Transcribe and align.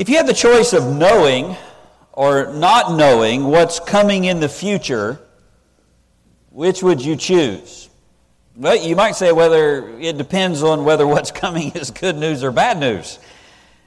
If 0.00 0.08
you 0.08 0.16
had 0.16 0.26
the 0.26 0.32
choice 0.32 0.72
of 0.72 0.86
knowing 0.86 1.58
or 2.14 2.54
not 2.54 2.96
knowing 2.96 3.44
what's 3.44 3.78
coming 3.78 4.24
in 4.24 4.40
the 4.40 4.48
future, 4.48 5.20
which 6.48 6.82
would 6.82 7.04
you 7.04 7.16
choose? 7.16 7.90
Well, 8.56 8.76
you 8.76 8.96
might 8.96 9.14
say 9.14 9.30
whether 9.30 9.90
it 9.98 10.16
depends 10.16 10.62
on 10.62 10.86
whether 10.86 11.06
what's 11.06 11.30
coming 11.42 11.72
is 11.72 11.90
good 11.90 12.16
news 12.16 12.42
or 12.42 12.50
bad 12.50 12.80
news. 12.80 13.18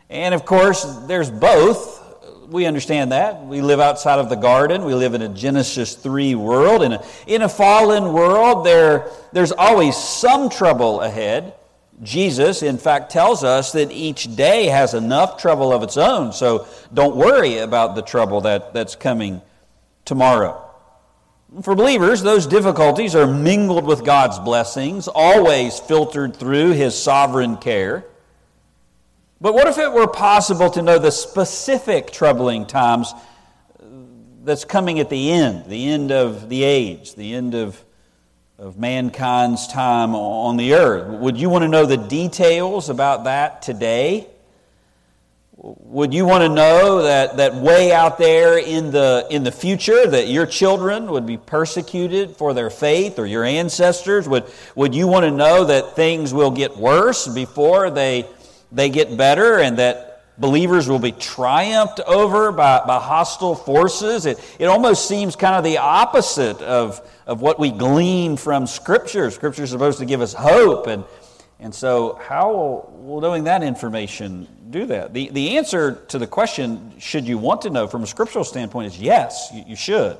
And 0.07 0.35
of 0.35 0.45
course, 0.45 0.83
there's 1.07 1.31
both. 1.31 2.47
We 2.47 2.67
understand 2.67 3.11
that. 3.11 3.43
We 3.43 3.61
live 3.61 3.79
outside 3.79 4.19
of 4.19 4.29
the 4.29 4.35
garden. 4.35 4.85
We 4.85 4.93
live 4.93 5.15
in 5.15 5.23
a 5.23 5.29
Genesis 5.29 5.95
3 5.95 6.35
world. 6.35 6.83
In 6.83 6.93
a, 6.93 7.03
in 7.25 7.41
a 7.41 7.49
fallen 7.49 8.13
world, 8.13 8.67
there, 8.67 9.09
there's 9.31 9.51
always 9.51 9.97
some 9.97 10.51
trouble 10.51 11.01
ahead. 11.01 11.55
Jesus, 12.01 12.63
in 12.63 12.77
fact, 12.77 13.11
tells 13.11 13.43
us 13.43 13.71
that 13.73 13.91
each 13.91 14.35
day 14.35 14.65
has 14.65 14.93
enough 14.93 15.37
trouble 15.37 15.71
of 15.71 15.83
its 15.83 15.95
own, 15.95 16.33
so 16.33 16.67
don't 16.93 17.15
worry 17.15 17.59
about 17.59 17.95
the 17.95 18.01
trouble 18.01 18.41
that, 18.41 18.73
that's 18.73 18.95
coming 18.95 19.41
tomorrow. 20.05 20.59
For 21.61 21.75
believers, 21.75 22.23
those 22.23 22.47
difficulties 22.47 23.15
are 23.15 23.27
mingled 23.27 23.85
with 23.85 24.03
God's 24.03 24.39
blessings, 24.39 25.07
always 25.07 25.79
filtered 25.79 26.35
through 26.35 26.71
His 26.71 26.99
sovereign 26.99 27.57
care. 27.57 28.05
But 29.39 29.53
what 29.53 29.67
if 29.67 29.77
it 29.77 29.91
were 29.91 30.07
possible 30.07 30.71
to 30.71 30.81
know 30.81 30.97
the 30.97 31.11
specific 31.11 32.11
troubling 32.11 32.65
times 32.65 33.13
that's 34.43 34.65
coming 34.65 34.99
at 34.99 35.09
the 35.09 35.31
end, 35.31 35.65
the 35.69 35.89
end 35.89 36.11
of 36.11 36.49
the 36.49 36.63
age, 36.63 37.13
the 37.15 37.33
end 37.33 37.53
of 37.53 37.83
of 38.63 38.77
mankind's 38.77 39.67
time 39.67 40.15
on 40.15 40.55
the 40.55 40.75
earth. 40.75 41.19
Would 41.19 41.35
you 41.37 41.49
want 41.49 41.63
to 41.63 41.67
know 41.67 41.85
the 41.85 41.97
details 41.97 42.87
about 42.87 43.25
that 43.25 43.61
today? 43.61 44.25
Would 45.57 46.13
you 46.13 46.25
want 46.25 46.43
to 46.43 46.49
know 46.49 47.01
that, 47.01 47.35
that 47.37 47.55
way 47.55 47.91
out 47.91 48.17
there 48.17 48.57
in 48.57 48.91
the, 48.91 49.27
in 49.29 49.43
the 49.43 49.51
future 49.51 50.07
that 50.07 50.29
your 50.29 50.45
children 50.45 51.11
would 51.11 51.25
be 51.25 51.35
persecuted 51.35 52.37
for 52.37 52.53
their 52.53 52.69
faith 52.69 53.19
or 53.19 53.25
your 53.25 53.43
ancestors? 53.43 54.29
Would, 54.29 54.45
would 54.75 54.95
you 54.95 55.07
want 55.07 55.25
to 55.25 55.31
know 55.31 55.65
that 55.65 55.97
things 55.97 56.33
will 56.33 56.51
get 56.51 56.77
worse 56.77 57.27
before 57.27 57.89
they, 57.89 58.25
they 58.71 58.89
get 58.89 59.17
better 59.17 59.59
and 59.59 59.77
that 59.79 60.12
believers 60.37 60.87
will 60.87 60.99
be 60.99 61.11
triumphed 61.11 61.99
over 62.01 62.51
by, 62.51 62.83
by 62.85 62.99
hostile 62.99 63.55
forces. 63.55 64.25
It, 64.25 64.39
it 64.59 64.65
almost 64.65 65.07
seems 65.07 65.35
kind 65.35 65.55
of 65.55 65.63
the 65.63 65.77
opposite 65.77 66.61
of, 66.61 67.07
of 67.27 67.41
what 67.41 67.59
we 67.59 67.71
glean 67.71 68.37
from 68.37 68.67
Scripture. 68.67 69.29
Scripture 69.31 69.63
is 69.63 69.69
supposed 69.69 69.99
to 69.99 70.05
give 70.05 70.21
us 70.21 70.33
hope. 70.33 70.87
And, 70.87 71.03
and 71.59 71.73
so, 71.73 72.19
how 72.21 72.51
will, 72.51 73.21
knowing 73.21 73.45
that 73.45 73.63
information 73.63 74.47
do 74.69 74.85
that? 74.87 75.13
The, 75.13 75.29
the 75.29 75.57
answer 75.57 76.03
to 76.09 76.17
the 76.17 76.27
question, 76.27 76.93
should 76.99 77.27
you 77.27 77.37
want 77.37 77.61
to 77.61 77.69
know 77.69 77.87
from 77.87 78.03
a 78.03 78.07
scriptural 78.07 78.43
standpoint, 78.43 78.87
is 78.87 78.99
yes, 78.99 79.49
you, 79.53 79.63
you 79.67 79.75
should. 79.75 80.17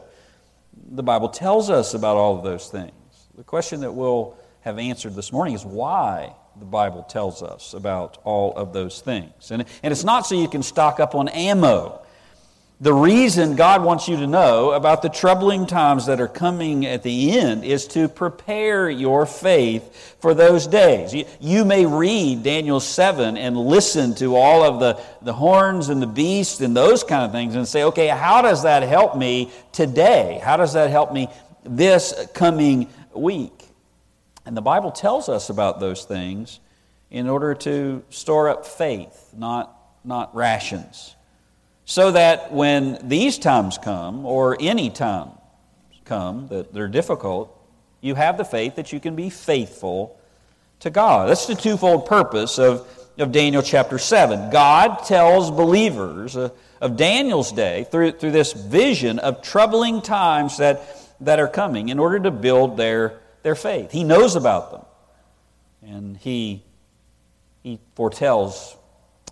The 0.92 1.03
Bible 1.03 1.30
tells 1.30 1.70
us 1.70 1.94
about 1.95 2.17
all 2.17 2.38
of 2.38 2.44
those 2.44 2.70
things. 2.70 2.92
The 3.36 3.44
question 3.44 3.81
that 3.81 3.92
we'll 3.92 4.38
have 4.61 4.77
answered 4.77 5.16
this 5.16 5.31
morning 5.31 5.55
is 5.55 5.66
why 5.66 6.36
the 6.58 6.66
Bible 6.66 7.04
tells 7.04 7.42
us 7.42 7.73
about 7.73 8.20
all 8.23 8.56
of 8.56 8.73
those 8.73 9.02
things. 9.02 9.52
And, 9.52 9.66
and 9.82 9.92
it's 9.92 10.04
not 10.04 10.28
so 10.28 10.36
you 10.36 10.48
can 10.48 10.64
stock 10.64 11.00
up 11.00 11.16
on 11.16 11.28
ammo. 11.30 12.00
The 12.84 12.94
reason 12.94 13.56
God 13.56 13.82
wants 13.82 14.10
you 14.10 14.18
to 14.18 14.28
know 14.28 14.72
about 14.72 15.02
the 15.02 15.08
troubling 15.08 15.68
times 15.68 16.08
that 16.08 16.20
are 16.20 16.28
coming 16.28 16.86
at 16.86 17.02
the 17.02 17.40
end 17.40 17.64
is 17.64 17.88
to 17.90 18.10
prepare 18.10 18.90
your 18.90 19.26
faith 19.26 20.18
for 20.20 20.34
those 20.34 20.68
days. 20.68 21.14
You, 21.14 21.26
you, 21.40 21.66
may 21.66 21.86
read 21.86 22.44
Daniel 22.44 22.82
7 22.82 23.38
and 23.38 23.56
listen 23.56 24.16
to 24.16 24.36
all 24.36 24.64
of 24.64 24.82
the, 24.82 25.02
the 25.22 25.32
horns 25.32 25.88
and 25.88 26.02
the 26.02 26.08
beasts 26.08 26.60
and 26.60 26.76
those 26.76 27.06
kind 27.06 27.23
of 27.23 27.32
things 27.32 27.56
and 27.56 27.66
say, 27.66 27.84
okay, 27.84 28.08
how 28.08 28.42
does 28.42 28.64
that 28.64 28.84
help 28.84 29.16
me 29.17 29.50
today? 29.72 30.42
How 30.44 30.58
does 30.58 30.73
that 30.73 30.90
help 30.90 31.14
me 31.14 31.30
this 31.64 32.28
coming 32.34 32.90
week? 33.14 33.64
And 34.45 34.58
the 34.58 34.61
Bible 34.61 34.92
tells 34.92 35.30
us 35.30 35.49
about 35.49 35.80
those 35.80 36.04
things 36.04 36.59
in 37.09 37.30
order 37.30 37.54
to 37.54 38.04
store 38.09 38.49
up 38.49 38.65
faith, 38.65 39.33
not, 39.36 39.76
not 40.04 40.36
rations. 40.36 41.15
So 41.86 42.11
that 42.11 42.52
when 42.52 43.08
these 43.08 43.37
times 43.37 43.77
come, 43.77 44.26
or 44.26 44.58
any 44.59 44.89
time 44.89 45.30
come 46.05 46.48
that 46.48 46.73
they're 46.73 46.87
difficult, 46.87 47.58
you 48.02 48.15
have 48.15 48.37
the 48.37 48.45
faith 48.45 48.76
that 48.76 48.92
you 48.92 48.99
can 48.99 49.15
be 49.15 49.30
faithful 49.30 50.20
to 50.80 50.89
God. 50.89 51.30
That's 51.30 51.45
the 51.45 51.55
twofold 51.55 52.05
purpose 52.05 52.59
of, 52.59 52.87
of 53.17 53.32
Daniel 53.32 53.61
chapter 53.61 53.98
7. 53.98 54.49
God 54.49 55.05
tells 55.05 55.49
believers 55.52 56.36
uh, 56.36 56.49
of 56.82 56.98
Daniel's 56.98 57.52
day 57.53 57.86
through, 57.89 58.11
through 58.11 58.32
this 58.32 58.52
vision 58.52 59.20
of 59.20 59.42
troubling 59.42 60.02
times 60.02 60.58
that, 60.58 60.82
that 61.21 61.39
are 61.39 61.48
coming 61.48 61.87
in 61.87 61.99
order 61.99 62.20
to 62.20 62.32
build 62.32 62.76
their 62.76 63.20
their 63.43 63.55
faith. 63.55 63.92
He 63.92 64.04
knows 64.04 64.36
about 64.36 64.71
them. 64.71 64.81
And 65.86 66.17
he, 66.17 66.64
he 67.61 67.80
foretells 67.95 68.76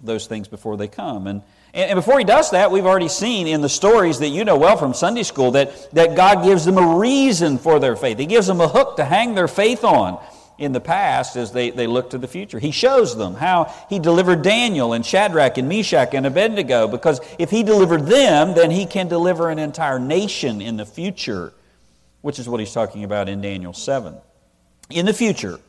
those 0.03 0.27
things 0.27 0.47
before 0.47 0.77
they 0.77 0.87
come. 0.87 1.27
And, 1.27 1.41
and 1.73 1.95
before 1.95 2.19
he 2.19 2.25
does 2.25 2.51
that, 2.51 2.71
we've 2.71 2.85
already 2.85 3.07
seen 3.07 3.47
in 3.47 3.61
the 3.61 3.69
stories 3.69 4.19
that 4.19 4.29
you 4.29 4.43
know 4.43 4.57
well 4.57 4.77
from 4.77 4.93
Sunday 4.93 5.23
school 5.23 5.51
that, 5.51 5.91
that 5.93 6.15
God 6.15 6.43
gives 6.43 6.65
them 6.65 6.77
a 6.77 6.97
reason 6.97 7.57
for 7.57 7.79
their 7.79 7.95
faith. 7.95 8.17
He 8.17 8.25
gives 8.25 8.47
them 8.47 8.59
a 8.59 8.67
hook 8.67 8.97
to 8.97 9.05
hang 9.05 9.33
their 9.33 9.47
faith 9.47 9.83
on 9.83 10.21
in 10.57 10.73
the 10.73 10.81
past 10.81 11.37
as 11.37 11.53
they, 11.53 11.71
they 11.71 11.87
look 11.87 12.09
to 12.09 12.17
the 12.17 12.27
future. 12.27 12.59
He 12.59 12.71
shows 12.71 13.17
them 13.17 13.35
how 13.35 13.73
he 13.89 13.97
delivered 13.97 14.41
Daniel 14.41 14.93
and 14.93 15.05
Shadrach 15.05 15.57
and 15.57 15.69
Meshach 15.69 16.13
and 16.13 16.25
Abednego 16.25 16.87
because 16.87 17.21
if 17.39 17.49
he 17.49 17.63
delivered 17.63 18.05
them, 18.05 18.53
then 18.53 18.69
he 18.69 18.85
can 18.85 19.07
deliver 19.07 19.49
an 19.49 19.57
entire 19.57 19.97
nation 19.97 20.61
in 20.61 20.77
the 20.77 20.85
future 20.85 21.53
which 22.21 22.39
is 22.39 22.47
what 22.47 22.59
he's 22.59 22.73
talking 22.73 23.03
about 23.03 23.29
in 23.29 23.41
Daniel 23.41 23.73
7. 23.73 24.15
In 24.89 25.05
the 25.05 25.13
future, 25.13 25.59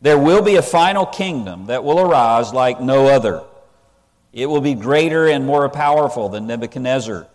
there 0.00 0.18
will 0.18 0.42
be 0.42 0.56
a 0.56 0.62
final 0.62 1.06
kingdom 1.06 1.66
that 1.66 1.84
will 1.84 2.00
arise 2.00 2.52
like 2.52 2.80
no 2.80 3.06
other. 3.06 3.42
It 4.32 4.46
will 4.46 4.60
be 4.60 4.74
greater 4.74 5.26
and 5.28 5.46
more 5.46 5.68
powerful 5.68 6.28
than 6.28 6.46
Nebuchadnezzar, 6.46 7.26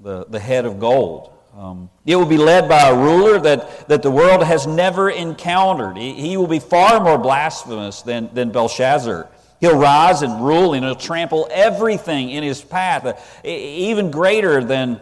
the, 0.00 0.26
the 0.26 0.38
head 0.38 0.64
of 0.64 0.78
gold. 0.78 1.32
Um, 1.56 1.88
it 2.04 2.16
will 2.16 2.26
be 2.26 2.36
led 2.36 2.68
by 2.68 2.88
a 2.88 2.96
ruler 2.96 3.38
that, 3.40 3.88
that 3.88 4.02
the 4.02 4.10
world 4.10 4.42
has 4.42 4.66
never 4.66 5.08
encountered. 5.08 5.96
He, 5.96 6.12
he 6.14 6.36
will 6.36 6.48
be 6.48 6.58
far 6.58 7.00
more 7.00 7.16
blasphemous 7.16 8.02
than, 8.02 8.28
than 8.34 8.50
Belshazzar. 8.50 9.28
He'll 9.60 9.78
rise 9.78 10.22
and 10.22 10.44
rule 10.44 10.74
and 10.74 10.84
he'll 10.84 10.96
trample 10.96 11.48
everything 11.50 12.30
in 12.30 12.42
his 12.42 12.60
path, 12.60 13.44
even 13.44 14.10
greater 14.10 14.62
than, 14.64 15.00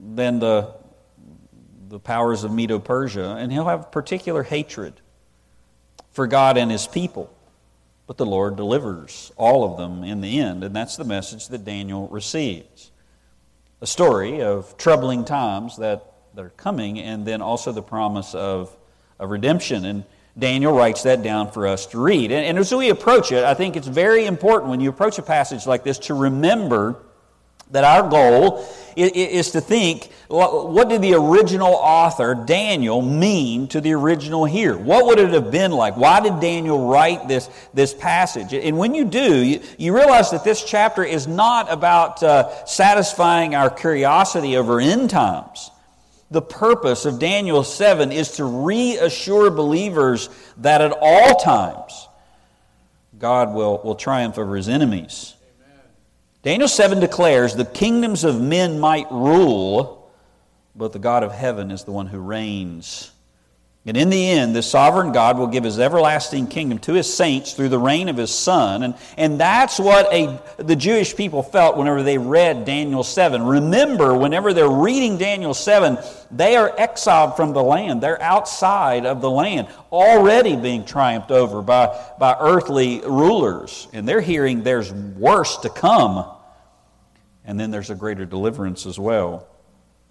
than 0.00 0.38
the, 0.38 0.74
the 1.88 1.98
powers 1.98 2.44
of 2.44 2.52
Medo 2.52 2.78
Persia, 2.78 3.36
and 3.38 3.52
he'll 3.52 3.68
have 3.68 3.92
particular 3.92 4.42
hatred 4.42 4.94
for 6.12 6.26
God 6.26 6.56
and 6.56 6.70
his 6.70 6.86
people. 6.86 7.32
But 8.06 8.16
the 8.16 8.26
Lord 8.26 8.56
delivers 8.56 9.32
all 9.36 9.70
of 9.70 9.76
them 9.78 10.04
in 10.04 10.20
the 10.20 10.38
end, 10.38 10.62
and 10.64 10.74
that's 10.74 10.96
the 10.96 11.04
message 11.04 11.48
that 11.48 11.64
Daniel 11.64 12.08
receives. 12.08 12.90
A 13.80 13.86
story 13.86 14.42
of 14.42 14.76
troubling 14.76 15.24
times 15.24 15.76
that, 15.78 16.12
are 16.38 16.50
coming, 16.50 16.98
and 16.98 17.26
then 17.26 17.40
also 17.40 17.72
the 17.72 17.82
promise 17.82 18.34
of, 18.34 18.74
of 19.18 19.30
redemption. 19.30 19.84
And 19.86 20.04
Daniel 20.38 20.72
writes 20.72 21.02
that 21.04 21.22
down 21.22 21.50
for 21.50 21.66
us 21.66 21.86
to 21.86 22.02
read. 22.02 22.30
And, 22.30 22.44
and 22.44 22.58
as 22.58 22.74
we 22.74 22.90
approach 22.90 23.32
it, 23.32 23.42
I 23.42 23.54
think 23.54 23.74
it's 23.74 23.86
very 23.86 24.26
important 24.26 24.70
when 24.70 24.80
you 24.80 24.90
approach 24.90 25.18
a 25.18 25.22
passage 25.22 25.66
like 25.66 25.82
this 25.82 25.98
to 26.00 26.14
remember 26.14 26.96
that 27.70 27.84
our 27.84 28.08
goal 28.08 28.66
is 28.96 29.50
to 29.50 29.60
think 29.60 30.10
what 30.28 30.88
did 30.88 31.02
the 31.02 31.14
original 31.14 31.72
author, 31.72 32.34
Daniel, 32.34 33.00
mean 33.00 33.68
to 33.68 33.80
the 33.80 33.92
original 33.92 34.44
here? 34.44 34.76
What 34.76 35.06
would 35.06 35.20
it 35.20 35.30
have 35.30 35.52
been 35.52 35.70
like? 35.70 35.96
Why 35.96 36.20
did 36.20 36.40
Daniel 36.40 36.88
write 36.88 37.28
this, 37.28 37.48
this 37.72 37.94
passage? 37.94 38.52
And 38.52 38.76
when 38.76 38.94
you 38.94 39.04
do, 39.04 39.60
you, 39.78 39.94
realize 39.94 40.32
that 40.32 40.42
this 40.42 40.64
chapter 40.64 41.04
is 41.04 41.28
not 41.28 41.72
about 41.72 42.22
uh, 42.22 42.64
satisfying 42.66 43.54
our 43.54 43.70
curiosity 43.70 44.56
over 44.56 44.80
end 44.80 45.10
times. 45.10 45.70
The 46.32 46.42
purpose 46.42 47.04
of 47.04 47.20
Daniel 47.20 47.62
7 47.62 48.10
is 48.10 48.32
to 48.32 48.44
reassure 48.44 49.50
believers 49.50 50.28
that 50.56 50.80
at 50.80 50.92
all 51.00 51.36
times 51.36 52.08
God 53.16 53.54
will, 53.54 53.80
will 53.84 53.94
triumph 53.94 54.36
over 54.36 54.56
his 54.56 54.68
enemies. 54.68 55.35
Daniel 56.46 56.68
7 56.68 57.00
declares 57.00 57.56
the 57.56 57.64
kingdoms 57.64 58.22
of 58.22 58.40
men 58.40 58.78
might 58.78 59.10
rule, 59.10 60.08
but 60.76 60.92
the 60.92 61.00
God 61.00 61.24
of 61.24 61.32
heaven 61.32 61.72
is 61.72 61.82
the 61.82 61.90
one 61.90 62.06
who 62.06 62.20
reigns. 62.20 63.10
And 63.84 63.96
in 63.96 64.10
the 64.10 64.30
end, 64.30 64.54
the 64.54 64.62
sovereign 64.62 65.10
God 65.10 65.38
will 65.38 65.48
give 65.48 65.64
his 65.64 65.80
everlasting 65.80 66.46
kingdom 66.46 66.78
to 66.80 66.92
his 66.92 67.12
saints 67.12 67.52
through 67.52 67.70
the 67.70 67.80
reign 67.80 68.08
of 68.08 68.16
his 68.16 68.32
Son. 68.32 68.84
And, 68.84 68.94
and 69.16 69.40
that's 69.40 69.80
what 69.80 70.06
a, 70.14 70.40
the 70.58 70.76
Jewish 70.76 71.16
people 71.16 71.42
felt 71.42 71.76
whenever 71.76 72.04
they 72.04 72.16
read 72.16 72.64
Daniel 72.64 73.02
7. 73.02 73.42
Remember, 73.42 74.16
whenever 74.16 74.52
they're 74.52 74.70
reading 74.70 75.18
Daniel 75.18 75.52
7, 75.52 75.98
they 76.30 76.54
are 76.54 76.72
exiled 76.78 77.34
from 77.34 77.54
the 77.54 77.62
land. 77.62 78.00
They're 78.00 78.22
outside 78.22 79.04
of 79.04 79.20
the 79.20 79.30
land, 79.30 79.66
already 79.90 80.54
being 80.54 80.84
triumphed 80.84 81.32
over 81.32 81.60
by, 81.60 81.88
by 82.20 82.36
earthly 82.38 83.00
rulers. 83.00 83.88
And 83.92 84.06
they're 84.06 84.20
hearing 84.20 84.62
there's 84.62 84.92
worse 84.92 85.56
to 85.58 85.70
come. 85.70 86.34
And 87.46 87.58
then 87.58 87.70
there's 87.70 87.90
a 87.90 87.94
greater 87.94 88.24
deliverance 88.24 88.86
as 88.86 88.98
well. 88.98 89.48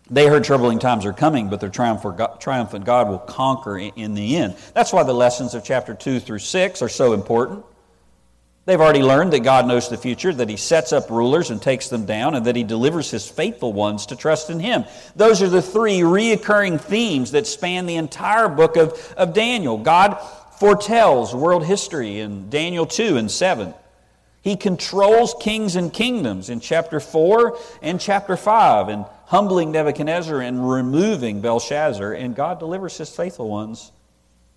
They 0.10 0.28
heard 0.28 0.44
troubling 0.44 0.80
times 0.80 1.06
are 1.06 1.14
coming, 1.14 1.50
but 1.50 1.60
their 1.60 1.70
triumphant 1.70 2.86
God 2.86 3.10
will 3.10 3.20
conquer 3.20 3.78
in 3.80 4.14
the 4.14 4.38
end. 4.38 4.56
That's 4.74 4.94
why 4.94 5.04
the 5.04 5.14
lessons 5.14 5.56
of 5.56 5.64
chapter 5.64 5.96
2 5.96 6.20
through 6.20 6.40
6 6.40 6.82
are 6.82 6.90
so 6.90 7.14
important. 7.14 7.66
They've 8.66 8.82
already 8.82 9.04
learned 9.04 9.34
that 9.34 9.42
God 9.42 9.68
knows 9.68 9.90
the 9.90 9.98
future, 9.98 10.34
that 10.34 10.50
He 10.50 10.58
sets 10.58 10.92
up 10.92 11.10
rulers 11.10 11.52
and 11.52 11.62
takes 11.62 11.90
them 11.90 12.06
down, 12.06 12.36
and 12.36 12.46
that 12.46 12.56
He 12.56 12.64
delivers 12.64 13.12
His 13.12 13.28
faithful 13.30 13.74
ones 13.74 14.08
to 14.08 14.16
trust 14.16 14.50
in 14.50 14.60
Him. 14.60 14.86
Those 15.16 15.42
are 15.42 15.50
the 15.50 15.62
three 15.62 16.00
reoccurring 16.00 16.82
themes 16.82 17.32
that 17.32 17.46
span 17.46 17.86
the 17.86 17.96
entire 17.96 18.48
book 18.48 18.76
of, 18.76 19.14
of 19.18 19.34
Daniel. 19.34 19.78
God 19.78 20.16
foretells 20.60 21.36
world 21.36 21.64
history 21.64 22.20
in 22.20 22.50
Daniel 22.50 22.86
2 22.86 23.18
and 23.18 23.30
7. 23.30 23.74
He 24.46 24.56
controls 24.56 25.36
kings 25.42 25.76
and 25.76 25.92
kingdoms 25.92 26.50
in 26.50 26.62
chapter 26.62 27.02
4 27.02 27.58
and 27.82 28.00
chapter 28.00 28.38
5, 28.38 28.88
and 28.88 29.06
humbling 29.26 29.74
Nebuchadnezzar 29.74 30.40
and 30.40 30.72
removing 30.72 31.42
Belshazzar, 31.42 32.14
and 32.14 32.34
God 32.34 32.60
delivers 32.60 32.98
His 32.98 33.14
faithful 33.14 33.50
ones 33.50 33.92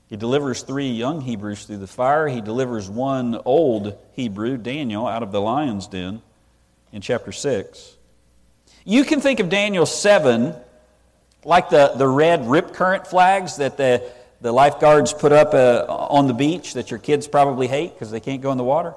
he 0.08 0.16
delivers 0.16 0.62
three 0.62 0.88
young 0.88 1.20
Hebrews 1.20 1.64
through 1.64 1.78
the 1.78 1.86
fire. 1.86 2.28
He 2.28 2.40
delivers 2.40 2.88
one 2.88 3.38
old 3.44 3.96
Hebrew, 4.14 4.56
Daniel, 4.56 5.06
out 5.06 5.22
of 5.22 5.32
the 5.32 5.40
lion's 5.40 5.86
den 5.86 6.22
in 6.92 7.02
chapter 7.02 7.30
6. 7.30 7.94
You 8.84 9.04
can 9.04 9.20
think 9.20 9.38
of 9.38 9.50
Daniel 9.50 9.84
7 9.84 10.54
like 11.44 11.68
the, 11.68 11.92
the 11.96 12.08
red 12.08 12.48
rip 12.48 12.72
current 12.72 13.06
flags 13.06 13.56
that 13.56 13.76
the, 13.76 14.02
the 14.40 14.50
lifeguards 14.50 15.12
put 15.12 15.30
up 15.30 15.52
uh, 15.52 15.84
on 15.88 16.26
the 16.26 16.34
beach 16.34 16.72
that 16.72 16.90
your 16.90 16.98
kids 16.98 17.28
probably 17.28 17.66
hate 17.66 17.92
because 17.92 18.10
they 18.10 18.20
can't 18.20 18.40
go 18.40 18.50
in 18.50 18.56
the 18.56 18.64
water. 18.64 18.94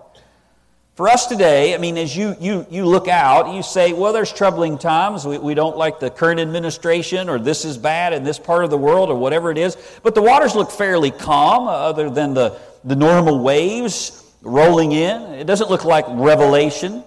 For 1.01 1.09
us 1.09 1.25
today, 1.25 1.73
I 1.73 1.79
mean, 1.79 1.97
as 1.97 2.15
you, 2.15 2.35
you, 2.39 2.63
you 2.69 2.85
look 2.85 3.07
out, 3.07 3.55
you 3.55 3.63
say, 3.63 3.91
well, 3.91 4.13
there's 4.13 4.31
troubling 4.31 4.77
times. 4.77 5.25
We, 5.25 5.39
we 5.39 5.55
don't 5.55 5.75
like 5.75 5.99
the 5.99 6.11
current 6.11 6.39
administration, 6.39 7.27
or 7.27 7.39
this 7.39 7.65
is 7.65 7.75
bad 7.75 8.13
in 8.13 8.23
this 8.23 8.37
part 8.37 8.63
of 8.65 8.69
the 8.69 8.77
world, 8.77 9.09
or 9.09 9.15
whatever 9.15 9.49
it 9.49 9.57
is. 9.57 9.75
But 10.03 10.13
the 10.13 10.21
waters 10.21 10.53
look 10.53 10.69
fairly 10.69 11.09
calm, 11.09 11.67
uh, 11.67 11.71
other 11.71 12.11
than 12.11 12.35
the, 12.35 12.55
the 12.83 12.95
normal 12.95 13.39
waves 13.39 14.23
rolling 14.43 14.91
in. 14.91 15.23
It 15.33 15.47
doesn't 15.47 15.71
look 15.71 15.85
like 15.85 16.05
revelation. 16.07 17.03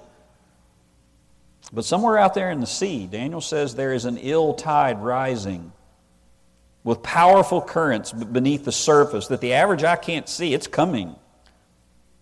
But 1.73 1.85
somewhere 1.85 2.19
out 2.19 2.35
there 2.35 2.51
in 2.51 2.59
the 2.59 2.67
sea, 2.67 3.07
Daniel 3.07 3.41
says 3.41 3.77
there 3.77 3.93
is 3.93 4.07
an 4.07 4.19
ill 4.19 4.55
tide 4.55 5.05
rising 5.05 5.71
with 6.83 7.01
powerful 7.05 7.63
currents 7.63 8.11
beneath 8.11 8.65
the 8.65 8.73
surface 8.73 9.29
that 9.29 9.41
the 9.41 9.53
average 9.53 9.85
eye 9.85 9.95
can't 9.95 10.29
see. 10.29 10.53
It's 10.53 10.67
coming. 10.67 11.15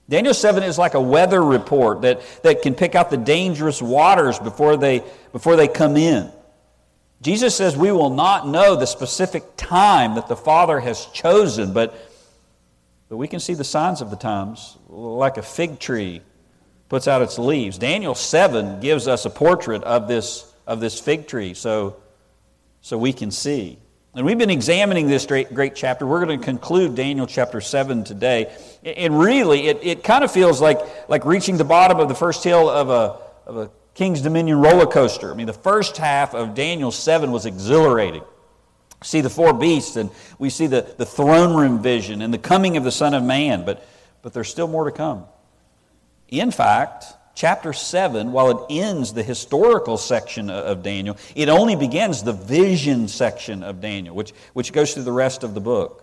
Daniel 0.08 0.34
7 0.34 0.62
is 0.62 0.78
like 0.78 0.94
a 0.94 1.00
weather 1.00 1.42
report 1.42 2.02
that, 2.02 2.20
that 2.42 2.62
can 2.62 2.74
pick 2.74 2.94
out 2.94 3.10
the 3.10 3.16
dangerous 3.16 3.80
waters 3.80 4.38
before 4.38 4.76
they, 4.76 5.02
before 5.32 5.56
they 5.56 5.68
come 5.68 5.96
in. 5.96 6.30
Jesus 7.22 7.54
says 7.54 7.76
we 7.76 7.92
will 7.92 8.10
not 8.10 8.48
know 8.48 8.74
the 8.74 8.86
specific 8.86 9.44
time 9.56 10.16
that 10.16 10.26
the 10.26 10.36
Father 10.36 10.80
has 10.80 11.06
chosen, 11.06 11.72
but, 11.72 11.94
but 13.08 13.16
we 13.16 13.28
can 13.28 13.38
see 13.38 13.54
the 13.54 13.64
signs 13.64 14.00
of 14.00 14.10
the 14.10 14.16
times, 14.16 14.76
like 14.88 15.36
a 15.36 15.42
fig 15.42 15.78
tree 15.78 16.20
puts 16.88 17.06
out 17.06 17.22
its 17.22 17.38
leaves. 17.38 17.78
Daniel 17.78 18.14
7 18.14 18.80
gives 18.80 19.06
us 19.08 19.24
a 19.24 19.30
portrait 19.30 19.84
of 19.84 20.08
this, 20.08 20.52
of 20.66 20.80
this 20.80 21.00
fig 21.00 21.26
tree 21.28 21.54
so, 21.54 21.96
so 22.80 22.98
we 22.98 23.12
can 23.12 23.30
see. 23.30 23.78
And 24.14 24.26
we've 24.26 24.36
been 24.36 24.50
examining 24.50 25.06
this 25.06 25.24
great, 25.24 25.54
great 25.54 25.74
chapter. 25.74 26.06
We're 26.06 26.22
going 26.22 26.38
to 26.38 26.44
conclude 26.44 26.94
Daniel 26.94 27.26
chapter 27.26 27.62
7 27.62 28.04
today. 28.04 28.54
And 28.84 29.18
really, 29.18 29.68
it, 29.68 29.78
it 29.82 30.04
kind 30.04 30.22
of 30.22 30.30
feels 30.30 30.60
like, 30.60 30.80
like 31.08 31.24
reaching 31.24 31.56
the 31.56 31.64
bottom 31.64 31.98
of 31.98 32.08
the 32.08 32.14
first 32.14 32.44
hill 32.44 32.68
of 32.68 32.90
a, 32.90 33.16
of 33.48 33.56
a 33.56 33.70
King's 33.94 34.20
Dominion 34.20 34.58
roller 34.58 34.86
coaster. 34.86 35.30
I 35.30 35.34
mean, 35.34 35.46
the 35.46 35.54
first 35.54 35.96
half 35.96 36.34
of 36.34 36.54
Daniel 36.54 36.90
7 36.90 37.32
was 37.32 37.46
exhilarating. 37.46 38.22
See 39.02 39.22
the 39.22 39.30
four 39.30 39.54
beasts, 39.54 39.96
and 39.96 40.10
we 40.38 40.50
see 40.50 40.66
the, 40.66 40.94
the 40.98 41.06
throne 41.06 41.56
room 41.56 41.82
vision 41.82 42.20
and 42.20 42.34
the 42.34 42.38
coming 42.38 42.76
of 42.76 42.84
the 42.84 42.92
Son 42.92 43.14
of 43.14 43.24
Man, 43.24 43.64
but, 43.64 43.82
but 44.20 44.34
there's 44.34 44.50
still 44.50 44.68
more 44.68 44.84
to 44.84 44.92
come. 44.92 45.24
In 46.28 46.50
fact, 46.50 47.06
chapter 47.34 47.72
7, 47.72 48.32
while 48.32 48.50
it 48.50 48.66
ends 48.70 49.12
the 49.12 49.22
historical 49.22 49.96
section 49.96 50.50
of 50.50 50.82
Daniel, 50.82 51.16
it 51.34 51.48
only 51.48 51.76
begins 51.76 52.22
the 52.22 52.32
vision 52.32 53.08
section 53.08 53.62
of 53.62 53.80
Daniel, 53.80 54.14
which, 54.14 54.32
which 54.52 54.72
goes 54.72 54.94
through 54.94 55.04
the 55.04 55.12
rest 55.12 55.42
of 55.42 55.54
the 55.54 55.60
book. 55.60 56.02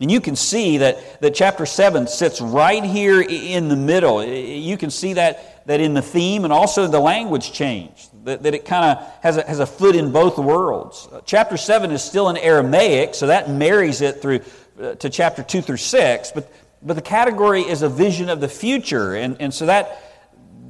And 0.00 0.10
you 0.10 0.20
can 0.20 0.36
see 0.36 0.78
that, 0.78 1.20
that 1.20 1.34
chapter 1.34 1.66
7 1.66 2.06
sits 2.06 2.40
right 2.40 2.84
here 2.84 3.20
in 3.20 3.68
the 3.68 3.76
middle. 3.76 4.24
You 4.24 4.76
can 4.76 4.90
see 4.90 5.14
that, 5.14 5.66
that 5.66 5.80
in 5.80 5.94
the 5.94 6.02
theme 6.02 6.44
and 6.44 6.52
also 6.52 6.86
the 6.86 7.00
language 7.00 7.52
change, 7.52 8.08
that, 8.24 8.44
that 8.44 8.54
it 8.54 8.64
kind 8.64 8.84
of 8.84 9.12
has 9.22 9.38
a, 9.38 9.42
has 9.42 9.58
a 9.58 9.66
foot 9.66 9.96
in 9.96 10.12
both 10.12 10.38
worlds. 10.38 11.08
Uh, 11.10 11.20
chapter 11.24 11.56
7 11.56 11.90
is 11.90 12.02
still 12.02 12.28
in 12.28 12.36
Aramaic, 12.36 13.14
so 13.16 13.26
that 13.26 13.50
marries 13.50 14.00
it 14.00 14.22
through 14.22 14.40
uh, 14.80 14.94
to 14.94 15.10
chapter 15.10 15.42
2 15.42 15.62
through 15.62 15.78
6, 15.78 16.32
but, 16.32 16.52
but 16.80 16.94
the 16.94 17.02
category 17.02 17.62
is 17.62 17.82
a 17.82 17.88
vision 17.88 18.28
of 18.28 18.40
the 18.40 18.48
future, 18.48 19.16
and, 19.16 19.36
and 19.40 19.52
so 19.52 19.66
that 19.66 20.07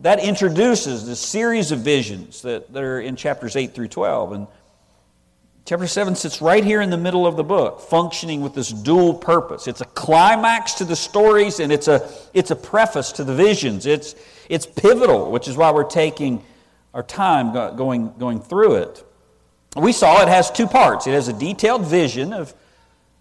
that 0.02 0.20
introduces 0.20 1.06
this 1.06 1.20
series 1.20 1.72
of 1.72 1.80
visions 1.80 2.42
that, 2.42 2.72
that 2.72 2.82
are 2.82 3.00
in 3.00 3.16
chapters 3.16 3.56
8 3.56 3.74
through 3.74 3.88
12. 3.88 4.32
And 4.32 4.46
chapter 5.64 5.86
7 5.86 6.14
sits 6.14 6.40
right 6.40 6.64
here 6.64 6.80
in 6.80 6.90
the 6.90 6.96
middle 6.96 7.26
of 7.26 7.36
the 7.36 7.44
book, 7.44 7.80
functioning 7.80 8.40
with 8.40 8.54
this 8.54 8.70
dual 8.70 9.14
purpose. 9.14 9.66
It's 9.66 9.80
a 9.80 9.86
climax 9.86 10.74
to 10.74 10.84
the 10.84 10.96
stories, 10.96 11.60
and 11.60 11.72
it's 11.72 11.88
a, 11.88 12.08
it's 12.32 12.50
a 12.50 12.56
preface 12.56 13.12
to 13.12 13.24
the 13.24 13.34
visions. 13.34 13.86
It's, 13.86 14.14
it's 14.48 14.66
pivotal, 14.66 15.30
which 15.30 15.48
is 15.48 15.56
why 15.56 15.70
we're 15.72 15.84
taking 15.84 16.44
our 16.94 17.02
time 17.02 17.52
going, 17.76 18.12
going 18.18 18.40
through 18.40 18.76
it. 18.76 19.04
We 19.76 19.92
saw 19.92 20.22
it 20.22 20.28
has 20.28 20.50
two 20.50 20.66
parts 20.66 21.06
it 21.06 21.12
has 21.12 21.28
a 21.28 21.32
detailed 21.32 21.86
vision 21.86 22.32
of 22.32 22.54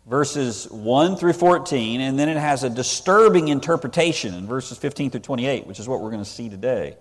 verses 0.07 0.69
1 0.71 1.17
through 1.17 1.33
14, 1.33 1.99
and 1.99 2.17
then 2.17 2.29
it 2.29 2.37
has 2.37 2.63
a 2.63 2.69
disturbing 2.69 3.49
interpretation 3.49 4.33
in 4.33 4.47
verses 4.47 4.77
15 4.77 5.11
through 5.11 5.19
28, 5.19 5.67
which 5.67 5.79
is 5.79 5.87
what 5.87 6.01
we're 6.01 6.11
going 6.11 6.23
to 6.23 6.29
see 6.29 6.49
today. 6.49 6.95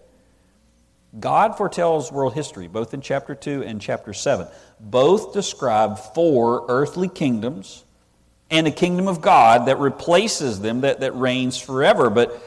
God 1.19 1.57
foretells 1.57 2.11
world 2.11 2.35
history, 2.35 2.67
both 2.67 2.93
in 2.93 3.01
chapter 3.01 3.35
2 3.35 3.63
and 3.63 3.81
chapter 3.81 4.13
7. 4.13 4.49
Both 4.81 5.33
describe 5.33 5.99
four 5.99 6.67
earthly 6.69 7.09
kingdoms 7.09 7.85
and 8.51 8.67
a 8.67 8.73
kingdom 8.73 9.09
of 9.09 9.21
God 9.21 9.67
that 9.67 9.79
replaces 9.79 10.61
them, 10.61 10.81
that, 10.81 11.01
that 11.01 11.15
reigns 11.15 11.59
forever. 11.59 12.11
But, 12.11 12.39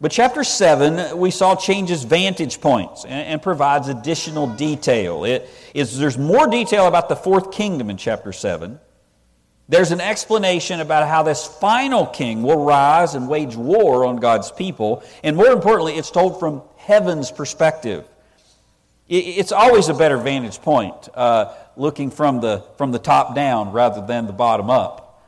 but 0.00 0.10
chapter 0.10 0.42
7, 0.42 1.16
we 1.16 1.30
saw 1.30 1.54
changes 1.54 2.02
vantage 2.02 2.60
points 2.60 3.04
and, 3.04 3.28
and 3.28 3.42
provides 3.42 3.88
additional 3.88 4.48
detail. 4.48 5.24
It 5.24 5.48
is, 5.72 5.96
there's 5.96 6.18
more 6.18 6.48
detail 6.48 6.88
about 6.88 7.08
the 7.08 7.16
fourth 7.16 7.52
kingdom 7.52 7.88
in 7.88 7.96
chapter 7.96 8.32
7 8.32 8.80
there's 9.68 9.90
an 9.90 10.00
explanation 10.00 10.80
about 10.80 11.08
how 11.08 11.22
this 11.24 11.44
final 11.44 12.06
king 12.06 12.42
will 12.42 12.64
rise 12.64 13.14
and 13.14 13.28
wage 13.28 13.56
war 13.56 14.04
on 14.04 14.16
God's 14.16 14.52
people. 14.52 15.02
And 15.24 15.36
more 15.36 15.48
importantly, 15.48 15.94
it's 15.94 16.10
told 16.10 16.38
from 16.38 16.62
heaven's 16.76 17.32
perspective. 17.32 18.04
It's 19.08 19.52
always 19.52 19.88
a 19.88 19.94
better 19.94 20.18
vantage 20.18 20.60
point 20.60 21.08
uh, 21.14 21.54
looking 21.76 22.10
from 22.10 22.40
the, 22.40 22.64
from 22.76 22.92
the 22.92 22.98
top 22.98 23.34
down 23.34 23.72
rather 23.72 24.04
than 24.04 24.26
the 24.26 24.32
bottom 24.32 24.70
up. 24.70 25.22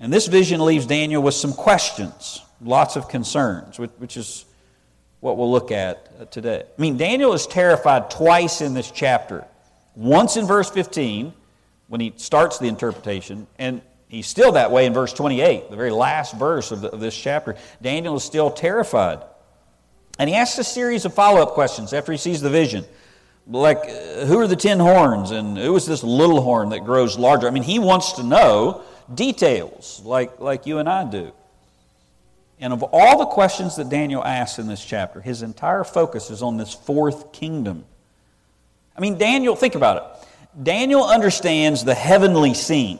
And 0.00 0.12
this 0.12 0.26
vision 0.26 0.64
leaves 0.64 0.86
Daniel 0.86 1.22
with 1.22 1.34
some 1.34 1.52
questions, 1.52 2.42
lots 2.60 2.96
of 2.96 3.08
concerns, 3.08 3.78
which, 3.78 3.90
which 3.98 4.16
is 4.16 4.44
what 5.20 5.36
we'll 5.36 5.50
look 5.50 5.70
at 5.70 6.08
uh, 6.20 6.24
today. 6.26 6.64
I 6.66 6.80
mean, 6.80 6.96
Daniel 6.96 7.32
is 7.32 7.46
terrified 7.46 8.10
twice 8.10 8.60
in 8.60 8.74
this 8.74 8.90
chapter. 8.90 9.44
Once 9.94 10.36
in 10.36 10.46
verse 10.46 10.68
15, 10.68 11.32
when 11.88 12.00
he 12.00 12.12
starts 12.16 12.58
the 12.58 12.68
interpretation, 12.68 13.46
and 13.58 13.82
he's 14.08 14.26
still 14.26 14.52
that 14.52 14.70
way 14.70 14.86
in 14.86 14.94
verse 14.94 15.12
28, 15.12 15.70
the 15.70 15.76
very 15.76 15.90
last 15.90 16.34
verse 16.34 16.70
of, 16.70 16.80
the, 16.80 16.90
of 16.90 17.00
this 17.00 17.16
chapter. 17.16 17.56
Daniel 17.82 18.16
is 18.16 18.24
still 18.24 18.50
terrified. 18.50 19.22
And 20.18 20.30
he 20.30 20.36
asks 20.36 20.58
a 20.58 20.64
series 20.64 21.04
of 21.04 21.14
follow 21.14 21.42
up 21.42 21.50
questions 21.50 21.92
after 21.92 22.12
he 22.12 22.18
sees 22.18 22.40
the 22.40 22.50
vision. 22.50 22.84
Like, 23.46 23.78
uh, 23.78 24.24
who 24.24 24.38
are 24.38 24.46
the 24.46 24.56
ten 24.56 24.78
horns, 24.78 25.30
and 25.30 25.58
who 25.58 25.76
is 25.76 25.86
this 25.86 26.02
little 26.02 26.40
horn 26.40 26.70
that 26.70 26.84
grows 26.84 27.18
larger? 27.18 27.46
I 27.46 27.50
mean, 27.50 27.62
he 27.62 27.78
wants 27.78 28.12
to 28.12 28.22
know 28.22 28.82
details 29.12 30.00
like, 30.04 30.40
like 30.40 30.66
you 30.66 30.78
and 30.78 30.88
I 30.88 31.04
do. 31.04 31.32
And 32.60 32.72
of 32.72 32.82
all 32.82 33.18
the 33.18 33.26
questions 33.26 33.76
that 33.76 33.88
Daniel 33.90 34.24
asks 34.24 34.58
in 34.58 34.68
this 34.68 34.82
chapter, 34.82 35.20
his 35.20 35.42
entire 35.42 35.84
focus 35.84 36.30
is 36.30 36.42
on 36.42 36.56
this 36.56 36.72
fourth 36.72 37.32
kingdom. 37.32 37.84
I 38.96 39.00
mean, 39.00 39.18
Daniel, 39.18 39.56
think 39.56 39.74
about 39.74 39.96
it. 39.96 40.23
Daniel 40.62 41.04
understands 41.04 41.84
the 41.84 41.94
heavenly 41.94 42.54
scene. 42.54 42.98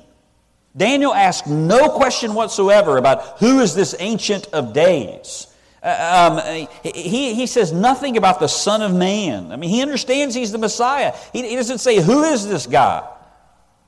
Daniel 0.76 1.14
asks 1.14 1.48
no 1.48 1.88
question 1.88 2.34
whatsoever 2.34 2.96
about 2.96 3.38
who 3.38 3.60
is 3.60 3.74
this 3.74 3.94
Ancient 3.98 4.48
of 4.48 4.72
Days. 4.72 5.46
Uh, 5.82 6.40
um, 6.42 6.68
he, 6.82 7.34
he 7.34 7.46
says 7.46 7.72
nothing 7.72 8.16
about 8.16 8.40
the 8.40 8.48
Son 8.48 8.82
of 8.82 8.92
Man. 8.92 9.52
I 9.52 9.56
mean, 9.56 9.70
he 9.70 9.82
understands 9.82 10.34
he's 10.34 10.50
the 10.50 10.58
Messiah. 10.58 11.14
He, 11.32 11.48
he 11.48 11.56
doesn't 11.56 11.78
say, 11.78 12.00
Who 12.00 12.24
is 12.24 12.48
this 12.48 12.66
guy? 12.66 13.08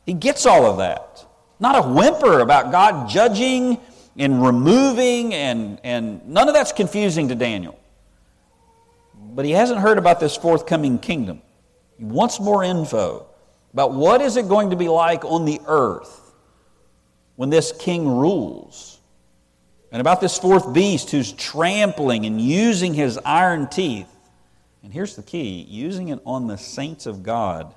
He 0.05 0.13
gets 0.13 0.47
all 0.47 0.67
of 0.67 0.79
that. 0.79 1.25
Not 1.59 1.85
a 1.85 1.89
whimper 1.89 2.41
about 2.41 2.71
God 2.71 3.09
judging 3.09 3.79
and 4.17 4.45
removing, 4.45 5.35
and, 5.35 5.81
and 5.83 6.27
none 6.29 6.49
of 6.49 6.55
that's 6.55 6.73
confusing 6.73 7.29
to 7.29 7.35
Daniel. 7.35 7.79
but 9.15 9.45
he 9.45 9.51
hasn't 9.51 9.81
heard 9.81 9.99
about 9.99 10.21
this 10.21 10.37
forthcoming 10.37 10.99
kingdom. 10.99 11.43
He 11.99 12.05
wants 12.05 12.39
more 12.39 12.63
info 12.63 13.27
about 13.77 13.93
what 13.93 14.23
is 14.23 14.39
it 14.39 14.49
going 14.49 14.71
to 14.71 14.77
be 14.77 14.89
like 14.89 15.23
on 15.27 15.45
the 15.45 15.61
earth 15.67 16.33
when 17.35 17.51
this 17.51 17.73
king 17.79 18.09
rules. 18.09 18.99
And 19.93 20.01
about 20.01 20.23
this 20.23 20.39
fourth 20.39 20.73
beast 20.73 21.11
who's 21.11 21.31
trampling 21.33 22.25
and 22.25 22.41
using 22.41 22.95
his 22.95 23.19
iron 23.19 23.69
teeth. 23.69 24.09
And 24.83 24.95
here's 24.95 25.15
the 25.15 25.23
key 25.23 25.67
using 25.69 26.09
it 26.09 26.21
on 26.25 26.47
the 26.47 26.57
saints 26.57 27.05
of 27.05 27.23
God. 27.23 27.75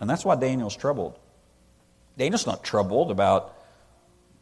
And 0.00 0.10
that's 0.10 0.24
why 0.24 0.34
Daniel's 0.34 0.74
troubled. 0.74 1.16
Daniel's 2.18 2.44
not 2.44 2.64
troubled 2.64 3.12
about 3.12 3.56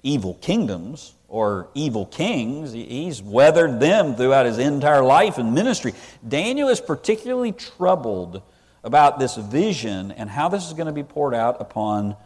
evil 0.03 0.39
kingdoms 0.41 1.13
or 1.29 1.69
evil 1.75 2.07
kings. 2.07 2.73
He's 2.73 3.21
weathered 3.21 3.79
them 3.79 4.15
throughout 4.15 4.47
his 4.47 4.57
entire 4.57 5.05
life 5.05 5.37
and 5.37 5.53
ministry. 5.53 5.93
Daniel 6.27 6.71
is 6.71 6.81
particularly 6.81 7.53
troubled 7.53 8.41
about 8.85 9.19
this 9.19 9.37
vision 9.37 10.13
and 10.13 10.29
how 10.29 10.49
this 10.49 10.67
is 10.67 10.73
going 10.73 10.87
to 10.87 10.93
be 10.93 11.03
poured 11.03 11.35
out 11.35 11.61
upon 11.61 12.17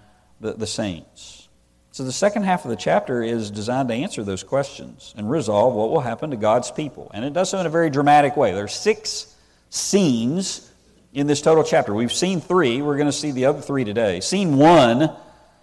the, 0.40 0.52
the 0.52 0.66
saints. 0.66 1.48
So, 1.92 2.04
the 2.04 2.12
second 2.12 2.42
half 2.42 2.64
of 2.64 2.70
the 2.70 2.76
chapter 2.76 3.22
is 3.22 3.50
designed 3.50 3.88
to 3.88 3.94
answer 3.94 4.22
those 4.22 4.42
questions 4.42 5.14
and 5.16 5.30
resolve 5.30 5.74
what 5.74 5.90
will 5.90 6.00
happen 6.00 6.30
to 6.30 6.36
God's 6.36 6.70
people. 6.70 7.10
And 7.14 7.24
it 7.24 7.32
does 7.32 7.50
so 7.50 7.58
in 7.58 7.64
a 7.64 7.70
very 7.70 7.88
dramatic 7.88 8.36
way. 8.36 8.52
There 8.52 8.64
are 8.64 8.68
six 8.68 9.34
scenes 9.70 10.70
in 11.14 11.26
this 11.26 11.40
total 11.40 11.64
chapter. 11.64 11.94
We've 11.94 12.12
seen 12.12 12.42
three, 12.42 12.82
we're 12.82 12.96
going 12.96 13.06
to 13.06 13.12
see 13.12 13.30
the 13.30 13.46
other 13.46 13.62
three 13.62 13.84
today. 13.84 14.20
Scene 14.20 14.58
one 14.58 15.10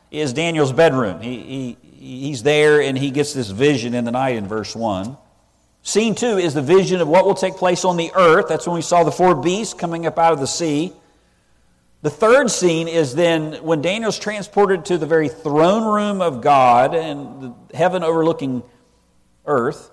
is 0.09 0.33
Daniel's 0.33 0.71
bedroom. 0.71 1.21
He, 1.21 1.39
he, 1.39 1.77
he's 2.00 2.41
there 2.41 2.81
and 2.81 2.97
he 2.97 3.12
gets 3.12 3.33
this 3.33 3.50
vision 3.50 3.93
in 3.93 4.03
the 4.03 4.12
night 4.12 4.35
in 4.35 4.47
verse 4.47 4.75
1. 4.75 5.15
Scene 5.85 6.15
two 6.15 6.37
is 6.37 6.53
the 6.53 6.61
vision 6.61 7.01
of 7.01 7.09
what 7.09 7.25
will 7.25 7.35
take 7.35 7.55
place 7.55 7.83
on 7.83 7.97
the 7.97 8.09
earth. 8.15 8.47
That's 8.47 8.65
when 8.65 8.75
we 8.75 8.81
saw 8.81 9.03
the 9.03 9.11
four 9.11 9.35
beasts 9.35 9.73
coming 9.73 10.05
up 10.05 10.17
out 10.17 10.31
of 10.31 10.39
the 10.39 10.47
sea. 10.47 10.93
The 12.01 12.09
third 12.09 12.49
scene 12.49 12.87
is 12.87 13.15
then 13.15 13.55
when 13.63 13.81
Daniel's 13.81 14.17
transported 14.17 14.85
to 14.85 14.97
the 14.97 15.05
very 15.05 15.27
throne 15.27 15.83
room 15.83 16.21
of 16.21 16.41
God 16.41 16.95
and 16.95 17.53
heaven 17.73 18.01
overlooking 18.01 18.63
earth. 19.45 19.89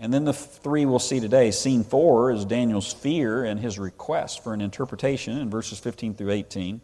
And 0.00 0.12
then 0.12 0.24
the 0.24 0.32
three 0.32 0.84
we'll 0.86 0.98
see 0.98 1.20
today. 1.20 1.52
Scene 1.52 1.84
four 1.84 2.32
is 2.32 2.44
Daniel's 2.44 2.92
fear 2.92 3.44
and 3.44 3.60
his 3.60 3.78
request 3.78 4.42
for 4.42 4.54
an 4.54 4.60
interpretation 4.60 5.38
in 5.38 5.50
verses 5.50 5.78
15 5.78 6.14
through 6.14 6.32
18. 6.32 6.80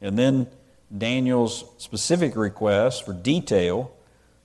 And 0.00 0.18
then 0.18 0.48
Daniel's 0.96 1.64
specific 1.78 2.34
request 2.34 3.04
for 3.04 3.12
detail 3.12 3.94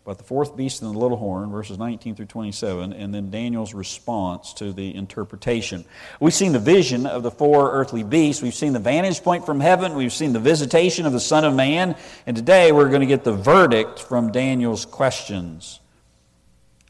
about 0.06 0.20
the 0.20 0.24
fourth 0.24 0.56
beast 0.56 0.84
and 0.84 0.94
the 0.94 1.00
little 1.00 1.18
horn, 1.18 1.50
verses 1.50 1.80
19 1.80 2.14
through 2.14 2.28
27, 2.28 2.94
and 2.94 3.12
then 3.12 3.32
Daniel's 3.32 3.74
response 3.74 4.54
to 4.54 4.72
the 4.72 4.94
interpretation. 4.94 5.84
We've 6.20 6.32
seen 6.32 6.52
the 6.52 6.60
vision 6.60 7.08
of 7.08 7.24
the 7.24 7.32
four 7.32 7.72
earthly 7.72 8.04
beasts. 8.04 8.44
We've 8.44 8.54
seen 8.54 8.74
the 8.74 8.80
vantage 8.80 9.24
point 9.24 9.48
from 9.48 9.60
heaven. 9.60 9.96
We've 9.96 10.14
seen 10.14 10.32
the 10.32 10.40
visitation 10.40 11.08
of 11.08 11.12
the 11.12 11.20
Son 11.20 11.44
of 11.44 11.56
Man. 11.56 11.96
And 12.28 12.38
today 12.38 12.72
we're 12.72 12.90
going 12.90 13.02
to 13.02 13.08
get 13.08 13.24
the 13.24 13.34
verdict 13.34 14.00
from 14.00 14.32
Daniel's 14.32 14.86
questions. 14.86 15.80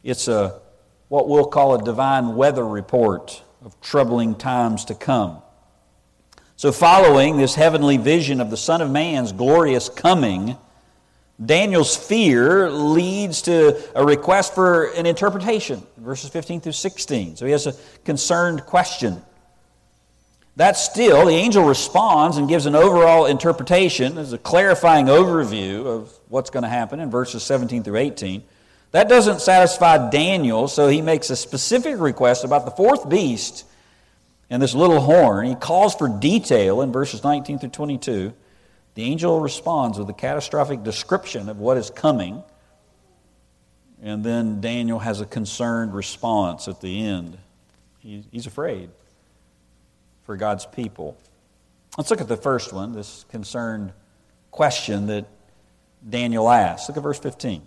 It's 0.03 0.27
a, 0.27 0.59
what 1.07 1.29
we'll 1.29 1.45
call 1.45 1.75
a 1.75 1.81
divine 1.81 2.35
weather 2.35 2.67
report 2.67 3.41
of 3.63 3.79
troubling 3.79 4.35
times 4.35 4.83
to 4.85 4.93
come. 4.93 5.41
So, 6.57 6.73
following 6.73 7.37
this 7.37 7.55
heavenly 7.55 7.95
vision 7.95 8.41
of 8.41 8.49
the 8.49 8.57
Son 8.57 8.81
of 8.81 8.91
Man's 8.91 9.31
glorious 9.31 9.87
coming, 9.87 10.57
Daniel's 11.43 11.97
fear 11.97 12.69
leads 12.69 13.41
to 13.43 13.81
a 13.93 14.05
request 14.05 14.55
for 14.55 14.85
an 14.93 15.05
interpretation, 15.05 15.85
verses 15.97 16.29
15 16.29 16.61
through 16.61 16.71
16. 16.71 17.35
So 17.35 17.45
he 17.45 17.51
has 17.51 17.67
a 17.67 17.73
concerned 18.05 18.65
question. 18.65 19.21
That 20.55 20.77
still, 20.77 21.25
the 21.25 21.33
angel 21.33 21.65
responds 21.65 22.37
and 22.37 22.47
gives 22.47 22.65
an 22.65 22.75
overall 22.75 23.25
interpretation, 23.25 24.17
as 24.17 24.31
a 24.31 24.37
clarifying 24.37 25.07
overview 25.07 25.85
of 25.85 26.13
what's 26.29 26.49
going 26.49 26.63
to 26.63 26.69
happen 26.69 27.01
in 27.01 27.11
verses 27.11 27.43
17 27.43 27.83
through 27.83 27.97
18. 27.97 28.41
That 28.91 29.09
doesn't 29.09 29.41
satisfy 29.41 30.09
Daniel, 30.09 30.69
so 30.69 30.87
he 30.87 31.01
makes 31.01 31.29
a 31.29 31.35
specific 31.35 31.99
request 31.99 32.45
about 32.45 32.63
the 32.63 32.71
fourth 32.71 33.09
beast 33.09 33.65
and 34.49 34.61
this 34.61 34.73
little 34.73 35.01
horn. 35.01 35.47
He 35.47 35.55
calls 35.55 35.93
for 35.93 36.07
detail 36.07 36.81
in 36.81 36.93
verses 36.93 37.21
19 37.21 37.59
through 37.59 37.69
22. 37.69 38.33
The 38.95 39.03
angel 39.03 39.39
responds 39.39 39.99
with 39.99 40.09
a 40.09 40.13
catastrophic 40.13 40.83
description 40.83 41.49
of 41.49 41.59
what 41.59 41.77
is 41.77 41.89
coming. 41.89 42.43
And 44.01 44.23
then 44.23 44.61
Daniel 44.61 44.99
has 44.99 45.21
a 45.21 45.25
concerned 45.25 45.93
response 45.93 46.67
at 46.67 46.81
the 46.81 47.05
end. 47.05 47.37
He's 47.99 48.47
afraid 48.47 48.89
for 50.23 50.37
God's 50.37 50.65
people. 50.65 51.17
Let's 51.97 52.09
look 52.09 52.21
at 52.21 52.27
the 52.27 52.37
first 52.37 52.73
one, 52.73 52.93
this 52.93 53.25
concerned 53.29 53.93
question 54.51 55.07
that 55.07 55.25
Daniel 56.07 56.49
asks. 56.49 56.87
Look 56.87 56.97
at 56.97 57.03
verse 57.03 57.19
15. 57.19 57.61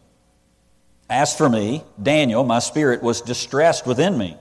As 1.11 1.37
for 1.37 1.49
me, 1.49 1.83
Daniel, 2.03 2.45
my 2.45 2.59
spirit 2.59 3.03
was 3.03 3.21
distressed 3.21 3.87
within 3.87 4.17
me 4.17 4.37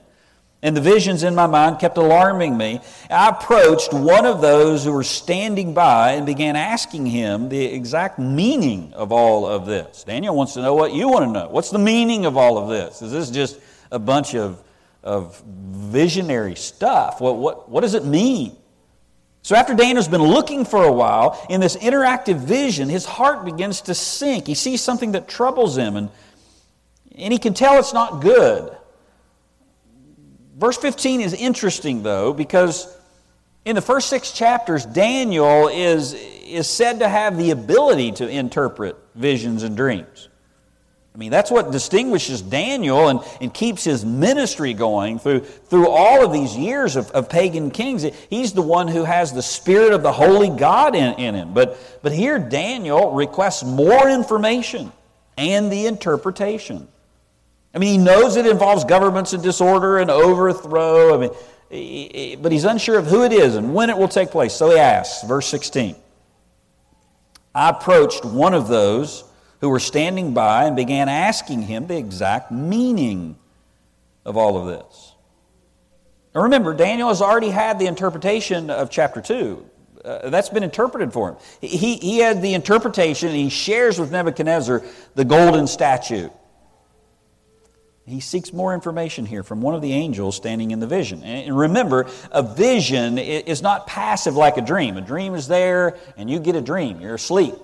and 0.62 0.76
the 0.76 0.80
visions 0.80 1.22
in 1.22 1.34
my 1.34 1.46
mind 1.46 1.78
kept 1.78 1.98
alarming 1.98 2.56
me. 2.56 2.80
I 3.08 3.28
approached 3.28 3.92
one 3.92 4.26
of 4.26 4.40
those 4.40 4.84
who 4.84 4.92
were 4.92 5.04
standing 5.04 5.72
by 5.72 6.12
and 6.12 6.26
began 6.26 6.56
asking 6.56 7.06
him 7.06 7.48
the 7.48 7.64
exact 7.64 8.18
meaning 8.18 8.92
of 8.94 9.12
all 9.12 9.46
of 9.46 9.66
this. 9.66 10.02
Daniel 10.02 10.34
wants 10.34 10.54
to 10.54 10.62
know 10.62 10.74
what 10.74 10.92
you 10.92 11.08
want 11.08 11.26
to 11.26 11.30
know. 11.30 11.48
What's 11.48 11.70
the 11.70 11.78
meaning 11.78 12.26
of 12.26 12.36
all 12.36 12.58
of 12.58 12.68
this? 12.68 13.02
Is 13.02 13.12
this 13.12 13.30
just 13.30 13.60
a 13.92 14.00
bunch 14.00 14.34
of, 14.34 14.60
of 15.04 15.40
visionary 15.46 16.56
stuff? 16.56 17.20
What, 17.20 17.36
what, 17.36 17.68
what 17.68 17.82
does 17.82 17.94
it 17.94 18.04
mean? 18.04 18.56
So, 19.42 19.54
after 19.54 19.74
Daniel's 19.74 20.08
been 20.08 20.22
looking 20.22 20.64
for 20.64 20.84
a 20.84 20.92
while 20.92 21.46
in 21.48 21.60
this 21.60 21.76
interactive 21.76 22.38
vision, 22.40 22.88
his 22.88 23.06
heart 23.06 23.44
begins 23.44 23.82
to 23.82 23.94
sink. 23.94 24.46
He 24.46 24.54
sees 24.54 24.82
something 24.82 25.12
that 25.12 25.28
troubles 25.28 25.78
him, 25.78 25.96
and, 25.96 26.10
and 27.16 27.32
he 27.32 27.38
can 27.38 27.54
tell 27.54 27.78
it's 27.78 27.94
not 27.94 28.20
good. 28.20 28.76
Verse 30.58 30.76
15 30.76 31.20
is 31.20 31.34
interesting, 31.34 32.02
though, 32.02 32.32
because 32.32 32.92
in 33.64 33.76
the 33.76 33.80
first 33.80 34.08
six 34.08 34.32
chapters, 34.32 34.84
Daniel 34.84 35.68
is, 35.68 36.14
is 36.14 36.68
said 36.68 36.98
to 36.98 37.08
have 37.08 37.36
the 37.36 37.52
ability 37.52 38.12
to 38.12 38.28
interpret 38.28 38.96
visions 39.14 39.62
and 39.62 39.76
dreams. 39.76 40.28
I 41.14 41.18
mean, 41.18 41.30
that's 41.30 41.50
what 41.50 41.70
distinguishes 41.70 42.42
Daniel 42.42 43.08
and, 43.08 43.20
and 43.40 43.54
keeps 43.54 43.84
his 43.84 44.04
ministry 44.04 44.74
going 44.74 45.20
through, 45.20 45.40
through 45.40 45.88
all 45.88 46.24
of 46.24 46.32
these 46.32 46.56
years 46.56 46.96
of, 46.96 47.10
of 47.12 47.28
pagan 47.28 47.70
kings. 47.70 48.02
He's 48.28 48.52
the 48.52 48.62
one 48.62 48.88
who 48.88 49.04
has 49.04 49.32
the 49.32 49.42
spirit 49.42 49.92
of 49.92 50.02
the 50.02 50.12
holy 50.12 50.50
God 50.50 50.96
in, 50.96 51.14
in 51.14 51.34
him. 51.36 51.54
But, 51.54 51.78
but 52.02 52.10
here, 52.12 52.38
Daniel 52.38 53.12
requests 53.12 53.62
more 53.62 54.08
information 54.08 54.92
and 55.36 55.70
the 55.70 55.86
interpretation. 55.86 56.88
I 57.74 57.78
mean, 57.78 57.98
he 58.00 58.04
knows 58.04 58.36
it 58.36 58.46
involves 58.46 58.84
governments 58.84 59.32
in 59.32 59.42
disorder 59.42 59.98
and 59.98 60.10
overthrow. 60.10 61.14
I 61.14 61.18
mean, 61.18 61.30
but 62.40 62.50
he's 62.50 62.64
unsure 62.64 62.98
of 62.98 63.06
who 63.06 63.24
it 63.24 63.32
is 63.32 63.56
and 63.56 63.74
when 63.74 63.90
it 63.90 63.98
will 63.98 64.08
take 64.08 64.30
place. 64.30 64.54
So 64.54 64.70
he 64.70 64.78
asks, 64.78 65.26
verse 65.26 65.46
16 65.48 65.96
I 67.54 67.70
approached 67.70 68.24
one 68.24 68.54
of 68.54 68.68
those 68.68 69.24
who 69.60 69.68
were 69.68 69.80
standing 69.80 70.32
by 70.32 70.64
and 70.64 70.76
began 70.76 71.08
asking 71.08 71.62
him 71.62 71.86
the 71.86 71.96
exact 71.96 72.50
meaning 72.50 73.36
of 74.24 74.36
all 74.36 74.56
of 74.56 74.66
this. 74.66 75.14
Now 76.34 76.42
remember, 76.42 76.74
Daniel 76.74 77.08
has 77.08 77.20
already 77.20 77.50
had 77.50 77.78
the 77.78 77.86
interpretation 77.86 78.70
of 78.70 78.90
chapter 78.90 79.20
2. 79.20 79.70
Uh, 80.04 80.30
that's 80.30 80.48
been 80.48 80.62
interpreted 80.62 81.12
for 81.12 81.30
him. 81.30 81.36
He, 81.60 81.96
he 81.96 82.18
had 82.18 82.40
the 82.40 82.54
interpretation, 82.54 83.28
and 83.28 83.36
he 83.36 83.48
shares 83.48 83.98
with 83.98 84.12
Nebuchadnezzar 84.12 84.82
the 85.16 85.24
golden 85.24 85.66
statue. 85.66 86.28
He 88.08 88.20
seeks 88.20 88.54
more 88.54 88.72
information 88.72 89.26
here 89.26 89.42
from 89.42 89.60
one 89.60 89.74
of 89.74 89.82
the 89.82 89.92
angels 89.92 90.34
standing 90.34 90.70
in 90.70 90.80
the 90.80 90.86
vision. 90.86 91.22
And 91.22 91.56
remember, 91.56 92.06
a 92.30 92.42
vision 92.42 93.18
is 93.18 93.60
not 93.60 93.86
passive 93.86 94.34
like 94.34 94.56
a 94.56 94.62
dream. 94.62 94.96
A 94.96 95.02
dream 95.02 95.34
is 95.34 95.46
there 95.46 95.98
and 96.16 96.30
you 96.30 96.40
get 96.40 96.56
a 96.56 96.62
dream, 96.62 97.00
you're 97.00 97.16
asleep. 97.16 97.54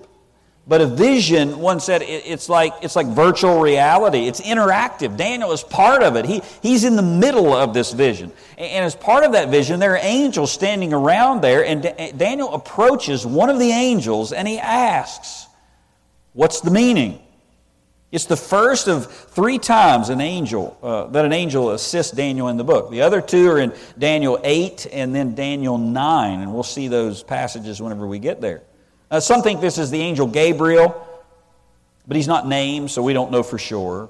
But 0.67 0.81
a 0.81 0.87
vision, 0.87 1.59
one 1.59 1.79
said, 1.79 2.01
it's 2.03 2.49
like, 2.49 2.73
it's 2.81 2.95
like 2.95 3.07
virtual 3.07 3.59
reality. 3.59 4.27
It's 4.27 4.41
interactive. 4.41 5.15
Daniel 5.15 5.51
is 5.51 5.63
part 5.63 6.01
of 6.01 6.15
it. 6.15 6.25
He, 6.25 6.41
he's 6.61 6.83
in 6.83 6.95
the 6.95 7.03
middle 7.03 7.53
of 7.53 7.73
this 7.73 7.91
vision. 7.91 8.31
And 8.57 8.83
as 8.83 8.95
part 8.95 9.23
of 9.23 9.33
that 9.33 9.49
vision, 9.49 9.79
there 9.79 9.93
are 9.93 9.99
angels 10.01 10.51
standing 10.51 10.91
around 10.91 11.41
there. 11.41 11.63
And 11.63 11.83
Daniel 12.17 12.53
approaches 12.53 13.25
one 13.27 13.49
of 13.49 13.59
the 13.59 13.69
angels 13.69 14.31
and 14.31 14.47
he 14.47 14.59
asks, 14.59 15.47
What's 16.33 16.61
the 16.61 16.71
meaning? 16.71 17.24
It's 18.11 18.25
the 18.25 18.37
first 18.37 18.87
of 18.87 19.11
three 19.11 19.57
times 19.57 20.09
an 20.09 20.21
angel 20.21 20.77
uh, 20.81 21.07
that 21.07 21.25
an 21.25 21.33
angel 21.33 21.71
assists 21.71 22.11
Daniel 22.11 22.47
in 22.47 22.57
the 22.57 22.63
book. 22.63 22.91
The 22.91 23.01
other 23.01 23.21
two 23.21 23.49
are 23.49 23.59
in 23.59 23.73
Daniel 23.97 24.39
8 24.43 24.87
and 24.93 25.13
then 25.13 25.35
Daniel 25.35 25.77
9, 25.77 26.39
and 26.39 26.53
we'll 26.53 26.63
see 26.63 26.87
those 26.87 27.23
passages 27.23 27.81
whenever 27.81 28.07
we 28.07 28.19
get 28.19 28.41
there. 28.41 28.61
Uh, 29.09 29.19
some 29.19 29.41
think 29.41 29.59
this 29.59 29.77
is 29.77 29.91
the 29.91 30.01
angel 30.01 30.27
Gabriel, 30.27 31.05
but 32.07 32.15
he's 32.15 32.27
not 32.27 32.47
named, 32.47 32.91
so 32.91 33.01
we 33.01 33.13
don't 33.13 33.31
know 33.31 33.43
for 33.43 33.57
sure. 33.57 34.09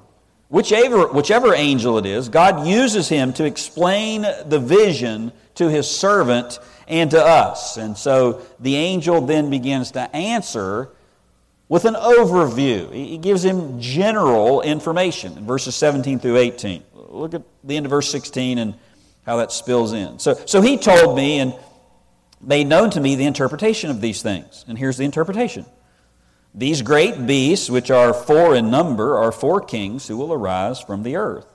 Whichever, 0.49 1.07
whichever 1.07 1.53
angel 1.55 1.97
it 1.97 2.05
is, 2.05 2.29
God 2.29 2.67
uses 2.67 3.09
him 3.09 3.33
to 3.33 3.45
explain 3.45 4.21
the 4.21 4.59
vision 4.59 5.31
to 5.55 5.69
his 5.69 5.89
servant 5.89 6.59
and 6.87 7.09
to 7.11 7.23
us. 7.23 7.77
And 7.77 7.97
so 7.97 8.41
the 8.59 8.75
angel 8.75 9.21
then 9.21 9.49
begins 9.49 9.91
to 9.91 10.15
answer 10.15 10.89
with 11.67 11.85
an 11.85 11.95
overview. 11.95 12.91
He 12.93 13.17
gives 13.17 13.43
him 13.43 13.79
general 13.81 14.61
information 14.61 15.37
in 15.37 15.45
verses 15.45 15.75
17 15.75 16.19
through 16.19 16.37
18. 16.37 16.83
Look 16.93 17.33
at 17.33 17.43
the 17.63 17.77
end 17.77 17.85
of 17.85 17.89
verse 17.89 18.09
16 18.09 18.57
and 18.57 18.75
how 19.25 19.37
that 19.37 19.51
spills 19.51 19.93
in. 19.93 20.19
So, 20.19 20.35
so 20.45 20.61
he 20.61 20.77
told 20.77 21.15
me 21.15 21.39
and 21.39 21.55
made 22.41 22.67
known 22.67 22.91
to 22.91 23.01
me 23.01 23.15
the 23.15 23.25
interpretation 23.25 23.89
of 23.89 24.01
these 24.01 24.21
things. 24.21 24.65
And 24.67 24.77
here's 24.77 24.97
the 24.97 25.05
interpretation. 25.05 25.65
These 26.53 26.83
great 26.83 27.25
beasts, 27.25 27.69
which 27.69 27.91
are 27.91 28.13
four 28.13 28.55
in 28.55 28.69
number, 28.69 29.17
are 29.17 29.31
four 29.31 29.59
kings 29.59 30.07
who 30.07 30.17
will 30.17 30.31
arise 30.31 30.79
from 30.79 31.03
the 31.03 31.17
earth. 31.17 31.47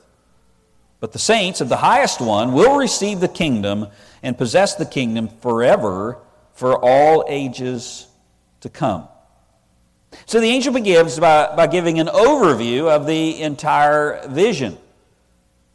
But 0.98 1.12
the 1.12 1.18
saints 1.18 1.62
of 1.62 1.70
the 1.70 1.76
highest 1.76 2.20
one 2.20 2.52
will 2.52 2.76
receive 2.76 3.20
the 3.20 3.28
kingdom 3.28 3.86
and 4.22 4.36
possess 4.36 4.74
the 4.74 4.84
kingdom 4.84 5.28
forever 5.28 6.18
for 6.52 6.76
all 6.84 7.24
ages 7.28 8.06
to 8.60 8.68
come. 8.68 9.08
So 10.26 10.40
the 10.40 10.48
angel 10.48 10.72
begins 10.72 11.18
by, 11.18 11.54
by 11.54 11.66
giving 11.66 11.98
an 12.00 12.08
overview 12.08 12.88
of 12.88 13.06
the 13.06 13.40
entire 13.42 14.26
vision. 14.28 14.76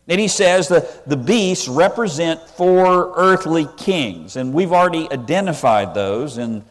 And 0.07 0.19
he 0.19 0.27
says 0.27 0.67
that 0.67 1.07
the 1.09 1.17
beasts 1.17 1.67
represent 1.67 2.39
four 2.41 3.13
earthly 3.15 3.67
kings, 3.77 4.35
and 4.35 4.53
we've 4.53 4.71
already 4.71 5.11
identified 5.11 5.95
those 5.95 6.37
in, 6.37 6.63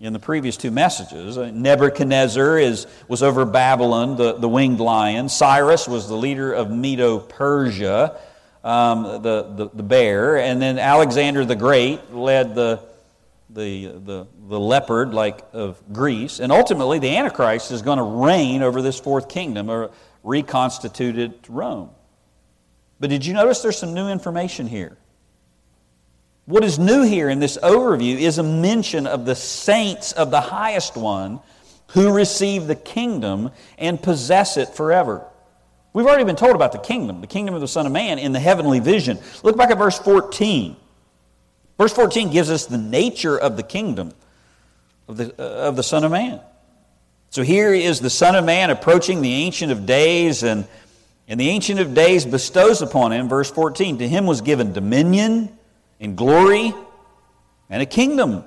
in 0.00 0.12
the 0.12 0.18
previous 0.18 0.56
two 0.56 0.72
messages. 0.72 1.36
Nebuchadnezzar 1.36 2.58
is, 2.58 2.88
was 3.06 3.22
over 3.22 3.44
Babylon, 3.44 4.16
the, 4.16 4.34
the 4.34 4.48
winged 4.48 4.80
lion. 4.80 5.28
Cyrus 5.28 5.86
was 5.86 6.08
the 6.08 6.16
leader 6.16 6.52
of 6.52 6.70
Medo 6.70 7.20
Persia, 7.20 8.18
um, 8.64 9.22
the, 9.22 9.52
the, 9.54 9.70
the 9.72 9.82
bear. 9.82 10.38
And 10.38 10.60
then 10.60 10.78
Alexander 10.78 11.44
the 11.44 11.54
Great 11.54 12.12
led 12.12 12.56
the, 12.56 12.80
the, 13.54 13.86
the, 13.86 14.26
the 14.48 14.60
leopard 14.60 15.14
like 15.14 15.40
of 15.52 15.80
Greece. 15.92 16.40
And 16.40 16.50
ultimately, 16.50 16.98
the 16.98 17.16
Antichrist 17.16 17.70
is 17.70 17.82
going 17.82 17.98
to 17.98 18.04
reign 18.04 18.62
over 18.62 18.82
this 18.82 18.98
fourth 18.98 19.28
kingdom, 19.28 19.70
or 19.70 19.90
reconstituted 20.22 21.34
Rome. 21.48 21.90
But 23.00 23.10
did 23.10 23.24
you 23.24 23.34
notice 23.34 23.62
there's 23.62 23.78
some 23.78 23.94
new 23.94 24.08
information 24.08 24.66
here? 24.66 24.96
What 26.46 26.64
is 26.64 26.78
new 26.78 27.02
here 27.02 27.30
in 27.30 27.38
this 27.38 27.56
overview 27.58 28.18
is 28.18 28.38
a 28.38 28.42
mention 28.42 29.06
of 29.06 29.24
the 29.24 29.34
saints 29.34 30.12
of 30.12 30.30
the 30.30 30.40
highest 30.40 30.96
one 30.96 31.40
who 31.88 32.12
receive 32.12 32.66
the 32.66 32.74
kingdom 32.74 33.50
and 33.78 34.02
possess 34.02 34.56
it 34.56 34.68
forever. 34.70 35.24
We've 35.92 36.06
already 36.06 36.24
been 36.24 36.36
told 36.36 36.56
about 36.56 36.72
the 36.72 36.78
kingdom, 36.78 37.20
the 37.20 37.26
kingdom 37.26 37.54
of 37.54 37.60
the 37.60 37.68
Son 37.68 37.86
of 37.86 37.92
Man 37.92 38.18
in 38.18 38.32
the 38.32 38.40
heavenly 38.40 38.80
vision. 38.80 39.20
Look 39.42 39.56
back 39.56 39.70
at 39.70 39.78
verse 39.78 39.98
14. 39.98 40.76
Verse 41.78 41.92
14 41.92 42.30
gives 42.30 42.50
us 42.50 42.66
the 42.66 42.78
nature 42.78 43.36
of 43.36 43.56
the 43.56 43.62
kingdom 43.62 44.12
of 45.08 45.16
the, 45.16 45.34
uh, 45.38 45.68
of 45.68 45.76
the 45.76 45.82
Son 45.82 46.04
of 46.04 46.12
Man. 46.12 46.40
So 47.30 47.42
here 47.42 47.74
is 47.74 48.00
the 48.00 48.10
Son 48.10 48.36
of 48.36 48.44
Man 48.44 48.70
approaching 48.70 49.20
the 49.20 49.32
Ancient 49.32 49.72
of 49.72 49.86
Days, 49.86 50.44
and, 50.44 50.66
and 51.26 51.40
the 51.40 51.48
Ancient 51.48 51.80
of 51.80 51.94
Days 51.94 52.24
bestows 52.24 52.80
upon 52.80 53.12
him, 53.12 53.28
verse 53.28 53.50
14, 53.50 53.98
to 53.98 54.08
him 54.08 54.26
was 54.26 54.40
given 54.40 54.72
dominion 54.72 55.48
and 56.00 56.16
glory 56.16 56.72
and 57.68 57.82
a 57.82 57.86
kingdom. 57.86 58.44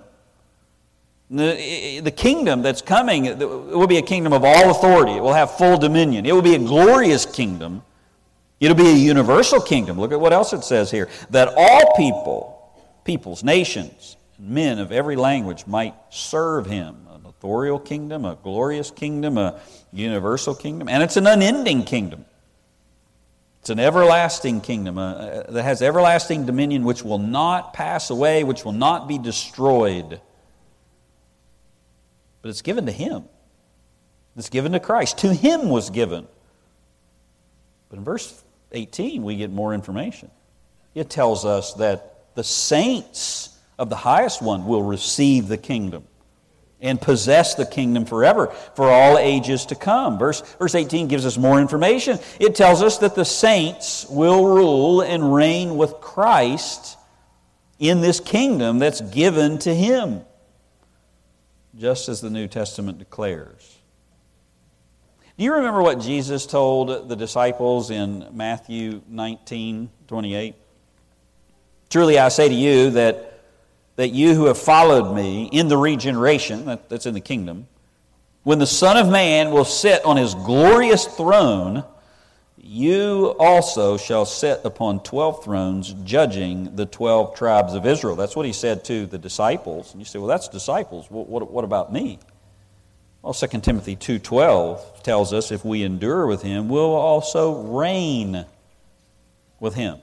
The, 1.29 1.99
the 1.99 2.11
kingdom 2.11 2.61
that's 2.61 2.81
coming, 2.81 3.25
it 3.25 3.39
will 3.39 3.87
be 3.87 3.97
a 3.97 4.01
kingdom 4.01 4.31
of 4.31 4.45
all 4.45 4.71
authority. 4.71 5.11
It 5.11 5.21
will 5.21 5.33
have 5.33 5.57
full 5.57 5.77
dominion. 5.77 6.25
It 6.25 6.31
will 6.31 6.41
be 6.41 6.55
a 6.55 6.59
glorious 6.59 7.25
kingdom. 7.25 7.83
It'll 8.61 8.77
be 8.77 8.87
a 8.87 8.95
universal 8.95 9.59
kingdom. 9.59 9.99
Look 9.99 10.13
at 10.13 10.19
what 10.21 10.31
else 10.31 10.53
it 10.53 10.63
says 10.63 10.89
here 10.89 11.09
that 11.29 11.53
all 11.57 11.93
people, 11.97 12.56
peoples, 13.07 13.41
nations, 13.41 14.17
men 14.37 14.79
of 14.79 14.91
every 14.91 15.15
language 15.15 15.65
might 15.65 15.95
serve 16.09 16.65
him. 16.65 17.07
An 17.09 17.25
authorial 17.25 17.79
kingdom, 17.79 18.25
a 18.25 18.35
glorious 18.35 18.91
kingdom, 18.91 19.37
a 19.37 19.59
universal 19.93 20.53
kingdom, 20.53 20.89
and 20.89 21.01
it's 21.01 21.15
an 21.15 21.25
unending 21.25 21.85
kingdom. 21.85 22.25
It's 23.61 23.69
an 23.69 23.79
everlasting 23.79 24.59
kingdom 24.59 24.97
uh, 24.97 25.43
that 25.43 25.63
has 25.63 25.81
everlasting 25.81 26.45
dominion 26.45 26.83
which 26.83 27.01
will 27.01 27.17
not 27.17 27.73
pass 27.73 28.09
away, 28.09 28.43
which 28.43 28.65
will 28.65 28.73
not 28.73 29.07
be 29.07 29.17
destroyed. 29.17 30.21
But 32.41 32.49
it's 32.49 32.61
given 32.61 32.85
to 32.87 32.91
him. 32.91 33.23
It's 34.35 34.49
given 34.49 34.73
to 34.73 34.81
Christ. 34.81 35.19
To 35.19 35.33
him 35.33 35.69
was 35.69 35.89
given. 35.89 36.27
But 37.89 37.99
in 37.99 38.03
verse 38.03 38.43
18, 38.73 39.23
we 39.23 39.37
get 39.37 39.49
more 39.49 39.73
information. 39.73 40.29
It 40.93 41.09
tells 41.09 41.45
us 41.45 41.73
that 41.75 42.16
the 42.37 42.43
saints 42.43 43.57
of 43.79 43.89
the 43.89 43.95
highest 43.95 44.43
one 44.43 44.67
will 44.67 44.83
receive 44.83 45.47
the 45.47 45.57
kingdom 45.57 46.03
and 46.79 47.01
possess 47.01 47.55
the 47.55 47.65
kingdom 47.65 48.05
forever 48.05 48.53
for 48.75 48.91
all 48.91 49.17
ages 49.17 49.65
to 49.65 49.73
come. 49.73 50.19
Verse, 50.19 50.41
verse 50.59 50.75
18 50.75 51.07
gives 51.07 51.25
us 51.25 51.35
more 51.35 51.59
information. 51.59 52.19
It 52.39 52.53
tells 52.53 52.83
us 52.83 52.99
that 52.99 53.15
the 53.15 53.25
saints 53.25 54.05
will 54.07 54.45
rule 54.45 55.01
and 55.01 55.33
reign 55.33 55.77
with 55.77 55.93
Christ 55.93 56.99
in 57.79 58.01
this 58.01 58.19
kingdom 58.19 58.77
that's 58.77 59.01
given 59.01 59.57
to 59.59 59.73
him, 59.73 60.21
just 61.75 62.07
as 62.07 62.21
the 62.21 62.29
New 62.29 62.47
Testament 62.47 62.99
declares. 62.99 63.79
Do 65.39 65.43
you 65.43 65.55
remember 65.55 65.81
what 65.81 65.99
Jesus 66.01 66.45
told 66.45 67.09
the 67.09 67.15
disciples 67.15 67.89
in 67.89 68.27
Matthew 68.31 69.01
19 69.07 69.89
28? 70.07 70.53
Truly 71.89 72.19
I 72.19 72.29
say 72.29 72.49
to 72.49 72.55
you 72.55 72.91
that, 72.91 73.41
that 73.95 74.09
you 74.09 74.35
who 74.35 74.45
have 74.45 74.57
followed 74.57 75.13
me 75.13 75.45
in 75.51 75.67
the 75.67 75.77
regeneration, 75.77 76.65
that, 76.65 76.89
that's 76.89 77.05
in 77.05 77.13
the 77.13 77.21
kingdom, 77.21 77.67
when 78.43 78.59
the 78.59 78.67
Son 78.67 78.97
of 78.97 79.09
Man 79.09 79.51
will 79.51 79.65
sit 79.65 80.03
on 80.05 80.17
his 80.17 80.33
glorious 80.33 81.05
throne, 81.05 81.83
you 82.57 83.35
also 83.39 83.97
shall 83.97 84.25
sit 84.25 84.61
upon 84.65 85.01
12 85.01 85.43
thrones, 85.43 85.93
judging 86.03 86.75
the 86.75 86.85
12 86.85 87.35
tribes 87.35 87.73
of 87.73 87.85
Israel. 87.85 88.15
That's 88.15 88.35
what 88.35 88.45
he 88.45 88.53
said 88.53 88.83
to 88.85 89.05
the 89.05 89.17
disciples. 89.17 89.91
And 89.91 90.01
you 90.01 90.05
say, 90.05 90.19
well, 90.19 90.27
that's 90.27 90.47
disciples. 90.49 91.09
What, 91.09 91.27
what, 91.27 91.49
what 91.49 91.63
about 91.63 91.91
me? 91.91 92.19
Well, 93.21 93.33
2 93.33 93.47
Timothy 93.59 93.95
2.12 93.95 95.03
tells 95.03 95.33
us 95.33 95.51
if 95.51 95.65
we 95.65 95.83
endure 95.83 96.27
with 96.27 96.41
him, 96.41 96.69
we'll 96.69 96.93
also 96.93 97.61
reign 97.63 98.45
with 99.59 99.75
him. 99.75 99.99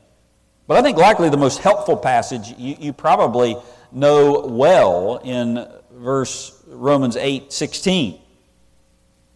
But 0.66 0.79
I 0.79 0.83
think 0.83 0.96
likely 0.96 1.29
the 1.29 1.37
most 1.37 1.59
helpful 1.59 1.96
passage 1.96 2.55
you, 2.59 2.77
you 2.79 2.92
probably 2.92 3.57
know 3.92 4.46
well 4.46 5.20
in 5.22 5.66
verse 5.92 6.62
Romans 6.66 7.16
8 7.16 7.53
16. 7.53 8.20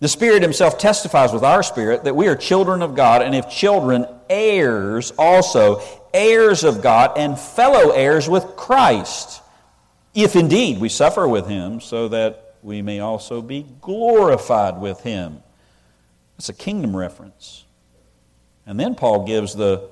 The 0.00 0.08
Spirit 0.08 0.42
Himself 0.42 0.78
testifies 0.78 1.32
with 1.32 1.42
our 1.42 1.62
spirit 1.62 2.04
that 2.04 2.14
we 2.14 2.28
are 2.28 2.36
children 2.36 2.82
of 2.82 2.94
God, 2.94 3.20
and 3.20 3.34
if 3.34 3.50
children, 3.50 4.06
heirs 4.30 5.12
also, 5.18 5.82
heirs 6.14 6.62
of 6.62 6.82
God, 6.82 7.18
and 7.18 7.38
fellow 7.38 7.90
heirs 7.90 8.28
with 8.28 8.44
Christ, 8.56 9.42
if 10.14 10.36
indeed 10.36 10.80
we 10.80 10.88
suffer 10.88 11.26
with 11.26 11.48
Him, 11.48 11.80
so 11.80 12.08
that 12.08 12.54
we 12.62 12.80
may 12.80 13.00
also 13.00 13.42
be 13.42 13.66
glorified 13.80 14.80
with 14.80 15.00
Him. 15.00 15.42
It's 16.38 16.48
a 16.48 16.54
kingdom 16.54 16.96
reference. 16.96 17.64
And 18.66 18.78
then 18.78 18.94
Paul 18.94 19.26
gives 19.26 19.54
the 19.54 19.90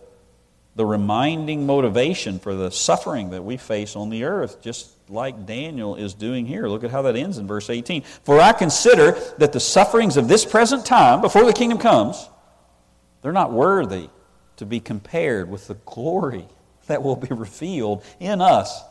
the 0.76 0.86
reminding 0.86 1.66
motivation 1.66 2.38
for 2.38 2.54
the 2.54 2.70
suffering 2.70 3.30
that 3.30 3.42
we 3.42 3.56
face 3.56 3.96
on 3.96 4.10
the 4.10 4.24
earth, 4.24 4.60
just 4.60 4.90
like 5.08 5.46
Daniel 5.46 5.96
is 5.96 6.12
doing 6.12 6.44
here. 6.44 6.68
Look 6.68 6.84
at 6.84 6.90
how 6.90 7.02
that 7.02 7.16
ends 7.16 7.38
in 7.38 7.46
verse 7.46 7.70
18. 7.70 8.02
For 8.02 8.38
I 8.38 8.52
consider 8.52 9.12
that 9.38 9.52
the 9.52 9.60
sufferings 9.60 10.18
of 10.18 10.28
this 10.28 10.44
present 10.44 10.84
time, 10.84 11.22
before 11.22 11.46
the 11.46 11.54
kingdom 11.54 11.78
comes, 11.78 12.28
they're 13.22 13.32
not 13.32 13.52
worthy 13.52 14.10
to 14.58 14.66
be 14.66 14.78
compared 14.78 15.50
with 15.50 15.66
the 15.66 15.74
glory 15.86 16.46
that 16.88 17.02
will 17.02 17.16
be 17.16 17.34
revealed 17.34 18.04
in 18.20 18.42
us. 18.42 18.82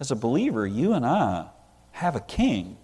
As 0.00 0.10
a 0.10 0.16
believer, 0.16 0.66
you 0.66 0.94
and 0.94 1.06
I 1.06 1.46
have 1.92 2.16
a 2.16 2.20
king 2.20 2.76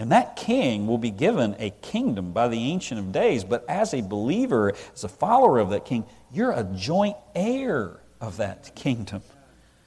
and 0.00 0.12
that 0.12 0.34
king 0.34 0.86
will 0.86 0.96
be 0.96 1.10
given 1.10 1.54
a 1.58 1.68
kingdom 1.82 2.32
by 2.32 2.48
the 2.48 2.56
Ancient 2.56 2.98
of 2.98 3.12
Days. 3.12 3.44
But 3.44 3.66
as 3.68 3.92
a 3.92 4.00
believer, 4.00 4.72
as 4.94 5.04
a 5.04 5.10
follower 5.10 5.58
of 5.58 5.68
that 5.70 5.84
king, 5.84 6.06
you're 6.32 6.52
a 6.52 6.64
joint 6.64 7.18
heir 7.34 8.00
of 8.18 8.38
that 8.38 8.74
kingdom. 8.74 9.20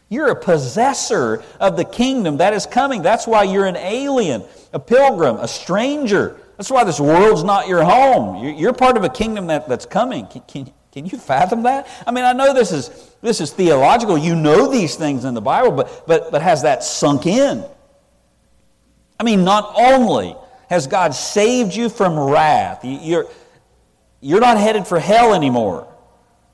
You're 0.10 0.28
a 0.28 0.36
possessor 0.36 1.43
of 1.60 1.78
the 1.78 1.84
kingdom 1.84 2.38
that 2.38 2.54
is 2.54 2.67
coming. 2.67 3.02
That's 3.02 3.26
why 3.26 3.41
you're 3.41 3.65
an 3.65 3.76
alien, 3.76 4.43
a 4.71 4.80
pilgrim, 4.80 5.38
a 5.38 5.47
stranger. 5.47 6.39
That's 6.58 6.69
why 6.69 6.84
this 6.84 6.99
world's 6.99 7.43
not 7.43 7.67
your 7.67 7.84
home. 7.84 8.56
You're 8.56 8.73
part 8.73 8.97
of 8.97 9.04
a 9.04 9.10
kingdom 9.10 9.47
that, 9.47 9.67
that's 9.67 9.88
coming. 9.88 10.28
Can, 10.28 10.41
can, 10.41 10.73
can 10.91 11.06
you 11.08 11.17
fathom 11.17 11.63
that? 11.63 11.88
I 12.06 12.12
mean, 12.12 12.23
I 12.23 12.34
know 12.34 12.54
this 12.54 12.71
is, 12.71 13.15
this 13.23 13.41
is 13.41 13.52
theological. 13.52 14.15
You 14.19 14.36
know 14.36 14.71
these 14.71 14.95
things 14.95 15.26
in 15.26 15.34
the 15.34 15.41
Bible, 15.41 15.71
but, 15.71 16.04
but, 16.06 16.32
but 16.32 16.43
has 16.43 16.62
that 16.62 16.84
sunk 16.84 17.26
in? 17.26 17.65
I 19.19 19.23
mean, 19.23 19.43
not 19.43 19.73
only 19.76 20.36
has 20.69 20.88
God 20.88 21.13
saved 21.13 21.76
you 21.76 21.89
from 21.89 22.19
wrath, 22.19 22.84
you're, 22.84 23.28
You're 24.21 24.39
not 24.39 24.58
headed 24.58 24.88
for 24.88 24.99
hell 24.99 25.34
anymore 25.34 25.88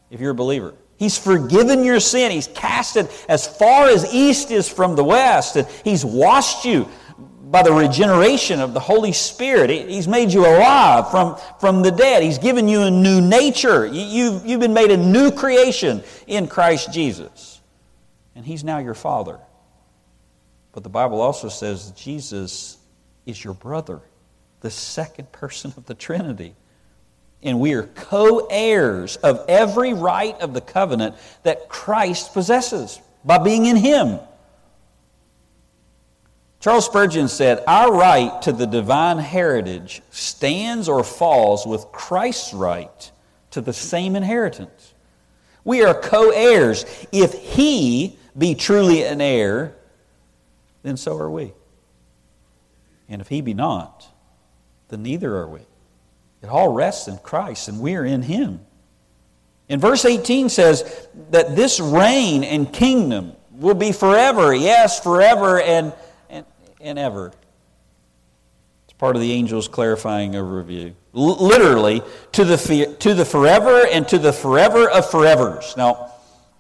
if 0.10 0.20
you're 0.20 0.32
a 0.32 0.36
believer. 0.36 0.74
He's 0.98 1.18
forgiven 1.18 1.86
your 1.86 2.00
sin. 2.02 2.32
He's 2.32 2.48
cast 2.48 2.98
it 2.98 3.26
as 3.30 3.48
far 3.48 3.88
as 3.88 4.14
east 4.14 4.52
is 4.52 4.68
from 4.68 4.96
the 4.96 5.04
west. 5.04 5.56
And 5.56 5.68
He's 5.84 6.04
washed 6.04 6.66
you 6.66 6.90
by 7.44 7.64
the 7.64 7.72
regeneration 7.72 8.60
of 8.60 8.74
the 8.74 8.80
Holy 8.80 9.14
Spirit. 9.14 9.70
He's 9.70 10.08
made 10.08 10.34
you 10.34 10.46
alive 10.46 11.10
from, 11.10 11.38
from 11.60 11.82
the 11.82 11.92
dead. 11.92 12.22
He's 12.22 12.38
given 12.38 12.68
you 12.68 12.82
a 12.82 12.92
new 12.92 13.22
nature. 13.22 13.86
You, 13.86 14.34
have 14.34 14.46
you've 14.46 14.60
been 14.60 14.74
made 14.74 14.92
a 14.92 14.98
new 14.98 15.32
creation 15.32 16.04
in 16.28 16.48
Christ 16.48 16.92
Jesus. 16.92 17.62
And 18.36 18.46
He's 18.46 18.64
now 18.64 18.80
your 18.80 18.94
Father. 18.94 19.40
But 20.72 20.84
the 20.84 20.90
Bible 20.90 21.22
also 21.22 21.50
says 21.50 21.92
Jesus 21.92 22.78
is 23.26 23.44
your 23.44 23.54
brother, 23.54 24.02
the 24.62 24.70
second 24.70 25.32
person 25.32 25.74
of 25.78 25.86
the 25.86 25.96
Trinity. 25.96 26.56
And 27.42 27.60
we 27.60 27.74
are 27.74 27.84
co 27.84 28.48
heirs 28.50 29.16
of 29.18 29.46
every 29.48 29.94
right 29.94 30.40
of 30.42 30.54
the 30.54 30.62
covenant 30.62 31.16
that 31.44 31.70
Christ 31.70 32.34
possesses 32.34 33.00
by 33.24 33.38
being 33.38 33.66
in 33.66 33.78
Him. 33.78 34.20
Charles 36.60 36.86
Spurgeon 36.86 37.30
said, 37.30 37.64
Our 37.66 37.94
right 37.94 38.42
to 38.42 38.52
the 38.52 38.68
divine 38.68 39.18
heritage 39.18 40.02
stands 40.10 40.90
or 40.90 41.06
falls 41.06 41.66
with 41.66 41.86
Christ's 41.94 42.54
right 42.54 43.12
to 43.52 43.62
the 43.62 43.72
same 43.72 44.18
inheritance. 44.18 44.94
We 45.64 45.84
are 45.84 45.94
co 45.94 46.32
heirs. 46.32 46.86
If 47.14 47.34
He 47.34 48.18
be 48.38 48.56
truly 48.56 49.04
an 49.04 49.22
heir, 49.22 49.76
then 50.84 50.98
so 50.98 51.18
are 51.18 51.30
we. 51.30 51.54
And 53.08 53.22
if 53.22 53.28
He 53.28 53.42
be 53.42 53.54
not, 53.54 54.08
then 54.90 55.04
neither 55.04 55.36
are 55.38 55.48
we. 55.48 55.62
It 56.42 56.48
all 56.50 56.72
rests 56.72 57.08
in 57.08 57.18
Christ, 57.18 57.68
and 57.68 57.80
we 57.80 57.96
are 57.96 58.06
in 58.06 58.22
Him. 58.22 58.62
In 59.68 59.80
verse 59.80 60.06
18 60.06 60.50
says 60.50 61.08
that 61.30 61.56
this 61.56 61.80
reign 61.80 62.44
and 62.44 62.72
kingdom 62.72 63.34
will 63.52 63.76
be 63.76 63.92
forever, 63.92 64.54
yes, 64.54 65.00
forever 65.00 65.62
and, 65.62 65.94
and, 66.30 66.46
and 66.82 66.98
ever. 66.98 67.32
It's 68.86 68.94
part 68.98 69.16
of 69.16 69.22
the 69.22 69.34
angel's 69.34 69.68
clarifying 69.68 70.34
overview. 70.34 70.94
L- 71.16 71.46
literally, 71.46 72.02
to 72.32 72.46
the, 72.46 72.96
to 73.00 73.14
the 73.14 73.26
forever 73.26 73.86
and 73.86 74.08
to 74.08 74.18
the 74.18 74.34
forever 74.34 74.90
of 74.90 75.06
forevers. 75.06 75.78
Now, 75.78 76.09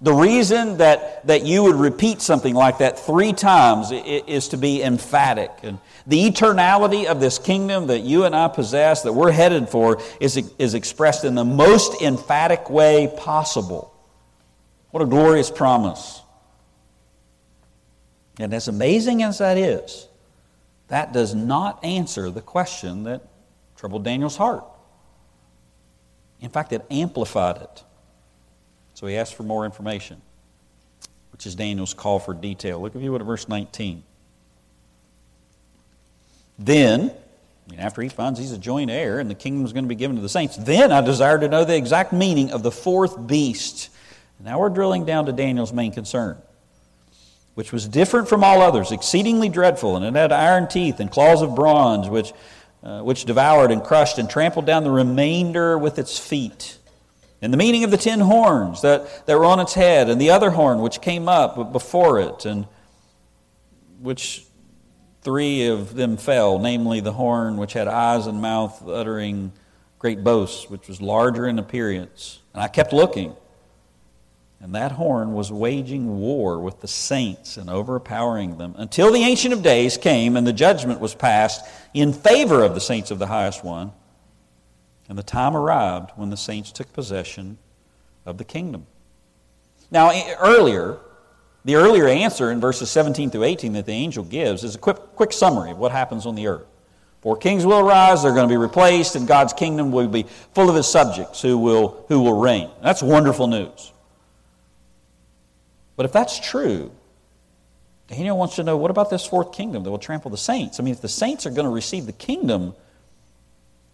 the 0.01 0.13
reason 0.13 0.77
that, 0.77 1.27
that 1.27 1.45
you 1.45 1.63
would 1.63 1.75
repeat 1.75 2.21
something 2.21 2.55
like 2.55 2.77
that 2.77 2.99
three 2.99 3.33
times 3.33 3.91
is 3.91 4.49
to 4.49 4.57
be 4.57 4.81
emphatic. 4.81 5.51
And 5.62 5.79
the 6.07 6.29
eternality 6.29 7.05
of 7.05 7.19
this 7.19 7.38
kingdom 7.38 7.88
that 7.88 7.99
you 7.99 8.23
and 8.23 8.33
I 8.33 8.47
possess, 8.47 9.01
that 9.03 9.12
we're 9.12 9.31
headed 9.31 9.67
for, 9.67 10.01
is, 10.21 10.38
is 10.57 10.73
expressed 10.73 11.25
in 11.25 11.35
the 11.35 11.43
most 11.43 12.01
emphatic 12.01 12.69
way 12.69 13.13
possible. 13.17 13.93
What 14.91 15.03
a 15.03 15.05
glorious 15.05 15.51
promise. 15.51 16.21
And 18.39 18.53
as 18.53 18.69
amazing 18.69 19.21
as 19.21 19.39
that 19.39 19.57
is, 19.57 20.07
that 20.88 21.12
does 21.12 21.35
not 21.35 21.83
answer 21.83 22.31
the 22.31 22.41
question 22.41 23.03
that 23.03 23.21
troubled 23.75 24.05
Daniel's 24.05 24.38
heart. 24.38 24.63
In 26.39 26.49
fact, 26.49 26.71
it 26.71 26.85
amplified 26.89 27.57
it. 27.57 27.83
So 28.99 29.07
he 29.07 29.15
asked 29.15 29.35
for 29.35 29.43
more 29.43 29.63
information, 29.63 30.21
which 31.31 31.45
is 31.47 31.55
Daniel's 31.55 31.93
call 31.93 32.19
for 32.19 32.33
detail. 32.33 32.81
Look, 32.81 32.95
if 32.95 33.01
you 33.01 33.13
would, 33.13 33.21
at 33.21 33.27
verse 33.27 33.47
19. 33.47 34.03
Then, 36.57 37.13
after 37.77 38.01
he 38.01 38.09
finds 38.09 38.39
he's 38.39 38.51
a 38.51 38.57
joint 38.57 38.91
heir 38.91 39.19
and 39.19 39.29
the 39.29 39.35
kingdom 39.35 39.63
is 39.63 39.71
going 39.71 39.85
to 39.85 39.88
be 39.88 39.95
given 39.95 40.17
to 40.17 40.21
the 40.21 40.27
saints, 40.27 40.57
then 40.57 40.91
I 40.91 40.99
desire 40.99 41.39
to 41.39 41.47
know 41.47 41.63
the 41.63 41.77
exact 41.77 42.12
meaning 42.12 42.51
of 42.51 42.62
the 42.62 42.73
fourth 42.73 43.25
beast. 43.25 43.89
Now 44.38 44.59
we're 44.59 44.67
drilling 44.67 45.05
down 45.05 45.27
to 45.27 45.31
Daniel's 45.31 45.71
main 45.71 45.93
concern, 45.93 46.35
which 47.53 47.71
was 47.71 47.88
different 47.88 48.27
from 48.27 48.43
all 48.43 48.62
others, 48.62 48.91
exceedingly 48.91 49.47
dreadful, 49.47 49.95
and 49.95 50.03
it 50.03 50.13
had 50.19 50.33
iron 50.33 50.67
teeth 50.67 50.99
and 50.99 51.09
claws 51.09 51.41
of 51.41 51.55
bronze, 51.55 52.09
which, 52.09 52.33
uh, 52.83 52.99
which 52.99 53.23
devoured 53.23 53.71
and 53.71 53.81
crushed 53.81 54.17
and 54.17 54.29
trampled 54.29 54.65
down 54.65 54.83
the 54.83 54.91
remainder 54.91 55.77
with 55.77 55.97
its 55.97 56.19
feet. 56.19 56.78
And 57.41 57.54
the 57.54 57.58
meaning 57.58 57.84
of 57.84 57.91
the 57.91 57.97
ten 57.97 58.19
horns 58.19 58.82
that, 58.82 59.25
that 59.25 59.38
were 59.38 59.45
on 59.45 59.60
its 59.60 59.73
head, 59.73 60.10
and 60.10 60.19
the 60.19 60.32
other 60.32 60.49
horn 60.49 60.82
which 60.82 60.99
came 61.02 61.30
up 61.30 61.71
before 61.71 62.19
it, 62.19 62.45
and 62.45 62.67
which 64.02 64.45
three 65.21 65.67
of 65.67 65.95
them 65.95 66.17
fell, 66.17 66.60
namely 66.60 66.99
the 66.99 67.13
horn 67.13 67.58
which 67.58 67.73
had 67.73 67.88
eyes 67.88 68.28
and 68.28 68.41
mouth 68.41 68.88
uttering 68.88 69.52
great 69.99 70.23
boasts, 70.23 70.69
which 70.69 70.88
was 70.88 71.02
larger 71.02 71.47
in 71.47 71.60
appearance. 71.60 72.39
And 72.54 72.62
I 72.62 72.67
kept 72.67 72.91
looking, 72.91 73.36
and 74.62 74.75
that 74.75 74.93
horn 74.93 75.34
was 75.34 75.52
waging 75.52 76.19
war 76.19 76.60
with 76.60 76.82
the 76.82 76.88
saints 76.88 77.56
and 77.56 77.69
overpowering 77.69 78.58
them 78.58 78.75
until 78.78 79.12
the 79.13 79.23
Ancient 79.23 79.54
of 79.54 79.63
Days 79.63 79.97
came 79.97 80.36
and 80.36 80.45
the 80.45 80.54
judgment 80.54 80.99
was 80.99 81.15
passed 81.15 81.65
in 81.93 82.12
favor 82.12 82.63
of 82.63 82.73
the 82.73 82.82
saints 82.82 83.12
of 83.12 83.19
the 83.19 83.28
highest 83.28 83.63
one. 83.63 83.91
And 85.09 85.17
the 85.17 85.23
time 85.23 85.57
arrived 85.57 86.11
when 86.15 86.29
the 86.29 86.37
saints 86.37 86.71
took 86.71 86.93
possession 86.93 87.57
of 88.25 88.37
the 88.37 88.43
kingdom. 88.43 88.85
Now, 89.91 90.11
earlier, 90.39 90.99
the 91.65 91.75
earlier 91.75 92.07
answer 92.07 92.51
in 92.51 92.61
verses 92.61 92.91
17 92.91 93.31
through 93.31 93.43
18 93.43 93.73
that 93.73 93.87
the 93.87 93.91
angel 93.91 94.23
gives 94.23 94.63
is 94.63 94.75
a 94.75 94.77
quick, 94.77 94.97
quick 95.15 95.33
summary 95.33 95.71
of 95.71 95.79
what 95.79 95.91
happens 95.91 96.25
on 96.27 96.35
the 96.35 96.47
earth. 96.47 96.67
Four 97.21 97.35
kings 97.35 97.65
will 97.65 97.79
arise, 97.79 98.23
they're 98.23 98.33
going 98.33 98.47
to 98.47 98.53
be 98.53 98.57
replaced, 98.57 99.15
and 99.15 99.27
God's 99.27 99.51
kingdom 99.51 99.91
will 99.91 100.07
be 100.07 100.23
full 100.53 100.69
of 100.69 100.75
his 100.75 100.87
subjects 100.87 101.41
who 101.41 101.57
will, 101.57 102.05
who 102.07 102.21
will 102.21 102.39
reign. 102.39 102.69
That's 102.81 103.03
wonderful 103.03 103.47
news. 103.47 103.91
But 105.97 106.05
if 106.05 106.13
that's 106.13 106.39
true, 106.39 106.91
Daniel 108.07 108.37
wants 108.37 108.55
to 108.55 108.63
know 108.63 108.77
what 108.77 108.89
about 108.89 109.09
this 109.09 109.25
fourth 109.25 109.51
kingdom 109.51 109.83
that 109.83 109.91
will 109.91 109.97
trample 109.97 110.31
the 110.31 110.37
saints? 110.37 110.79
I 110.79 110.83
mean, 110.83 110.93
if 110.93 111.01
the 111.01 111.09
saints 111.09 111.45
are 111.45 111.51
going 111.51 111.65
to 111.65 111.73
receive 111.73 112.05
the 112.05 112.13
kingdom, 112.13 112.73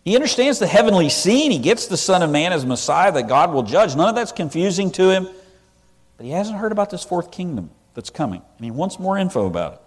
he 0.06 0.16
understands 0.16 0.60
the 0.60 0.68
heavenly 0.68 1.10
scene. 1.10 1.50
He 1.50 1.58
gets 1.58 1.88
the 1.88 1.98
Son 1.98 2.22
of 2.22 2.30
Man 2.30 2.54
as 2.54 2.64
Messiah 2.66 3.12
that 3.12 3.28
God 3.28 3.52
will 3.52 3.64
judge. 3.64 3.96
None 3.96 4.08
of 4.08 4.16
that's 4.16 4.32
confusing 4.32 4.92
to 4.92 5.10
him. 5.10 5.28
But 6.18 6.26
he 6.26 6.32
hasn't 6.32 6.58
heard 6.58 6.72
about 6.72 6.92
this 6.92 7.04
fourth 7.04 7.32
kingdom 7.32 7.72
that's 7.96 8.12
coming, 8.12 8.42
and 8.58 8.66
he 8.66 8.72
wants 8.72 9.00
more 9.00 9.18
info 9.18 9.48
about 9.48 9.74
it. 9.74 9.82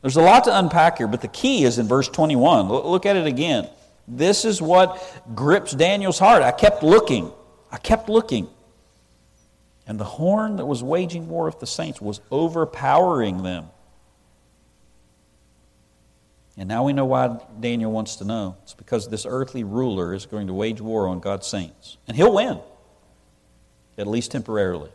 There's 0.00 0.16
a 0.16 0.22
lot 0.22 0.44
to 0.44 0.58
unpack 0.58 0.98
here, 0.98 1.06
but 1.06 1.20
the 1.20 1.28
key 1.28 1.64
is 1.64 1.78
in 1.78 1.86
verse 1.86 2.08
21. 2.08 2.68
Look 2.68 3.06
at 3.06 3.16
it 3.16 3.26
again. 3.26 3.68
This 4.08 4.44
is 4.44 4.62
what 4.62 5.02
grips 5.34 5.72
Daniel's 5.72 6.18
heart. 6.18 6.42
I 6.42 6.52
kept 6.52 6.82
looking. 6.82 7.30
I 7.70 7.78
kept 7.78 8.08
looking. 8.08 8.48
And 9.86 10.00
the 10.00 10.04
horn 10.04 10.56
that 10.56 10.66
was 10.66 10.82
waging 10.82 11.28
war 11.28 11.44
with 11.44 11.60
the 11.60 11.66
saints 11.66 12.00
was 12.00 12.20
overpowering 12.30 13.42
them. 13.42 13.68
And 16.58 16.68
now 16.68 16.84
we 16.84 16.92
know 16.92 17.04
why 17.04 17.38
Daniel 17.60 17.92
wants 17.92 18.16
to 18.16 18.24
know. 18.24 18.56
It's 18.62 18.74
because 18.74 19.08
this 19.08 19.26
earthly 19.28 19.62
ruler 19.62 20.14
is 20.14 20.24
going 20.24 20.46
to 20.46 20.54
wage 20.54 20.80
war 20.80 21.06
on 21.08 21.20
God's 21.20 21.46
saints. 21.46 21.98
And 22.08 22.16
he'll 22.16 22.32
win, 22.32 22.60
at 23.98 24.06
least 24.06 24.30
temporarily. 24.30 24.90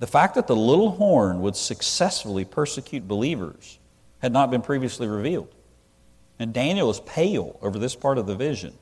The 0.00 0.06
fact 0.06 0.34
that 0.34 0.46
the 0.46 0.56
little 0.56 0.90
horn 0.90 1.40
would 1.40 1.56
successfully 1.56 2.44
persecute 2.44 3.08
believers 3.08 3.78
had 4.18 4.32
not 4.32 4.50
been 4.50 4.60
previously 4.60 5.06
revealed. 5.06 5.48
And 6.38 6.52
Daniel 6.52 6.90
is 6.90 7.00
pale 7.00 7.58
over 7.62 7.78
this 7.78 7.94
part 7.94 8.18
of 8.18 8.26
the 8.26 8.34
vision. 8.34 8.74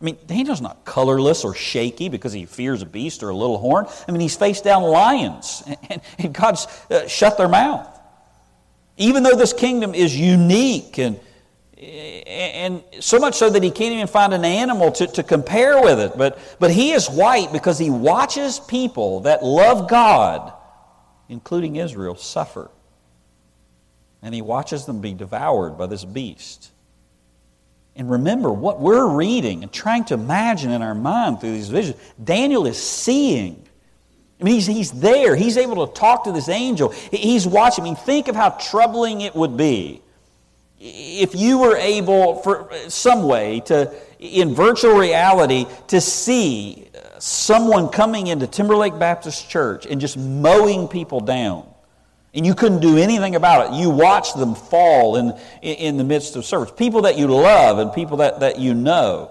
I 0.00 0.04
mean, 0.04 0.18
Daniel's 0.26 0.60
not 0.60 0.84
colorless 0.84 1.44
or 1.44 1.54
shaky 1.54 2.10
because 2.10 2.32
he 2.32 2.44
fears 2.44 2.82
a 2.82 2.86
beast 2.86 3.22
or 3.22 3.30
a 3.30 3.34
little 3.36 3.56
horn. 3.56 3.86
I 4.06 4.12
mean, 4.12 4.20
he's 4.20 4.36
faced 4.36 4.64
down 4.64 4.82
lions, 4.82 5.62
and, 5.90 6.02
and 6.18 6.34
God's 6.34 6.66
uh, 6.90 7.06
shut 7.08 7.38
their 7.38 7.48
mouth. 7.48 7.95
Even 8.96 9.22
though 9.22 9.36
this 9.36 9.52
kingdom 9.52 9.94
is 9.94 10.18
unique 10.18 10.98
and, 10.98 11.20
and 11.76 12.82
so 13.00 13.18
much 13.18 13.34
so 13.34 13.50
that 13.50 13.62
he 13.62 13.70
can't 13.70 13.94
even 13.94 14.06
find 14.06 14.32
an 14.32 14.44
animal 14.44 14.90
to, 14.92 15.06
to 15.06 15.22
compare 15.22 15.82
with 15.82 16.00
it. 16.00 16.16
But, 16.16 16.38
but 16.58 16.70
he 16.70 16.92
is 16.92 17.08
white 17.08 17.52
because 17.52 17.78
he 17.78 17.90
watches 17.90 18.58
people 18.60 19.20
that 19.20 19.44
love 19.44 19.88
God, 19.88 20.52
including 21.28 21.76
Israel, 21.76 22.16
suffer. 22.16 22.70
And 24.22 24.34
he 24.34 24.42
watches 24.42 24.86
them 24.86 25.00
be 25.00 25.12
devoured 25.12 25.76
by 25.76 25.86
this 25.86 26.04
beast. 26.04 26.70
And 27.94 28.10
remember, 28.10 28.52
what 28.52 28.80
we're 28.80 29.08
reading 29.08 29.62
and 29.62 29.72
trying 29.72 30.04
to 30.06 30.14
imagine 30.14 30.70
in 30.70 30.82
our 30.82 30.94
mind 30.94 31.40
through 31.40 31.52
these 31.52 31.68
visions, 31.68 31.96
Daniel 32.22 32.66
is 32.66 32.82
seeing 32.82 33.65
I 34.40 34.44
mean, 34.44 34.54
he's, 34.54 34.66
he's 34.66 34.92
there. 34.92 35.34
He's 35.34 35.56
able 35.56 35.86
to 35.86 35.92
talk 35.94 36.24
to 36.24 36.32
this 36.32 36.48
angel. 36.48 36.90
He's 36.90 37.46
watching. 37.46 37.84
I 37.84 37.86
mean, 37.86 37.96
think 37.96 38.28
of 38.28 38.36
how 38.36 38.50
troubling 38.50 39.22
it 39.22 39.34
would 39.34 39.56
be 39.56 40.02
if 40.78 41.34
you 41.34 41.58
were 41.58 41.76
able, 41.76 42.36
for 42.42 42.70
some 42.88 43.24
way, 43.24 43.60
to, 43.60 43.92
in 44.18 44.54
virtual 44.54 44.94
reality, 44.94 45.66
to 45.88 46.00
see 46.00 46.88
someone 47.18 47.88
coming 47.88 48.26
into 48.26 48.46
Timberlake 48.46 48.98
Baptist 48.98 49.48
Church 49.48 49.86
and 49.86 50.00
just 50.00 50.16
mowing 50.16 50.88
people 50.88 51.20
down. 51.20 51.66
And 52.34 52.44
you 52.44 52.54
couldn't 52.54 52.80
do 52.80 52.98
anything 52.98 53.34
about 53.34 53.72
it. 53.72 53.80
You 53.80 53.88
watch 53.88 54.34
them 54.34 54.54
fall 54.54 55.16
in, 55.16 55.38
in 55.62 55.96
the 55.96 56.04
midst 56.04 56.36
of 56.36 56.44
service. 56.44 56.70
People 56.70 57.02
that 57.02 57.16
you 57.16 57.28
love 57.28 57.78
and 57.78 57.90
people 57.92 58.18
that, 58.18 58.40
that 58.40 58.58
you 58.58 58.74
know. 58.74 59.30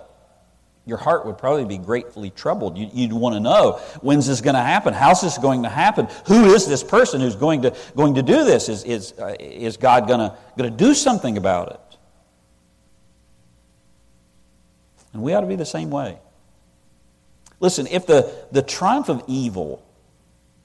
Your 0.85 0.97
heart 0.97 1.25
would 1.25 1.37
probably 1.37 1.65
be 1.65 1.79
gratefully 1.79 2.29
troubled. 2.29 2.77
You, 2.77 3.07
would 3.07 3.13
want 3.13 3.35
to 3.35 3.39
know 3.39 3.79
when's 4.01 4.27
this 4.27 4.41
going 4.41 4.55
to 4.55 4.61
happen? 4.61 4.93
How's 4.93 5.21
this 5.21 5.37
going 5.37 5.63
to 5.63 5.69
happen? 5.69 6.07
Who 6.27 6.53
is 6.53 6.67
this 6.67 6.83
person 6.83 7.21
who's 7.21 7.35
going 7.35 7.63
to, 7.63 7.75
going 7.95 8.15
to 8.15 8.21
do 8.21 8.43
this? 8.43 8.69
Is, 8.69 8.83
is, 8.83 9.13
uh, 9.17 9.35
is 9.39 9.77
God 9.77 10.07
going 10.07 10.19
to, 10.19 10.35
going 10.57 10.71
to 10.71 10.77
do 10.77 10.93
something 10.93 11.37
about 11.37 11.71
it? 11.71 11.79
And 15.13 15.23
we 15.23 15.33
ought 15.33 15.41
to 15.41 15.47
be 15.47 15.55
the 15.55 15.65
same 15.65 15.89
way. 15.89 16.19
Listen, 17.59 17.87
if 17.87 18.05
the, 18.05 18.31
the 18.51 18.61
triumph 18.61 19.09
of 19.09 19.23
evil 19.27 19.83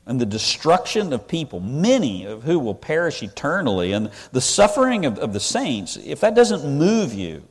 and 0.05 0.21
the 0.21 0.27
destruction 0.27 1.15
of 1.15 1.29
people, 1.29 1.61
many 1.61 2.27
of 2.27 2.43
who 2.43 2.59
will 2.59 2.75
perish 2.75 3.23
eternally, 3.23 3.93
and 3.93 4.11
the 4.33 4.41
suffering 4.41 5.07
of, 5.07 5.19
of 5.19 5.33
the 5.33 5.41
saints, 5.41 5.97
if 5.97 6.21
that 6.21 6.35
doesn't 6.35 6.79
move 6.79 7.15
you, 7.15 7.43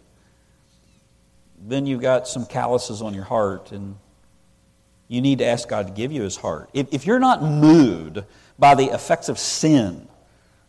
then 1.61 1.85
you've 1.85 2.01
got 2.01 2.27
some 2.27 2.45
calluses 2.45 3.01
on 3.01 3.13
your 3.13 3.23
heart, 3.23 3.71
and 3.71 3.95
you 5.07 5.21
need 5.21 5.39
to 5.39 5.45
ask 5.45 5.67
God 5.67 5.87
to 5.87 5.93
give 5.93 6.11
you 6.11 6.21
his 6.21 6.37
heart. 6.37 6.69
If, 6.73 6.93
if 6.93 7.05
you're 7.05 7.19
not 7.19 7.43
moved 7.43 8.23
by 8.57 8.75
the 8.75 8.85
effects 8.85 9.29
of 9.29 9.39
sin 9.39 10.07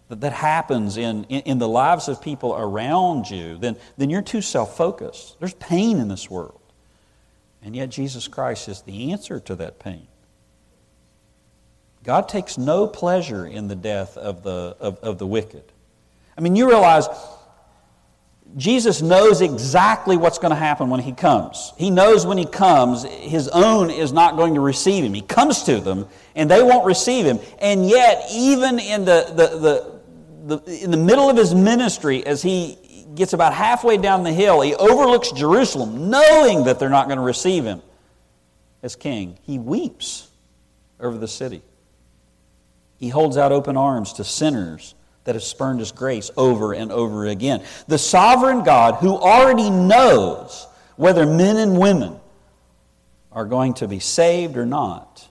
that, 0.08 0.20
that 0.22 0.32
happens 0.32 0.96
in, 0.96 1.24
in, 1.24 1.42
in 1.42 1.58
the 1.58 1.68
lives 1.68 2.08
of 2.08 2.22
people 2.22 2.54
around 2.56 3.30
you, 3.30 3.58
then, 3.58 3.76
then 3.96 4.10
you're 4.10 4.22
too 4.22 4.42
self 4.42 4.76
focused. 4.76 5.38
There's 5.38 5.54
pain 5.54 5.98
in 5.98 6.08
this 6.08 6.30
world. 6.30 6.60
And 7.62 7.76
yet, 7.76 7.90
Jesus 7.90 8.26
Christ 8.26 8.68
is 8.68 8.82
the 8.82 9.12
answer 9.12 9.38
to 9.40 9.54
that 9.56 9.78
pain. 9.78 10.06
God 12.02 12.28
takes 12.28 12.56
no 12.56 12.86
pleasure 12.86 13.46
in 13.46 13.68
the 13.68 13.76
death 13.76 14.16
of 14.16 14.42
the, 14.42 14.76
of, 14.80 14.98
of 15.00 15.18
the 15.18 15.26
wicked. 15.26 15.64
I 16.36 16.40
mean, 16.40 16.56
you 16.56 16.66
realize 16.66 17.06
Jesus 18.56 19.00
knows 19.00 19.42
exactly 19.42 20.16
what's 20.16 20.38
going 20.38 20.50
to 20.50 20.56
happen 20.56 20.90
when 20.90 21.00
he 21.00 21.12
comes. 21.12 21.72
He 21.76 21.90
knows 21.90 22.26
when 22.26 22.36
he 22.36 22.46
comes, 22.46 23.04
his 23.04 23.48
own 23.48 23.90
is 23.90 24.12
not 24.12 24.36
going 24.36 24.54
to 24.54 24.60
receive 24.60 25.04
him. 25.04 25.14
He 25.14 25.20
comes 25.20 25.62
to 25.64 25.80
them, 25.80 26.08
and 26.34 26.50
they 26.50 26.62
won't 26.62 26.84
receive 26.84 27.24
him. 27.24 27.38
And 27.60 27.88
yet, 27.88 28.26
even 28.32 28.80
in 28.80 29.04
the, 29.04 29.32
the, 29.36 30.00
the, 30.46 30.56
the, 30.56 30.84
in 30.84 30.90
the 30.90 30.96
middle 30.96 31.30
of 31.30 31.36
his 31.36 31.54
ministry, 31.54 32.26
as 32.26 32.42
he 32.42 32.76
gets 33.14 33.32
about 33.32 33.54
halfway 33.54 33.96
down 33.96 34.24
the 34.24 34.32
hill, 34.32 34.60
he 34.60 34.74
overlooks 34.74 35.30
Jerusalem, 35.30 36.10
knowing 36.10 36.64
that 36.64 36.80
they're 36.80 36.88
not 36.88 37.06
going 37.06 37.18
to 37.18 37.24
receive 37.24 37.64
him 37.64 37.82
as 38.82 38.96
king. 38.96 39.38
He 39.42 39.60
weeps 39.60 40.28
over 40.98 41.16
the 41.16 41.28
city. 41.28 41.62
He 42.98 43.10
holds 43.10 43.36
out 43.36 43.52
open 43.52 43.76
arms 43.76 44.14
to 44.14 44.24
sinners 44.24 44.94
that 45.24 45.34
have 45.34 45.44
spurned 45.44 45.80
his 45.80 45.92
grace 45.92 46.30
over 46.36 46.72
and 46.72 46.90
over 46.90 47.26
again. 47.26 47.62
The 47.88 47.98
sovereign 47.98 48.62
God, 48.62 48.96
who 48.96 49.16
already 49.16 49.70
knows 49.70 50.66
whether 50.96 51.26
men 51.26 51.56
and 51.56 51.78
women 51.78 52.18
are 53.32 53.44
going 53.44 53.74
to 53.74 53.88
be 53.88 54.00
saved 54.00 54.56
or 54.56 54.66
not, 54.66 55.28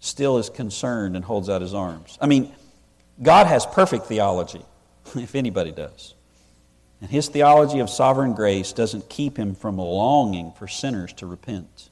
still 0.00 0.38
is 0.38 0.48
concerned 0.48 1.16
and 1.16 1.24
holds 1.24 1.48
out 1.48 1.60
his 1.60 1.74
arms. 1.74 2.18
I 2.20 2.26
mean, 2.26 2.52
God 3.20 3.46
has 3.46 3.66
perfect 3.66 4.06
theology, 4.06 4.62
if 5.14 5.34
anybody 5.34 5.72
does. 5.72 6.14
And 7.00 7.10
his 7.10 7.28
theology 7.28 7.78
of 7.78 7.90
sovereign 7.90 8.34
grace 8.34 8.72
doesn't 8.72 9.08
keep 9.08 9.36
him 9.36 9.54
from 9.54 9.78
longing 9.78 10.52
for 10.52 10.66
sinners 10.66 11.12
to 11.14 11.26
repent. 11.26 11.90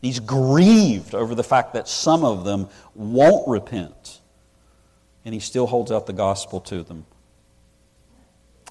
He's 0.00 0.18
grieved 0.20 1.14
over 1.14 1.34
the 1.34 1.44
fact 1.44 1.74
that 1.74 1.88
some 1.88 2.24
of 2.24 2.44
them 2.44 2.68
won't 2.94 3.46
repent 3.46 4.20
and 5.24 5.34
he 5.34 5.40
still 5.40 5.66
holds 5.66 5.90
out 5.90 6.06
the 6.06 6.12
gospel 6.12 6.60
to 6.60 6.82
them. 6.82 7.06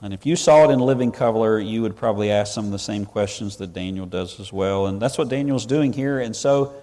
And 0.01 0.13
if 0.13 0.25
you 0.25 0.35
saw 0.35 0.65
it 0.65 0.71
in 0.71 0.79
Living 0.79 1.11
Color, 1.11 1.59
you 1.59 1.81
would 1.81 1.95
probably 1.95 2.29
ask 2.29 2.53
some 2.53 2.65
of 2.65 2.71
the 2.71 2.79
same 2.79 3.05
questions 3.05 3.57
that 3.57 3.73
Daniel 3.73 4.05
does 4.05 4.39
as 4.39 4.51
well. 4.51 4.87
And 4.87 5.01
that's 5.01 5.17
what 5.17 5.29
Daniel's 5.29 5.65
doing 5.65 5.93
here. 5.93 6.19
And 6.19 6.35
so 6.35 6.73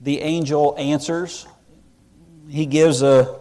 the 0.00 0.20
angel 0.20 0.74
answers. 0.78 1.46
He 2.48 2.66
gives 2.66 3.02
a 3.02 3.40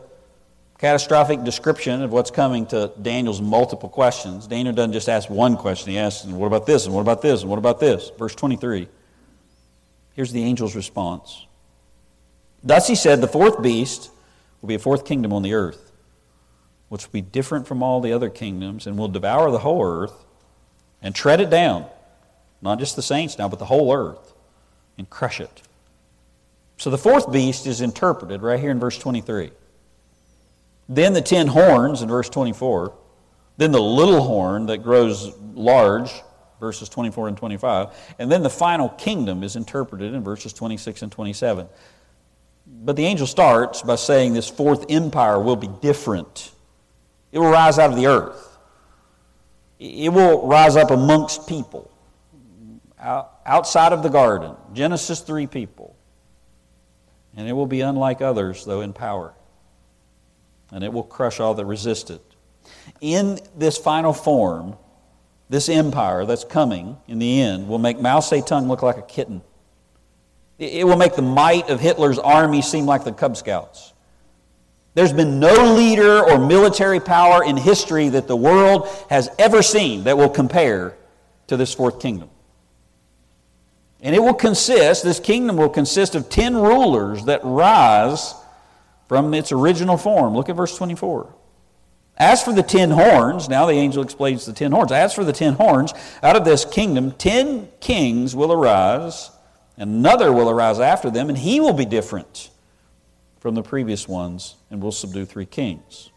catastrophic 0.79 1.43
description 1.43 2.01
of 2.01 2.11
what's 2.11 2.31
coming 2.31 2.65
to 2.67 2.91
Daniel's 3.01 3.41
multiple 3.41 3.89
questions. 3.89 4.47
Daniel 4.47 4.73
doesn't 4.73 4.93
just 4.93 5.07
ask 5.07 5.29
one 5.29 5.55
question, 5.55 5.91
he 5.91 5.97
asks, 5.97 6.25
What 6.25 6.47
about 6.47 6.65
this? 6.65 6.85
And 6.85 6.93
what 6.93 7.01
about 7.01 7.21
this? 7.21 7.41
And 7.41 7.49
what 7.49 7.59
about 7.59 7.79
this? 7.79 8.11
Verse 8.17 8.35
23. 8.35 8.87
Here's 10.13 10.31
the 10.31 10.43
angel's 10.43 10.75
response. 10.75 11.47
Thus 12.63 12.87
he 12.87 12.95
said, 12.95 13.21
The 13.21 13.27
fourth 13.27 13.61
beast 13.61 14.11
will 14.63 14.69
be 14.69 14.75
a 14.75 14.79
fourth 14.79 15.03
kingdom 15.03 15.33
on 15.33 15.43
the 15.43 15.53
earth, 15.53 15.91
which 16.87 17.05
will 17.05 17.11
be 17.11 17.21
different 17.21 17.67
from 17.67 17.83
all 17.83 17.99
the 17.99 18.13
other 18.13 18.29
kingdoms 18.29 18.87
and 18.87 18.97
will 18.97 19.09
devour 19.09 19.51
the 19.51 19.59
whole 19.59 19.83
earth 19.83 20.23
and 21.01 21.13
tread 21.13 21.41
it 21.41 21.49
down. 21.49 21.85
Not 22.61 22.79
just 22.79 22.95
the 22.95 23.01
saints 23.01 23.37
now, 23.37 23.49
but 23.49 23.59
the 23.59 23.65
whole 23.65 23.93
earth 23.93 24.33
and 24.97 25.09
crush 25.09 25.41
it. 25.41 25.61
So 26.77 26.89
the 26.89 26.97
fourth 26.97 27.29
beast 27.29 27.67
is 27.67 27.81
interpreted 27.81 28.41
right 28.41 28.57
here 28.57 28.71
in 28.71 28.79
verse 28.79 28.97
23. 28.97 29.51
Then 30.87 31.11
the 31.11 31.21
ten 31.21 31.47
horns 31.47 32.01
in 32.01 32.07
verse 32.07 32.29
24. 32.29 32.93
Then 33.57 33.73
the 33.73 33.81
little 33.81 34.21
horn 34.21 34.67
that 34.67 34.77
grows 34.77 35.37
large, 35.53 36.09
verses 36.61 36.87
24 36.87 37.27
and 37.27 37.37
25. 37.37 37.89
And 38.17 38.31
then 38.31 38.43
the 38.43 38.49
final 38.49 38.87
kingdom 38.87 39.43
is 39.43 39.57
interpreted 39.57 40.13
in 40.13 40.23
verses 40.23 40.53
26 40.53 41.01
and 41.01 41.11
27. 41.11 41.67
But 42.81 42.95
the 42.95 43.05
angel 43.05 43.27
starts 43.27 43.81
by 43.81 43.95
saying 43.95 44.33
this 44.33 44.49
fourth 44.49 44.85
empire 44.89 45.39
will 45.39 45.55
be 45.55 45.69
different. 45.81 46.51
It 47.31 47.39
will 47.39 47.49
rise 47.49 47.79
out 47.79 47.91
of 47.91 47.95
the 47.95 48.07
earth. 48.07 48.57
It 49.79 50.11
will 50.11 50.47
rise 50.47 50.75
up 50.75 50.91
amongst 50.91 51.47
people 51.47 51.89
outside 53.45 53.93
of 53.93 54.03
the 54.03 54.09
garden. 54.09 54.55
Genesis 54.73 55.19
3 55.19 55.47
people. 55.47 55.95
And 57.35 57.47
it 57.47 57.53
will 57.53 57.67
be 57.67 57.81
unlike 57.81 58.21
others, 58.21 58.65
though, 58.65 58.81
in 58.81 58.93
power. 58.93 59.33
And 60.71 60.83
it 60.83 60.93
will 60.93 61.03
crush 61.03 61.39
all 61.39 61.53
that 61.55 61.65
resist 61.65 62.09
it. 62.09 62.21
In 63.01 63.39
this 63.57 63.77
final 63.77 64.13
form, 64.13 64.77
this 65.49 65.69
empire 65.69 66.25
that's 66.25 66.43
coming 66.43 66.97
in 67.07 67.19
the 67.19 67.41
end 67.41 67.67
will 67.67 67.79
make 67.79 67.99
Mao 67.99 68.19
Zedong 68.19 68.67
look 68.67 68.81
like 68.81 68.97
a 68.97 69.01
kitten. 69.01 69.41
It 70.63 70.85
will 70.85 70.97
make 70.97 71.15
the 71.15 71.21
might 71.21 71.69
of 71.69 71.79
Hitler's 71.79 72.19
army 72.19 72.61
seem 72.61 72.85
like 72.85 73.03
the 73.03 73.11
Cub 73.11 73.35
Scouts. 73.37 73.93
There's 74.95 75.13
been 75.13 75.39
no 75.39 75.73
leader 75.73 76.23
or 76.23 76.37
military 76.37 76.99
power 76.99 77.43
in 77.43 77.57
history 77.57 78.09
that 78.09 78.27
the 78.27 78.35
world 78.35 78.87
has 79.09 79.29
ever 79.39 79.61
seen 79.61 80.03
that 80.03 80.17
will 80.17 80.29
compare 80.29 80.95
to 81.47 81.57
this 81.57 81.73
fourth 81.73 81.99
kingdom. 81.99 82.29
And 84.01 84.15
it 84.15 84.19
will 84.19 84.33
consist, 84.33 85.03
this 85.03 85.19
kingdom 85.19 85.57
will 85.57 85.69
consist 85.69 86.13
of 86.13 86.29
10 86.29 86.55
rulers 86.55 87.25
that 87.25 87.41
rise 87.43 88.35
from 89.07 89.33
its 89.33 89.51
original 89.51 89.97
form. 89.97 90.35
Look 90.35 90.49
at 90.49 90.55
verse 90.55 90.77
24. 90.77 91.33
As 92.15 92.43
for 92.43 92.53
the 92.53 92.61
ten 92.61 92.91
horns, 92.91 93.49
now 93.49 93.65
the 93.65 93.73
angel 93.73 94.03
explains 94.03 94.45
the 94.45 94.53
ten 94.53 94.71
horns. 94.71 94.91
As 94.91 95.15
for 95.15 95.23
the 95.23 95.33
ten 95.33 95.53
horns, 95.53 95.93
out 96.21 96.35
of 96.35 96.45
this 96.45 96.63
kingdom, 96.63 97.11
ten 97.11 97.67
kings 97.79 98.35
will 98.35 98.53
arise 98.53 99.31
Another 99.77 100.31
will 100.31 100.49
arise 100.49 100.79
after 100.79 101.09
them, 101.09 101.29
and 101.29 101.37
he 101.37 101.59
will 101.59 101.73
be 101.73 101.85
different 101.85 102.49
from 103.39 103.55
the 103.55 103.63
previous 103.63 104.07
ones 104.07 104.55
and 104.69 104.81
will 104.81 104.91
subdue 104.91 105.25
three 105.25 105.45
kings. 105.45 106.11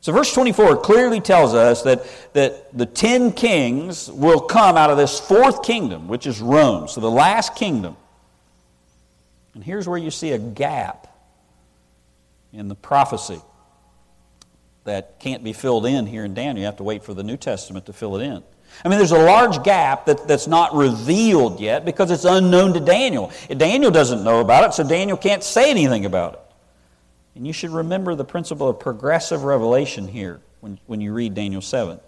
So, 0.00 0.12
verse 0.12 0.32
24 0.34 0.78
clearly 0.78 1.20
tells 1.20 1.54
us 1.54 1.82
that, 1.82 2.04
that 2.32 2.76
the 2.76 2.86
ten 2.86 3.32
kings 3.32 4.10
will 4.10 4.40
come 4.40 4.76
out 4.76 4.90
of 4.90 4.96
this 4.96 5.20
fourth 5.20 5.62
kingdom, 5.62 6.08
which 6.08 6.26
is 6.26 6.40
Rome, 6.40 6.88
so 6.88 7.00
the 7.00 7.10
last 7.10 7.54
kingdom. 7.54 7.96
And 9.54 9.62
here's 9.62 9.86
where 9.86 9.98
you 9.98 10.10
see 10.10 10.32
a 10.32 10.38
gap 10.38 11.06
in 12.52 12.68
the 12.68 12.74
prophecy 12.74 13.40
that 14.84 15.20
can't 15.20 15.44
be 15.44 15.52
filled 15.52 15.86
in 15.86 16.06
here 16.06 16.24
in 16.24 16.34
Daniel. 16.34 16.58
You 16.58 16.66
have 16.66 16.78
to 16.78 16.82
wait 16.82 17.04
for 17.04 17.14
the 17.14 17.22
New 17.22 17.36
Testament 17.36 17.86
to 17.86 17.92
fill 17.92 18.16
it 18.16 18.24
in. 18.24 18.42
I 18.84 18.88
mean, 18.88 18.98
there's 18.98 19.12
a 19.12 19.24
large 19.24 19.62
gap 19.62 20.06
that, 20.06 20.26
that's 20.26 20.46
not 20.46 20.74
revealed 20.74 21.60
yet 21.60 21.84
because 21.84 22.10
it's 22.10 22.24
unknown 22.24 22.74
to 22.74 22.80
Daniel. 22.80 23.30
Daniel 23.56 23.90
doesn't 23.90 24.24
know 24.24 24.40
about 24.40 24.64
it, 24.64 24.74
so 24.74 24.86
Daniel 24.86 25.16
can't 25.16 25.44
say 25.44 25.70
anything 25.70 26.04
about 26.04 26.34
it. 26.34 26.40
And 27.34 27.46
you 27.46 27.52
should 27.52 27.70
remember 27.70 28.14
the 28.14 28.24
principle 28.24 28.68
of 28.68 28.80
progressive 28.80 29.44
revelation 29.44 30.08
here 30.08 30.40
when, 30.60 30.78
when 30.86 31.00
you 31.00 31.12
read 31.12 31.34
Daniel 31.34 31.62
7. 31.62 31.98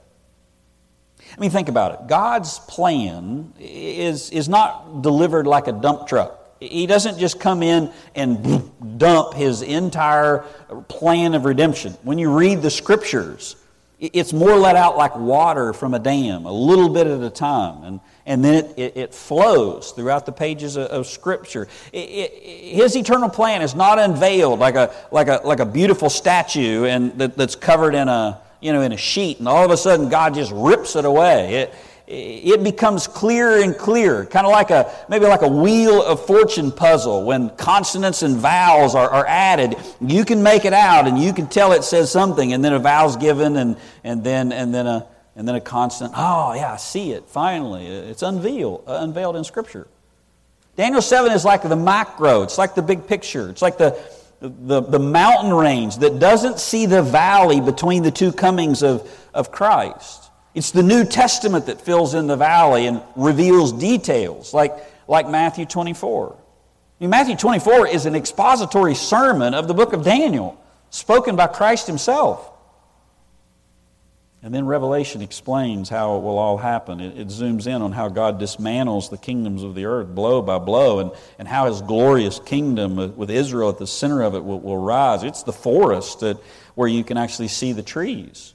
I 1.20 1.40
mean, 1.40 1.50
think 1.50 1.68
about 1.68 1.92
it. 1.92 2.06
God's 2.08 2.58
plan 2.60 3.52
is, 3.58 4.30
is 4.30 4.48
not 4.48 5.02
delivered 5.02 5.46
like 5.46 5.66
a 5.66 5.72
dump 5.72 6.06
truck. 6.06 6.40
He 6.60 6.86
doesn't 6.86 7.18
just 7.18 7.40
come 7.40 7.62
in 7.62 7.92
and 8.14 8.98
dump 8.98 9.34
his 9.34 9.62
entire 9.62 10.44
plan 10.88 11.34
of 11.34 11.44
redemption. 11.44 11.92
When 12.02 12.18
you 12.18 12.32
read 12.32 12.62
the 12.62 12.70
scriptures, 12.70 13.56
it's 14.00 14.32
more 14.32 14.56
let 14.56 14.76
out 14.76 14.96
like 14.96 15.16
water 15.16 15.72
from 15.72 15.94
a 15.94 15.98
dam, 15.98 16.46
a 16.46 16.52
little 16.52 16.88
bit 16.88 17.06
at 17.06 17.22
a 17.22 17.30
time. 17.30 17.84
And, 17.84 18.00
and 18.26 18.44
then 18.44 18.64
it, 18.64 18.74
it, 18.76 18.96
it 18.96 19.14
flows 19.14 19.92
throughout 19.92 20.26
the 20.26 20.32
pages 20.32 20.76
of, 20.76 20.88
of 20.88 21.06
Scripture. 21.06 21.68
It, 21.92 22.32
his 22.32 22.96
eternal 22.96 23.28
plan 23.28 23.62
is 23.62 23.74
not 23.74 23.98
unveiled 23.98 24.58
like 24.58 24.74
a, 24.74 24.92
like 25.10 25.28
a, 25.28 25.40
like 25.44 25.60
a 25.60 25.66
beautiful 25.66 26.10
statue 26.10 26.84
and 26.84 27.16
that, 27.18 27.36
that's 27.36 27.54
covered 27.54 27.94
in 27.94 28.08
a, 28.08 28.40
you 28.60 28.72
know, 28.72 28.80
in 28.80 28.92
a 28.92 28.96
sheet, 28.96 29.40
and 29.40 29.46
all 29.46 29.62
of 29.62 29.70
a 29.70 29.76
sudden 29.76 30.08
God 30.08 30.34
just 30.34 30.50
rips 30.50 30.96
it 30.96 31.04
away. 31.04 31.54
it 31.56 31.74
becomes 32.06 33.06
clearer 33.06 33.62
and 33.62 33.76
clearer, 33.76 34.26
kind 34.26 34.46
of 34.46 34.52
like 34.52 34.70
a 34.70 34.92
maybe 35.08 35.26
like 35.26 35.42
a 35.42 35.48
wheel 35.48 36.02
of 36.02 36.24
fortune 36.26 36.70
puzzle. 36.70 37.24
When 37.24 37.50
consonants 37.50 38.22
and 38.22 38.36
vowels 38.36 38.94
are, 38.94 39.08
are 39.08 39.26
added, 39.26 39.76
you 40.00 40.24
can 40.24 40.42
make 40.42 40.64
it 40.64 40.72
out 40.72 41.06
and 41.06 41.18
you 41.18 41.32
can 41.32 41.46
tell 41.46 41.72
it 41.72 41.84
says 41.84 42.10
something, 42.10 42.52
and 42.52 42.64
then 42.64 42.72
a 42.72 42.78
vowel's 42.78 43.16
given, 43.16 43.56
and, 43.56 43.76
and 44.02 44.22
then 44.22 44.52
and 44.52 44.74
then 44.74 44.86
a 44.86 45.06
and 45.34 45.48
then 45.48 45.54
a 45.54 45.60
consonant. 45.60 46.14
Oh 46.16 46.52
yeah, 46.54 46.72
I 46.72 46.76
see 46.76 47.12
it. 47.12 47.28
Finally, 47.28 47.86
it's 47.86 48.22
unveiled 48.22 48.84
uh, 48.86 48.98
unveiled 49.00 49.36
in 49.36 49.44
Scripture. 49.44 49.88
Daniel 50.76 51.02
seven 51.02 51.32
is 51.32 51.44
like 51.44 51.62
the 51.62 51.76
macro. 51.76 52.42
It's 52.42 52.58
like 52.58 52.74
the 52.74 52.82
big 52.82 53.06
picture. 53.06 53.48
It's 53.48 53.62
like 53.62 53.78
the 53.78 53.98
the, 54.40 54.82
the 54.82 54.98
mountain 54.98 55.54
range 55.54 55.98
that 55.98 56.18
doesn't 56.18 56.58
see 56.58 56.86
the 56.86 57.02
valley 57.02 57.60
between 57.60 58.02
the 58.02 58.10
two 58.10 58.30
comings 58.32 58.82
of, 58.82 59.10
of 59.32 59.50
Christ. 59.50 60.23
It's 60.54 60.70
the 60.70 60.82
New 60.82 61.04
Testament 61.04 61.66
that 61.66 61.80
fills 61.80 62.14
in 62.14 62.28
the 62.28 62.36
valley 62.36 62.86
and 62.86 63.02
reveals 63.16 63.72
details, 63.72 64.54
like, 64.54 64.72
like 65.08 65.28
Matthew 65.28 65.66
24. 65.66 66.32
I 66.32 67.04
mean, 67.04 67.10
Matthew 67.10 67.36
24 67.36 67.88
is 67.88 68.06
an 68.06 68.14
expository 68.14 68.94
sermon 68.94 69.52
of 69.52 69.66
the 69.66 69.74
book 69.74 69.92
of 69.92 70.04
Daniel, 70.04 70.60
spoken 70.90 71.34
by 71.34 71.48
Christ 71.48 71.88
himself. 71.88 72.50
And 74.44 74.54
then 74.54 74.66
Revelation 74.66 75.22
explains 75.22 75.88
how 75.88 76.18
it 76.18 76.20
will 76.20 76.38
all 76.38 76.58
happen. 76.58 77.00
It, 77.00 77.18
it, 77.18 77.28
zooms 77.28 77.66
in 77.66 77.80
on 77.80 77.92
how 77.92 78.08
God 78.08 78.38
dismantles 78.38 79.08
the 79.08 79.16
kingdoms 79.16 79.62
of 79.62 79.74
the 79.74 79.86
earth 79.86 80.08
blow 80.08 80.42
by 80.42 80.58
blow 80.58 81.00
and, 81.00 81.10
and 81.38 81.48
how 81.48 81.66
his 81.66 81.80
glorious 81.80 82.38
kingdom 82.38 83.16
with 83.16 83.30
Israel 83.30 83.70
at 83.70 83.78
the 83.78 83.86
center 83.86 84.22
of 84.22 84.34
it 84.34 84.44
will, 84.44 84.60
will 84.60 84.76
rise. 84.76 85.24
It's 85.24 85.42
the 85.42 85.52
forest 85.52 86.20
that, 86.20 86.36
where 86.74 86.86
you 86.86 87.02
can 87.02 87.16
actually 87.16 87.48
see 87.48 87.72
the 87.72 87.82
trees. 87.82 88.53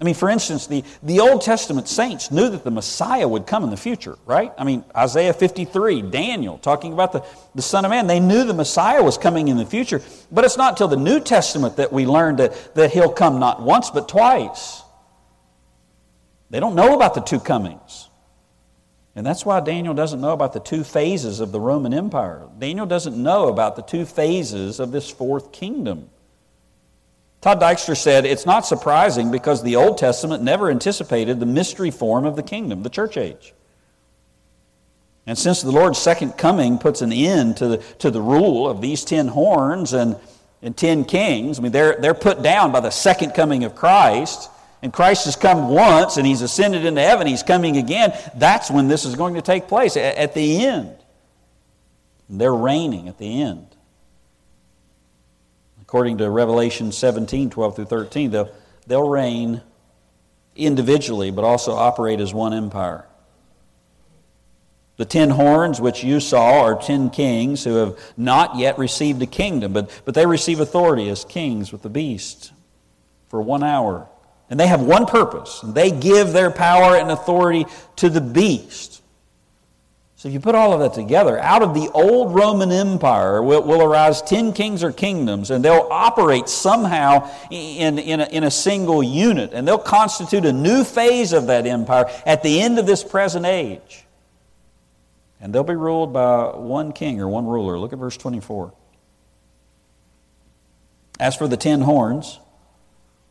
I 0.00 0.04
mean, 0.04 0.14
for 0.14 0.30
instance, 0.30 0.68
the, 0.68 0.84
the 1.02 1.18
Old 1.18 1.42
Testament 1.42 1.88
saints 1.88 2.30
knew 2.30 2.48
that 2.50 2.62
the 2.62 2.70
Messiah 2.70 3.26
would 3.26 3.48
come 3.48 3.64
in 3.64 3.70
the 3.70 3.76
future, 3.76 4.16
right? 4.26 4.52
I 4.56 4.62
mean, 4.62 4.84
Isaiah 4.96 5.32
53, 5.32 6.02
Daniel, 6.02 6.58
talking 6.58 6.92
about 6.92 7.10
the, 7.10 7.24
the 7.56 7.62
Son 7.62 7.84
of 7.84 7.90
Man, 7.90 8.06
they 8.06 8.20
knew 8.20 8.44
the 8.44 8.54
Messiah 8.54 9.02
was 9.02 9.18
coming 9.18 9.48
in 9.48 9.56
the 9.56 9.66
future. 9.66 10.00
But 10.30 10.44
it's 10.44 10.56
not 10.56 10.74
until 10.74 10.86
the 10.86 10.96
New 10.96 11.18
Testament 11.18 11.76
that 11.78 11.92
we 11.92 12.06
learn 12.06 12.36
that, 12.36 12.76
that 12.76 12.92
he'll 12.92 13.12
come 13.12 13.40
not 13.40 13.60
once, 13.60 13.90
but 13.90 14.08
twice. 14.08 14.82
They 16.50 16.60
don't 16.60 16.76
know 16.76 16.94
about 16.94 17.14
the 17.14 17.20
two 17.20 17.40
comings. 17.40 18.08
And 19.16 19.26
that's 19.26 19.44
why 19.44 19.58
Daniel 19.58 19.94
doesn't 19.94 20.20
know 20.20 20.32
about 20.32 20.52
the 20.52 20.60
two 20.60 20.84
phases 20.84 21.40
of 21.40 21.50
the 21.50 21.58
Roman 21.58 21.92
Empire. 21.92 22.46
Daniel 22.56 22.86
doesn't 22.86 23.20
know 23.20 23.48
about 23.48 23.74
the 23.74 23.82
two 23.82 24.04
phases 24.04 24.78
of 24.78 24.92
this 24.92 25.10
fourth 25.10 25.50
kingdom. 25.50 26.08
Todd 27.40 27.60
Dykstra 27.60 27.96
said, 27.96 28.26
It's 28.26 28.46
not 28.46 28.66
surprising 28.66 29.30
because 29.30 29.62
the 29.62 29.76
Old 29.76 29.98
Testament 29.98 30.42
never 30.42 30.70
anticipated 30.70 31.38
the 31.38 31.46
mystery 31.46 31.90
form 31.90 32.24
of 32.24 32.36
the 32.36 32.42
kingdom, 32.42 32.82
the 32.82 32.90
church 32.90 33.16
age. 33.16 33.54
And 35.26 35.38
since 35.38 35.60
the 35.62 35.70
Lord's 35.70 35.98
second 35.98 36.32
coming 36.32 36.78
puts 36.78 37.02
an 37.02 37.12
end 37.12 37.58
to 37.58 37.68
the, 37.68 37.76
to 37.98 38.10
the 38.10 38.20
rule 38.20 38.68
of 38.68 38.80
these 38.80 39.04
ten 39.04 39.28
horns 39.28 39.92
and, 39.92 40.16
and 40.62 40.76
ten 40.76 41.04
kings, 41.04 41.58
I 41.58 41.62
mean, 41.62 41.72
they're, 41.72 41.96
they're 42.00 42.14
put 42.14 42.42
down 42.42 42.72
by 42.72 42.80
the 42.80 42.90
second 42.90 43.32
coming 43.34 43.62
of 43.64 43.74
Christ, 43.74 44.50
and 44.82 44.92
Christ 44.92 45.26
has 45.26 45.36
come 45.36 45.68
once 45.68 46.16
and 46.16 46.26
he's 46.26 46.40
ascended 46.40 46.84
into 46.84 47.02
heaven, 47.02 47.26
he's 47.26 47.42
coming 47.42 47.76
again, 47.76 48.18
that's 48.36 48.70
when 48.70 48.88
this 48.88 49.04
is 49.04 49.14
going 49.14 49.34
to 49.34 49.42
take 49.42 49.68
place, 49.68 49.96
at, 49.96 50.16
at 50.16 50.34
the 50.34 50.64
end. 50.64 50.96
they're 52.28 52.54
reigning 52.54 53.06
at 53.06 53.18
the 53.18 53.42
end. 53.42 53.66
According 55.88 56.18
to 56.18 56.28
Revelation 56.28 56.92
17, 56.92 57.48
12 57.48 57.76
through 57.76 57.84
13, 57.86 58.30
they'll, 58.30 58.50
they'll 58.86 59.08
reign 59.08 59.62
individually, 60.54 61.30
but 61.30 61.44
also 61.44 61.72
operate 61.72 62.20
as 62.20 62.34
one 62.34 62.52
empire. 62.52 63.06
The 64.98 65.06
ten 65.06 65.30
horns 65.30 65.80
which 65.80 66.04
you 66.04 66.20
saw 66.20 66.60
are 66.60 66.78
ten 66.78 67.08
kings 67.08 67.64
who 67.64 67.76
have 67.76 67.98
not 68.18 68.58
yet 68.58 68.76
received 68.76 69.22
a 69.22 69.26
kingdom, 69.26 69.72
but, 69.72 69.88
but 70.04 70.14
they 70.14 70.26
receive 70.26 70.60
authority 70.60 71.08
as 71.08 71.24
kings 71.24 71.72
with 71.72 71.80
the 71.80 71.88
beast 71.88 72.52
for 73.30 73.40
one 73.40 73.62
hour. 73.62 74.08
And 74.50 74.60
they 74.60 74.66
have 74.66 74.82
one 74.82 75.06
purpose. 75.06 75.62
And 75.62 75.74
they 75.74 75.90
give 75.90 76.34
their 76.34 76.50
power 76.50 76.96
and 76.96 77.10
authority 77.10 77.64
to 77.96 78.10
the 78.10 78.20
beast. 78.20 79.00
So 80.18 80.26
if 80.26 80.34
you 80.34 80.40
put 80.40 80.56
all 80.56 80.72
of 80.72 80.80
that 80.80 80.94
together, 80.94 81.38
out 81.38 81.62
of 81.62 81.74
the 81.74 81.88
old 81.94 82.34
Roman 82.34 82.72
Empire 82.72 83.40
will, 83.40 83.62
will 83.62 83.80
arise 83.80 84.20
ten 84.20 84.52
kings 84.52 84.82
or 84.82 84.90
kingdoms, 84.90 85.52
and 85.52 85.64
they'll 85.64 85.86
operate 85.92 86.48
somehow 86.48 87.30
in, 87.52 88.00
in, 88.00 88.18
a, 88.18 88.24
in 88.24 88.42
a 88.42 88.50
single 88.50 89.00
unit, 89.00 89.52
and 89.52 89.66
they'll 89.66 89.78
constitute 89.78 90.44
a 90.44 90.52
new 90.52 90.82
phase 90.82 91.32
of 91.32 91.46
that 91.46 91.68
empire 91.68 92.06
at 92.26 92.42
the 92.42 92.60
end 92.60 92.80
of 92.80 92.86
this 92.86 93.04
present 93.04 93.46
age. 93.46 94.06
And 95.40 95.54
they'll 95.54 95.62
be 95.62 95.76
ruled 95.76 96.12
by 96.12 96.46
one 96.56 96.92
king 96.92 97.20
or 97.20 97.28
one 97.28 97.46
ruler. 97.46 97.78
Look 97.78 97.92
at 97.92 98.00
verse 98.00 98.16
24. 98.16 98.72
As 101.20 101.36
for 101.36 101.46
the 101.46 101.56
ten 101.56 101.82
horns, 101.82 102.40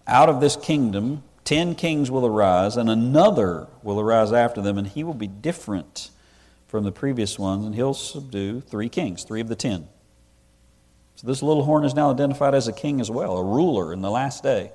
out 0.07 0.29
of 0.29 0.39
this 0.39 0.55
kingdom, 0.55 1.23
ten 1.43 1.75
kings 1.75 2.09
will 2.09 2.25
arise, 2.25 2.77
and 2.77 2.89
another 2.89 3.67
will 3.83 3.99
arise 3.99 4.31
after 4.31 4.61
them, 4.61 4.77
and 4.77 4.87
he 4.87 5.03
will 5.03 5.13
be 5.13 5.27
different 5.27 6.11
from 6.67 6.83
the 6.83 6.91
previous 6.91 7.39
ones, 7.39 7.65
and 7.65 7.73
he'll 7.73 7.93
subdue 7.93 8.61
three 8.61 8.89
kings, 8.89 9.23
three 9.23 9.41
of 9.41 9.47
the 9.47 9.55
ten. 9.55 9.87
So 11.15 11.25
this 11.25 11.41
little 11.41 11.63
horn 11.63 11.83
is 11.83 11.95
now 11.95 12.11
identified 12.11 12.53
as 12.53 12.67
a 12.67 12.73
king 12.73 13.01
as 13.01 13.09
well, 13.09 13.37
a 13.37 13.43
ruler 13.43 13.91
in 13.91 14.01
the 14.01 14.11
last 14.11 14.43
day. 14.43 14.71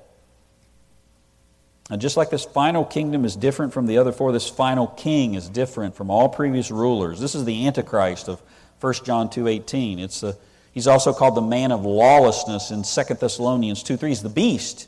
And 1.89 2.01
just 2.01 2.17
like 2.17 2.29
this 2.29 2.43
final 2.43 2.83
kingdom 2.83 3.23
is 3.23 3.35
different 3.35 3.73
from 3.73 3.85
the 3.85 3.97
other 3.97 4.11
four, 4.11 4.31
this 4.31 4.49
final 4.49 4.87
king 4.87 5.35
is 5.35 5.47
different 5.47 5.95
from 5.95 6.09
all 6.09 6.29
previous 6.29 6.71
rulers. 6.71 7.19
This 7.19 7.35
is 7.35 7.45
the 7.45 7.67
Antichrist 7.67 8.27
of 8.27 8.41
1 8.81 8.93
John 9.05 9.29
2.18. 9.29 9.99
It's 9.99 10.21
the, 10.21 10.37
he's 10.73 10.87
also 10.87 11.13
called 11.13 11.35
the 11.35 11.41
man 11.41 11.71
of 11.71 11.85
lawlessness 11.85 12.71
in 12.71 12.83
2 12.83 13.13
Thessalonians 13.15 13.83
2.3. 13.83 14.07
He's 14.07 14.21
the 14.21 14.29
beast 14.29 14.87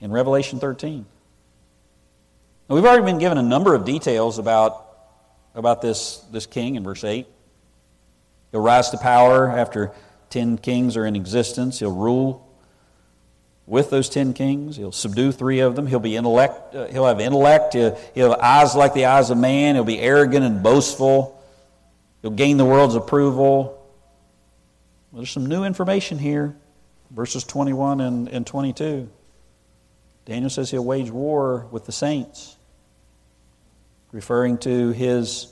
in 0.00 0.10
Revelation 0.10 0.60
13. 0.60 1.04
Now, 2.68 2.74
we've 2.74 2.84
already 2.84 3.04
been 3.04 3.18
given 3.18 3.38
a 3.38 3.42
number 3.42 3.74
of 3.74 3.84
details 3.84 4.38
about 4.38 4.85
about 5.56 5.80
this, 5.80 6.18
this 6.30 6.46
king 6.46 6.76
in 6.76 6.84
verse 6.84 7.02
8. 7.02 7.26
He'll 8.52 8.60
rise 8.60 8.90
to 8.90 8.98
power 8.98 9.48
after 9.48 9.90
10 10.30 10.58
kings 10.58 10.96
are 10.96 11.06
in 11.06 11.16
existence. 11.16 11.78
He'll 11.78 11.94
rule 11.94 12.46
with 13.66 13.90
those 13.90 14.08
10 14.08 14.34
kings. 14.34 14.76
He'll 14.76 14.92
subdue 14.92 15.32
three 15.32 15.60
of 15.60 15.74
them. 15.74 15.86
He'll, 15.86 15.98
be 15.98 16.14
intellect, 16.14 16.74
uh, 16.74 16.86
he'll 16.88 17.06
have 17.06 17.20
intellect. 17.20 17.72
He'll, 17.74 17.98
he'll 18.14 18.30
have 18.30 18.40
eyes 18.40 18.76
like 18.76 18.94
the 18.94 19.06
eyes 19.06 19.30
of 19.30 19.38
man. 19.38 19.74
He'll 19.74 19.84
be 19.84 19.98
arrogant 19.98 20.44
and 20.44 20.62
boastful. 20.62 21.42
He'll 22.22 22.30
gain 22.30 22.58
the 22.58 22.64
world's 22.64 22.94
approval. 22.94 23.82
Well, 25.10 25.22
there's 25.22 25.30
some 25.30 25.46
new 25.46 25.64
information 25.64 26.18
here. 26.18 26.54
Verses 27.10 27.44
21 27.44 28.00
and, 28.00 28.28
and 28.28 28.46
22. 28.46 29.08
Daniel 30.26 30.50
says 30.50 30.70
he'll 30.70 30.84
wage 30.84 31.10
war 31.10 31.66
with 31.70 31.86
the 31.86 31.92
saints 31.92 32.55
referring 34.12 34.58
to 34.58 34.90
his 34.90 35.48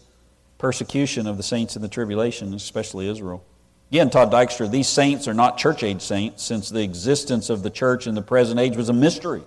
persecution 0.58 1.26
of 1.26 1.36
the 1.36 1.42
saints 1.42 1.76
in 1.76 1.82
the 1.82 1.88
tribulation, 1.88 2.54
especially 2.54 3.08
Israel. 3.08 3.44
Again, 3.90 4.10
Todd 4.10 4.32
Dykstra, 4.32 4.70
these 4.70 4.88
saints 4.88 5.28
are 5.28 5.34
not 5.34 5.58
church 5.58 5.82
age 5.82 6.00
saints, 6.00 6.42
since 6.42 6.68
the 6.68 6.82
existence 6.82 7.50
of 7.50 7.62
the 7.62 7.70
church 7.70 8.06
in 8.06 8.14
the 8.14 8.22
present 8.22 8.58
age 8.58 8.76
was 8.76 8.88
a 8.88 8.92
mystery. 8.92 9.42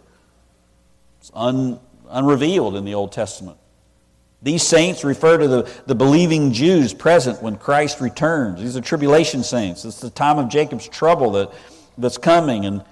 It's 1.20 1.32
un, 1.34 1.80
unrevealed 2.10 2.76
in 2.76 2.86
the 2.86 2.94
Old 2.94 3.12
Testament. 3.12 3.58
These 4.42 4.64
saints 4.64 5.04
refer 5.04 5.38
to 5.40 5.48
the, 5.48 5.72
the 5.88 5.96
believing 5.96 6.54
Jews 6.54 6.94
present 6.94 7.42
when 7.42 7.58
Christ 7.58 8.00
returns. 8.00 8.62
These 8.62 8.78
are 8.78 8.82
tribulation 8.82 9.44
saints. 9.44 9.84
It's 9.84 10.00
the 10.00 10.12
time 10.12 10.38
of 10.38 10.48
Jacob's 10.48 10.88
trouble 10.88 11.32
that, 11.32 11.52
that's 11.98 12.20
coming. 12.20 12.66
And 12.66 12.84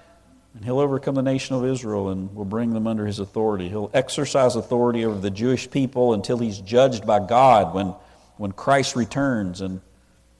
and 0.56 0.64
he'll 0.64 0.80
overcome 0.80 1.16
the 1.16 1.22
nation 1.22 1.56
of 1.56 1.66
Israel 1.66 2.10
and 2.10 2.34
will 2.34 2.46
bring 2.46 2.74
them 2.74 2.88
under 2.88 3.06
his 3.06 3.20
authority. 3.20 3.68
He'll 3.68 3.92
exercise 3.94 4.56
authority 4.56 5.04
over 5.04 5.20
the 5.20 5.30
Jewish 5.30 5.70
people 5.70 6.14
until 6.14 6.38
he's 6.38 6.60
judged 6.60 7.06
by 7.06 7.20
God 7.20 7.74
when, 7.74 7.94
when 8.38 8.54
Christ 8.54 8.96
returns 8.96 9.60
and 9.60 9.82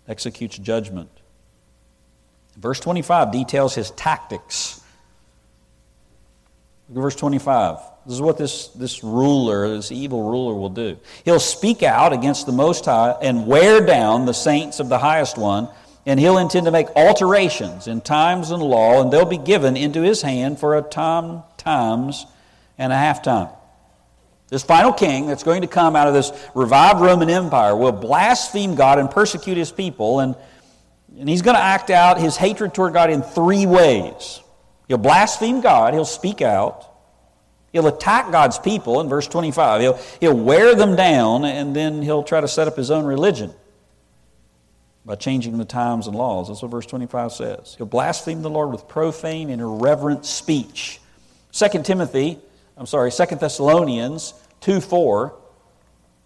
executes 0.08 0.58
judgment. 0.58 1.10
Verse 2.56 2.80
25 2.80 3.34
details 3.34 3.76
his 3.76 3.92
tactics. 3.92 4.82
Look 6.88 7.00
at 7.00 7.02
verse 7.02 7.16
25. 7.18 7.78
This 8.06 8.16
is 8.16 8.22
what 8.22 8.38
this, 8.38 8.68
this 8.70 9.04
ruler, 9.04 9.68
this 9.68 9.92
evil 9.92 10.30
ruler, 10.30 10.54
will 10.54 10.70
do. 10.70 10.98
He'll 11.26 11.40
speak 11.42 11.84
out 11.84 12.14
against 12.14 12.46
the 12.46 12.54
Most 12.54 12.86
High 12.86 13.18
and 13.22 13.48
wear 13.48 13.86
down 13.86 14.26
the 14.26 14.34
saints 14.34 14.80
of 14.80 14.88
the 14.88 15.00
Highest 15.00 15.38
One 15.38 15.68
and 16.06 16.20
he'll 16.20 16.38
intend 16.38 16.66
to 16.66 16.72
make 16.72 16.88
alterations 16.96 17.88
in 17.88 18.02
times 18.02 18.52
and 18.52 18.62
law, 18.62 19.02
and 19.02 19.12
they'll 19.12 19.26
be 19.26 19.38
given 19.38 19.76
into 19.76 20.02
his 20.02 20.22
hand 20.22 20.60
for 20.60 20.78
a 20.78 20.82
time, 20.82 21.42
times, 21.58 22.26
and 22.78 22.94
a 22.94 22.96
half 22.96 23.24
time. 23.24 23.50
This 24.50 24.62
final 24.62 24.94
king 24.94 25.26
that's 25.26 25.44
going 25.44 25.62
to 25.62 25.68
come 25.68 25.96
out 25.96 26.08
of 26.08 26.14
this 26.14 26.32
revived 26.54 27.02
Roman 27.02 27.30
Empire 27.30 27.76
will 27.76 27.92
blaspheme 27.92 28.76
God 28.76 29.00
and 29.00 29.10
persecute 29.10 29.58
his 29.58 29.72
people, 29.72 30.20
and, 30.20 30.36
and 31.18 31.28
he's 31.28 31.42
going 31.42 31.56
to 31.56 31.64
act 31.64 31.90
out 31.90 32.20
his 32.20 32.38
hatred 32.38 32.74
toward 32.74 32.94
God 32.94 33.10
in 33.10 33.24
three 33.24 33.66
ways. 33.66 34.42
He'll 34.88 35.00
blaspheme 35.00 35.62
God, 35.62 35.94
he'll 35.96 36.06
speak 36.06 36.42
out, 36.42 36.92
He'll 37.72 37.88
attack 37.88 38.32
God's 38.32 38.58
people 38.58 39.02
in 39.02 39.10
verse 39.10 39.28
25. 39.28 39.82
He'll, 39.82 40.00
he'll 40.22 40.38
wear 40.38 40.76
them 40.76 40.96
down, 40.96 41.44
and 41.44 41.76
then 41.76 42.02
he'll 42.02 42.24
try 42.24 42.40
to 42.40 42.48
set 42.48 42.70
up 42.70 42.78
his 42.78 42.90
own 42.90 43.04
religion 43.04 43.54
by 45.06 45.16
changing 45.16 45.58
the 45.58 45.66
times 45.66 46.08
and 46.08 46.16
laws. 46.16 46.48
That's 46.48 46.62
what 46.62 46.72
verse 46.72 46.86
25 46.88 47.32
says. 47.32 47.76
He'll 47.78 47.86
blaspheme 47.86 48.42
the 48.42 48.50
Lord 48.50 48.72
with 48.72 48.88
profane 48.88 49.50
and 49.50 49.62
irreverent 49.62 50.26
speech. 50.26 51.00
2 51.52 51.84
Timothy, 51.84 52.40
I'm 52.76 52.88
sorry, 52.88 53.12
2 53.12 53.26
Thessalonians 53.36 54.34
2 54.62 54.82
4 54.82 55.36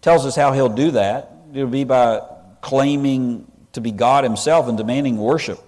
tells 0.00 0.24
us 0.24 0.34
how 0.34 0.52
he'll 0.52 0.70
do 0.70 0.92
that. 0.92 1.30
It'll 1.52 1.68
be 1.68 1.84
by 1.84 2.22
claiming 2.62 3.50
to 3.72 3.80
be 3.80 3.90
God 3.90 4.24
himself 4.24 4.66
and 4.68 4.78
demanding 4.78 5.18
worship. 5.18 5.60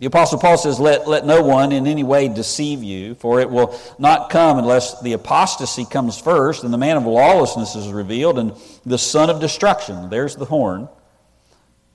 The 0.00 0.06
Apostle 0.06 0.38
Paul 0.38 0.56
says, 0.56 0.80
let, 0.80 1.06
let 1.06 1.26
no 1.26 1.42
one 1.42 1.72
in 1.72 1.86
any 1.86 2.04
way 2.04 2.28
deceive 2.28 2.82
you, 2.82 3.14
for 3.16 3.38
it 3.40 3.50
will 3.50 3.78
not 3.98 4.30
come 4.30 4.58
unless 4.58 5.00
the 5.02 5.12
apostasy 5.12 5.84
comes 5.84 6.18
first, 6.18 6.64
and 6.64 6.72
the 6.72 6.78
man 6.78 6.96
of 6.96 7.04
lawlessness 7.04 7.76
is 7.76 7.88
revealed, 7.88 8.38
and 8.38 8.54
the 8.86 8.96
son 8.96 9.28
of 9.28 9.40
destruction, 9.40 10.08
there's 10.08 10.36
the 10.36 10.46
horn, 10.46 10.88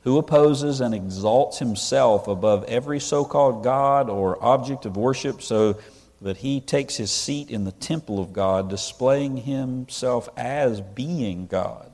who 0.05 0.19
opposes 0.19 0.81
and 0.81 0.93
exalts 0.93 1.59
himself 1.59 2.27
above 2.27 2.63
every 2.65 2.99
so 2.99 3.25
called 3.25 3.63
God 3.63 4.07
or 4.09 4.41
object 4.41 4.85
of 4.85 4.95
worship, 4.95 5.41
so 5.41 5.77
that 6.21 6.37
he 6.37 6.61
takes 6.61 6.95
his 6.95 7.11
seat 7.11 7.49
in 7.49 7.65
the 7.65 7.71
temple 7.71 8.19
of 8.19 8.31
God, 8.31 8.69
displaying 8.69 9.35
himself 9.35 10.29
as 10.37 10.79
being 10.79 11.47
God. 11.47 11.91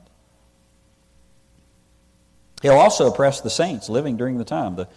He'll 2.60 2.74
also 2.74 3.08
oppress 3.08 3.40
the 3.40 3.50
saints 3.50 3.88
living 3.88 4.16
during 4.16 4.38
the 4.38 4.44
time. 4.44 4.76
The 4.76 4.88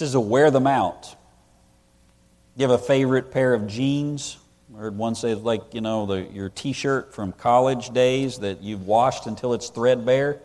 is 0.00 0.12
to 0.12 0.20
wear 0.20 0.50
them 0.50 0.66
out. 0.66 1.14
You 2.56 2.66
have 2.68 2.80
a 2.80 2.82
favorite 2.82 3.30
pair 3.30 3.54
of 3.54 3.68
jeans? 3.68 4.38
I 4.74 4.80
heard 4.80 4.96
one 4.96 5.14
say 5.14 5.34
like, 5.34 5.72
you 5.72 5.80
know, 5.82 6.06
the, 6.06 6.22
your 6.22 6.48
t 6.48 6.72
shirt 6.72 7.14
from 7.14 7.32
college 7.32 7.90
days 7.90 8.38
that 8.38 8.62
you've 8.62 8.86
washed 8.86 9.26
until 9.26 9.54
it's 9.54 9.68
threadbare. 9.68 10.40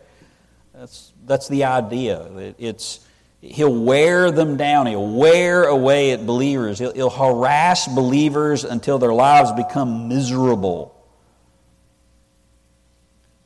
That's, 0.74 1.12
that's 1.26 1.48
the 1.48 1.64
idea. 1.64 2.54
It's, 2.58 3.00
he'll 3.40 3.74
wear 3.74 4.30
them 4.30 4.56
down. 4.56 4.86
He'll 4.86 5.06
wear 5.06 5.64
away 5.64 6.12
at 6.12 6.26
believers. 6.26 6.78
He'll, 6.78 6.92
he'll 6.92 7.10
harass 7.10 7.88
believers 7.88 8.64
until 8.64 8.98
their 8.98 9.12
lives 9.12 9.52
become 9.52 10.08
miserable. 10.08 10.96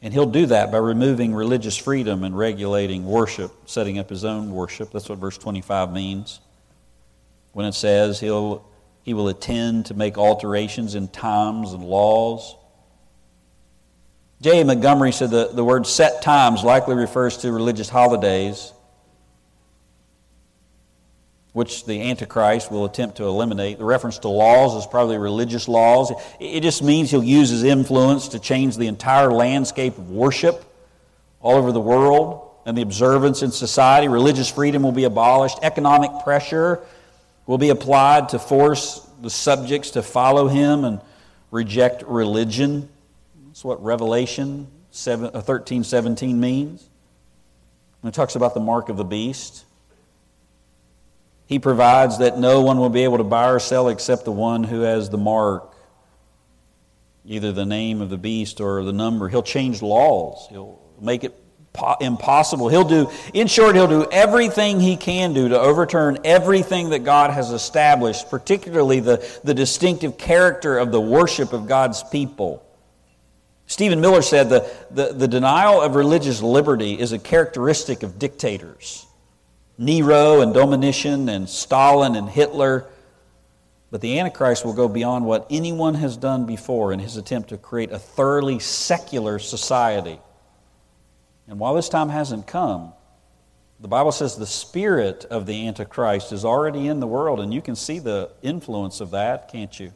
And 0.02 0.12
he'll 0.12 0.26
do 0.26 0.44
that 0.46 0.70
by 0.70 0.76
removing 0.76 1.34
religious 1.34 1.78
freedom 1.78 2.24
and 2.24 2.36
regulating 2.36 3.06
worship, 3.06 3.50
setting 3.64 3.98
up 3.98 4.10
his 4.10 4.22
own 4.22 4.52
worship. 4.52 4.92
That's 4.92 5.08
what 5.08 5.18
verse 5.18 5.38
25 5.38 5.92
means. 5.92 6.40
When 7.52 7.64
it 7.64 7.72
says 7.72 8.20
he'll, 8.20 8.66
he 9.02 9.14
will 9.14 9.28
attend 9.28 9.86
to 9.86 9.94
make 9.94 10.18
alterations 10.18 10.94
in 10.94 11.08
times 11.08 11.72
and 11.72 11.82
laws. 11.82 12.54
J. 14.40 14.62
Montgomery 14.64 15.12
said 15.12 15.30
the, 15.30 15.50
the 15.52 15.64
word 15.64 15.86
set 15.86 16.22
times 16.22 16.62
likely 16.62 16.94
refers 16.94 17.38
to 17.38 17.52
religious 17.52 17.88
holidays 17.88 18.72
which 21.54 21.84
the 21.84 22.10
Antichrist 22.10 22.68
will 22.68 22.84
attempt 22.84 23.18
to 23.18 23.24
eliminate. 23.24 23.78
The 23.78 23.84
reference 23.84 24.18
to 24.18 24.28
laws 24.28 24.74
is 24.74 24.86
probably 24.88 25.18
religious 25.18 25.68
laws. 25.68 26.12
It 26.40 26.62
just 26.62 26.82
means 26.82 27.12
he'll 27.12 27.22
use 27.22 27.48
his 27.48 27.62
influence 27.62 28.28
to 28.28 28.40
change 28.40 28.76
the 28.76 28.88
entire 28.88 29.30
landscape 29.30 29.96
of 29.96 30.10
worship 30.10 30.64
all 31.40 31.54
over 31.54 31.70
the 31.70 31.80
world 31.80 32.50
and 32.66 32.76
the 32.76 32.82
observance 32.82 33.42
in 33.42 33.52
society. 33.52 34.08
Religious 34.08 34.50
freedom 34.50 34.82
will 34.82 34.90
be 34.90 35.04
abolished. 35.04 35.58
Economic 35.62 36.10
pressure 36.24 36.80
will 37.46 37.58
be 37.58 37.68
applied 37.68 38.30
to 38.30 38.40
force 38.40 39.06
the 39.22 39.30
subjects 39.30 39.92
to 39.92 40.02
follow 40.02 40.48
him 40.48 40.84
and 40.84 41.00
reject 41.52 42.02
religion. 42.02 42.88
That's 43.54 43.62
what 43.62 43.84
Revelation 43.84 44.66
13 44.90 45.80
uh, 45.80 45.84
17 45.84 46.40
means. 46.40 46.88
When 48.00 48.08
it 48.08 48.12
talks 48.12 48.34
about 48.34 48.52
the 48.52 48.58
mark 48.58 48.88
of 48.88 48.96
the 48.96 49.04
beast. 49.04 49.64
He 51.46 51.60
provides 51.60 52.18
that 52.18 52.36
no 52.36 52.62
one 52.62 52.78
will 52.78 52.90
be 52.90 53.04
able 53.04 53.18
to 53.18 53.24
buy 53.24 53.48
or 53.48 53.60
sell 53.60 53.90
except 53.90 54.24
the 54.24 54.32
one 54.32 54.64
who 54.64 54.80
has 54.80 55.08
the 55.08 55.18
mark, 55.18 55.72
either 57.24 57.52
the 57.52 57.64
name 57.64 58.00
of 58.00 58.10
the 58.10 58.18
beast 58.18 58.60
or 58.60 58.82
the 58.82 58.92
number. 58.92 59.28
He'll 59.28 59.40
change 59.40 59.82
laws, 59.82 60.48
he'll 60.50 60.82
make 61.00 61.22
it 61.22 61.40
impossible. 62.00 62.68
He'll 62.68 62.82
do, 62.82 63.08
in 63.34 63.46
short, 63.46 63.76
he'll 63.76 63.86
do 63.86 64.04
everything 64.10 64.80
he 64.80 64.96
can 64.96 65.32
do 65.32 65.50
to 65.50 65.60
overturn 65.60 66.18
everything 66.24 66.90
that 66.90 67.04
God 67.04 67.30
has 67.30 67.52
established, 67.52 68.30
particularly 68.30 68.98
the, 68.98 69.24
the 69.44 69.54
distinctive 69.54 70.18
character 70.18 70.76
of 70.76 70.90
the 70.90 71.00
worship 71.00 71.52
of 71.52 71.68
God's 71.68 72.02
people. 72.02 72.64
Stephen 73.66 74.00
Miller 74.00 74.22
said 74.22 74.50
the, 74.50 74.70
the, 74.90 75.12
the 75.12 75.28
denial 75.28 75.80
of 75.80 75.94
religious 75.94 76.42
liberty 76.42 76.98
is 76.98 77.12
a 77.12 77.18
characteristic 77.18 78.02
of 78.02 78.18
dictators. 78.18 79.06
Nero 79.78 80.40
and 80.40 80.54
Domitian 80.54 81.28
and 81.28 81.48
Stalin 81.48 82.14
and 82.14 82.28
Hitler. 82.28 82.86
But 83.90 84.00
the 84.00 84.18
Antichrist 84.18 84.64
will 84.64 84.74
go 84.74 84.88
beyond 84.88 85.24
what 85.24 85.46
anyone 85.50 85.94
has 85.94 86.16
done 86.16 86.46
before 86.46 86.92
in 86.92 86.98
his 86.98 87.16
attempt 87.16 87.50
to 87.50 87.56
create 87.56 87.92
a 87.92 87.98
thoroughly 87.98 88.58
secular 88.58 89.38
society. 89.38 90.18
And 91.48 91.58
while 91.58 91.74
this 91.74 91.88
time 91.88 92.08
hasn't 92.08 92.46
come, 92.46 92.92
the 93.80 93.88
Bible 93.88 94.12
says 94.12 94.36
the 94.36 94.46
spirit 94.46 95.24
of 95.26 95.46
the 95.46 95.66
Antichrist 95.66 96.32
is 96.32 96.44
already 96.44 96.88
in 96.88 97.00
the 97.00 97.06
world, 97.06 97.40
and 97.40 97.52
you 97.52 97.60
can 97.60 97.76
see 97.76 97.98
the 97.98 98.30
influence 98.42 99.00
of 99.00 99.10
that, 99.10 99.50
can't 99.50 99.78
you? 99.78 99.92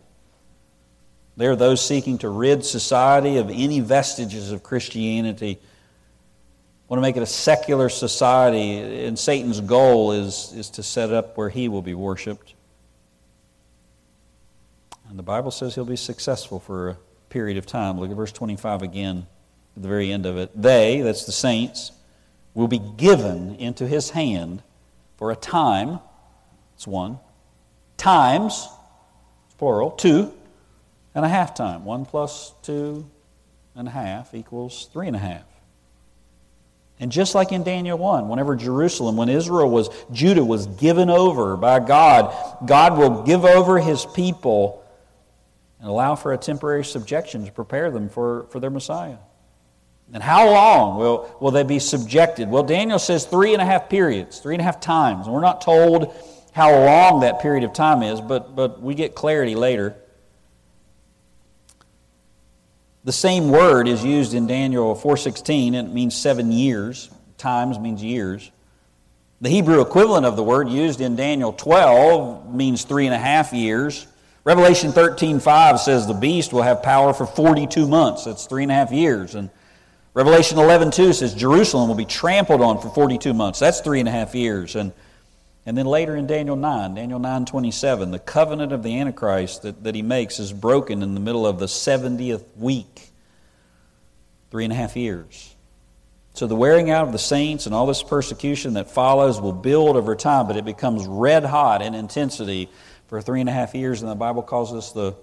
There 1.39 1.53
are 1.53 1.57
those 1.57 1.83
seeking 1.85 2.19
to 2.19 2.29
rid 2.29 2.67
society 2.67 3.39
of 3.39 3.49
any 3.49 3.81
vestiges 3.81 4.53
of 4.53 4.63
Christianity 4.63 5.59
want 6.89 6.99
to 6.99 7.03
make 7.03 7.17
it 7.17 7.23
a 7.23 7.27
secular 7.27 7.91
society, 7.91 9.05
and 9.05 9.19
Satan's 9.19 9.61
goal 9.61 10.13
is, 10.13 10.53
is 10.57 10.71
to 10.71 10.83
set 10.83 11.13
up 11.13 11.37
where 11.37 11.51
he 11.51 11.69
will 11.69 11.83
be 11.83 11.95
worshiped. 11.95 12.55
And 15.11 15.19
the 15.19 15.23
Bible 15.23 15.51
says 15.51 15.75
he'll 15.75 15.85
be 15.85 15.97
successful 15.97 16.59
for 16.59 16.91
a 16.91 16.97
period 17.29 17.59
of 17.59 17.67
time. 17.67 17.99
Look 17.99 18.11
at 18.11 18.17
verse 18.17 18.33
25 18.33 18.83
again, 18.83 19.27
at 19.77 19.83
the 19.83 19.89
very 19.89 20.11
end 20.11 20.25
of 20.25 20.39
it. 20.39 20.51
They, 20.55 21.03
that's 21.03 21.25
the 21.25 21.33
saints, 21.33 21.93
will 22.55 22.69
be 22.69 22.79
given 22.79 23.55
into 23.57 23.87
his 23.87 24.11
hand 24.11 24.63
for 25.19 25.31
a 25.31 25.37
time. 25.37 26.01
It's 26.75 26.87
one. 26.87 27.19
Times, 27.99 28.67
plural, 29.59 29.91
two 29.91 30.33
and 31.19 31.27
a 31.27 31.29
half 31.29 31.55
time. 31.55 31.85
One 31.85 32.05
plus 32.05 32.53
two 32.63 33.09
and 33.75 33.89
a 33.89 33.91
half 33.91 34.35
equals 34.35 34.89
three 34.93 35.07
and 35.07 35.17
a 35.17 35.21
half. 35.21 35.45
And 37.01 37.13
just 37.13 37.35
like 37.35 37.53
in 37.53 37.63
Daniel 37.63 37.97
1, 37.97 38.29
whenever 38.29 38.57
Jerusalem, 38.57 39.17
when 39.17 39.29
Israel 39.29 39.71
was, 39.71 39.89
Judah 40.11 40.45
was 40.45 40.67
given 40.67 41.11
over 41.11 41.57
by 41.57 41.79
God, 41.79 42.35
God 42.67 42.99
will 42.99 43.23
give 43.23 43.45
over 43.45 43.79
his 43.79 44.05
people 44.05 44.85
and 45.81 45.89
allow 45.89 46.17
for 46.17 46.33
a 46.33 46.39
temporary 46.39 46.85
subjection 46.85 47.47
to 47.47 47.53
prepare 47.53 47.91
them 47.91 48.09
for, 48.09 48.47
for 48.51 48.59
their 48.59 48.71
Messiah. 48.71 49.19
And 50.13 50.23
how 50.23 50.51
long 50.51 50.99
will, 50.99 51.37
will 51.41 51.51
they 51.51 51.63
be 51.63 51.79
subjected? 51.79 52.49
Well, 52.49 52.63
Daniel 52.65 52.99
says 52.99 53.27
three 53.27 53.53
and 53.53 53.63
a 53.63 53.65
half 53.65 53.89
periods, 53.89 54.41
three 54.41 54.55
and 54.55 54.61
a 54.61 54.65
half 54.65 54.81
times. 54.81 55.27
And 55.27 55.35
we're 55.35 55.41
not 55.41 55.61
told 55.61 56.15
how 56.53 56.73
long 56.73 57.21
that 57.21 57.41
period 57.41 57.63
of 57.63 57.73
time 57.73 58.03
is, 58.03 58.21
but, 58.21 58.57
but 58.57 58.81
we 58.83 58.95
get 58.95 59.15
clarity 59.15 59.55
later. 59.55 59.95
The 63.09 63.13
same 63.13 63.49
word 63.49 63.89
is 63.89 64.05
used 64.05 64.35
in 64.35 64.47
Daniel 64.47 64.95
4:16 64.95 65.75
and 65.75 65.89
it 65.89 65.95
means 65.95 66.15
7 66.15 66.53
years. 66.53 67.09
Times 67.39 67.79
means 67.79 68.05
years. 68.05 68.51
The 69.41 69.49
Hebrew 69.49 69.81
equivalent 69.81 70.27
of 70.27 70.37
the 70.37 70.43
word 70.43 70.69
used 70.69 71.01
in 71.01 71.17
Daniel 71.17 71.55
12 71.55 72.55
means 72.55 72.85
three 72.85 73.07
and 73.07 73.15
a 73.15 73.19
half 73.19 73.55
years. 73.55 74.07
Revelation 74.45 74.93
13:5 74.93 75.81
says 75.81 76.07
the 76.07 76.13
beast 76.13 76.53
will 76.53 76.61
have 76.61 76.83
power 76.83 77.15
for 77.15 77.25
42 77.25 77.87
months. 77.87 78.25
That's 78.25 78.45
three 78.45 78.65
and 78.65 78.71
a 78.71 78.75
half 78.75 78.93
years. 78.93 79.35
And 79.35 79.49
Revelation 80.13 80.59
11:2 80.59 81.15
says 81.15 81.33
Jerusalem 81.33 81.89
will 81.89 81.97
be 81.97 82.05
trampled 82.05 82.61
on 82.61 82.79
for 82.79 82.91
42 82.91 83.33
months. 83.33 83.59
That's 83.59 83.81
three 83.81 84.01
and 84.01 84.09
a 84.11 84.13
half 84.13 84.35
years. 84.35 84.77
And 84.77 84.93
and 85.69 85.77
then 85.77 85.85
later 85.85 86.17
in 86.17 86.27
Daniel 86.27 86.57
9, 86.57 86.95
Daniel 86.95 87.21
9:27, 87.21 88.11
the 88.11 88.19
covenant 88.19 88.73
of 88.73 88.83
the 88.83 88.99
Antichrist 88.99 89.61
that, 89.61 89.85
that 89.85 89.95
he 89.95 90.01
makes 90.01 90.39
is 90.39 90.51
broken 90.51 91.03
in 91.03 91.13
the 91.13 91.21
middle 91.21 91.47
of 91.47 91.59
the 91.59 91.67
70th 91.67 92.57
week. 92.57 93.11
Three 94.51 94.65
and 94.65 94.73
a 94.73 94.77
half 94.77 94.97
years. 94.97 95.55
So 96.33 96.47
the 96.47 96.57
wearing 96.57 96.89
out 96.89 97.05
of 97.07 97.13
the 97.13 97.19
saints 97.19 97.67
and 97.67 97.75
all 97.75 97.85
this 97.85 98.03
persecution 98.03 98.73
that 98.75 98.91
follows 98.91 99.43
will 99.43 99.53
build 99.53 99.99
over 99.99 100.17
time, 100.17 100.47
but 100.47 100.57
it 100.57 100.65
becomes 100.65 101.07
red 101.07 101.45
hot 101.45 101.83
in 101.83 101.95
intensity 101.95 102.71
for 103.09 103.21
three 103.21 103.41
and 103.41 103.49
a 103.51 103.53
half 103.53 103.75
years, 103.75 104.01
and 104.01 104.11
the 104.11 104.15
Bible 104.15 104.43
calls 104.43 104.73
this 104.73 104.93
the, 104.93 105.15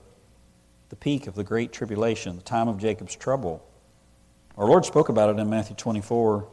the 0.89 0.95
peak 0.95 1.25
of 1.25 1.33
the 1.33 1.43
great 1.43 1.73
tribulation, 1.73 2.35
the 2.35 2.43
time 2.43 2.67
of 2.67 2.77
Jacob's 2.77 3.15
trouble. 3.15 3.67
Our 4.59 4.67
Lord 4.67 4.85
spoke 4.85 5.09
about 5.09 5.31
it 5.31 5.39
in 5.39 5.49
Matthew 5.49 5.75
24 5.75 6.47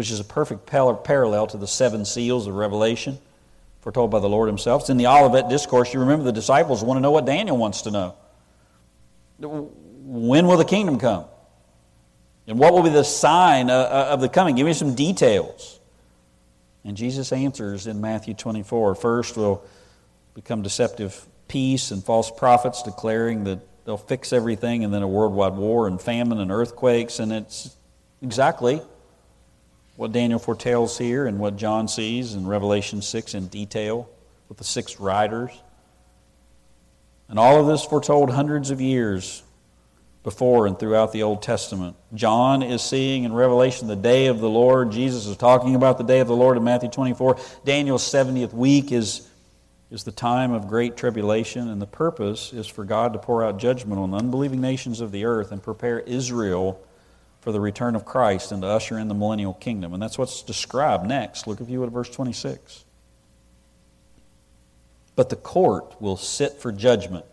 which 0.00 0.10
is 0.10 0.18
a 0.18 0.24
perfect 0.24 0.64
parallel 0.64 1.46
to 1.46 1.58
the 1.58 1.66
seven 1.66 2.06
seals 2.06 2.46
of 2.46 2.54
Revelation, 2.54 3.18
foretold 3.82 4.10
by 4.10 4.18
the 4.18 4.30
Lord 4.30 4.48
Himself. 4.48 4.84
It's 4.84 4.88
in 4.88 4.96
the 4.96 5.08
Olivet 5.08 5.50
Discourse. 5.50 5.92
You 5.92 6.00
remember 6.00 6.24
the 6.24 6.32
disciples 6.32 6.82
want 6.82 6.96
to 6.96 7.02
know 7.02 7.10
what 7.10 7.26
Daniel 7.26 7.58
wants 7.58 7.82
to 7.82 7.90
know. 7.90 8.14
When 9.40 10.46
will 10.46 10.56
the 10.56 10.64
kingdom 10.64 10.98
come? 10.98 11.26
And 12.46 12.58
what 12.58 12.72
will 12.72 12.82
be 12.82 12.88
the 12.88 13.04
sign 13.04 13.68
uh, 13.68 13.74
uh, 13.74 14.08
of 14.12 14.22
the 14.22 14.30
coming? 14.30 14.54
Give 14.54 14.64
me 14.64 14.72
some 14.72 14.94
details. 14.94 15.78
And 16.82 16.96
Jesus 16.96 17.30
answers 17.30 17.86
in 17.86 18.00
Matthew 18.00 18.32
24. 18.32 18.94
First 18.94 19.36
will 19.36 19.62
become 20.32 20.62
deceptive 20.62 21.26
peace 21.46 21.90
and 21.90 22.02
false 22.02 22.30
prophets 22.30 22.82
declaring 22.82 23.44
that 23.44 23.58
they'll 23.84 23.98
fix 23.98 24.32
everything, 24.32 24.82
and 24.82 24.94
then 24.94 25.02
a 25.02 25.08
worldwide 25.08 25.56
war 25.56 25.86
and 25.86 26.00
famine 26.00 26.40
and 26.40 26.50
earthquakes. 26.50 27.18
And 27.18 27.30
it's 27.30 27.76
exactly 28.22 28.80
what 30.00 30.12
Daniel 30.12 30.38
foretells 30.38 30.96
here 30.96 31.26
and 31.26 31.38
what 31.38 31.56
John 31.56 31.86
sees 31.86 32.32
in 32.32 32.46
Revelation 32.46 33.02
6 33.02 33.34
in 33.34 33.48
detail 33.48 34.08
with 34.48 34.56
the 34.56 34.64
six 34.64 34.98
riders. 34.98 35.50
And 37.28 37.38
all 37.38 37.60
of 37.60 37.66
this 37.66 37.84
foretold 37.84 38.30
hundreds 38.30 38.70
of 38.70 38.80
years 38.80 39.42
before 40.22 40.66
and 40.66 40.78
throughout 40.78 41.12
the 41.12 41.22
Old 41.22 41.42
Testament. 41.42 41.96
John 42.14 42.62
is 42.62 42.80
seeing 42.80 43.24
in 43.24 43.34
Revelation 43.34 43.88
the 43.88 43.94
day 43.94 44.28
of 44.28 44.40
the 44.40 44.48
Lord. 44.48 44.90
Jesus 44.90 45.26
is 45.26 45.36
talking 45.36 45.74
about 45.74 45.98
the 45.98 46.04
day 46.04 46.20
of 46.20 46.28
the 46.28 46.36
Lord 46.36 46.56
in 46.56 46.64
Matthew 46.64 46.88
24. 46.88 47.36
Daniel's 47.66 48.02
70th 48.02 48.54
week 48.54 48.92
is, 48.92 49.28
is 49.90 50.04
the 50.04 50.12
time 50.12 50.52
of 50.52 50.66
great 50.66 50.96
tribulation, 50.96 51.68
and 51.68 51.80
the 51.80 51.86
purpose 51.86 52.54
is 52.54 52.66
for 52.66 52.84
God 52.84 53.12
to 53.12 53.18
pour 53.18 53.44
out 53.44 53.58
judgment 53.58 54.00
on 54.00 54.12
the 54.12 54.16
unbelieving 54.16 54.62
nations 54.62 55.02
of 55.02 55.12
the 55.12 55.26
earth 55.26 55.52
and 55.52 55.62
prepare 55.62 56.00
Israel 56.00 56.82
for 57.40 57.52
the 57.52 57.60
return 57.60 57.96
of 57.96 58.04
Christ 58.04 58.52
and 58.52 58.62
to 58.62 58.68
usher 58.68 58.98
in 58.98 59.08
the 59.08 59.14
millennial 59.14 59.54
kingdom. 59.54 59.94
And 59.94 60.02
that's 60.02 60.18
what's 60.18 60.42
described 60.42 61.06
next. 61.06 61.46
Look, 61.46 61.60
if 61.60 61.68
you 61.68 61.80
would, 61.80 61.86
at 61.86 61.92
verse 61.92 62.10
26. 62.10 62.84
But 65.16 65.28
the 65.28 65.36
court 65.36 66.00
will 66.00 66.16
sit 66.16 66.54
for 66.54 66.72
judgment. 66.72 67.26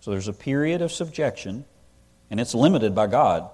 So 0.00 0.10
there's 0.10 0.28
a 0.28 0.32
period 0.32 0.82
of 0.82 0.92
subjection 0.92 1.64
and 2.30 2.40
it's 2.40 2.54
limited 2.54 2.94
by 2.94 3.06
God. 3.06 3.48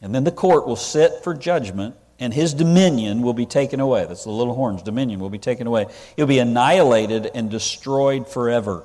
And 0.00 0.14
then 0.14 0.24
the 0.24 0.32
court 0.32 0.66
will 0.66 0.76
sit 0.76 1.24
for 1.24 1.34
judgment, 1.34 1.96
and 2.20 2.32
his 2.32 2.54
dominion 2.54 3.22
will 3.22 3.32
be 3.32 3.46
taken 3.46 3.80
away. 3.80 4.06
That's 4.06 4.24
the 4.24 4.30
little 4.30 4.54
horn's 4.54 4.82
dominion 4.82 5.20
will 5.20 5.30
be 5.30 5.38
taken 5.38 5.66
away. 5.66 5.86
He'll 6.16 6.26
be 6.26 6.38
annihilated 6.38 7.30
and 7.34 7.50
destroyed 7.50 8.28
forever. 8.28 8.84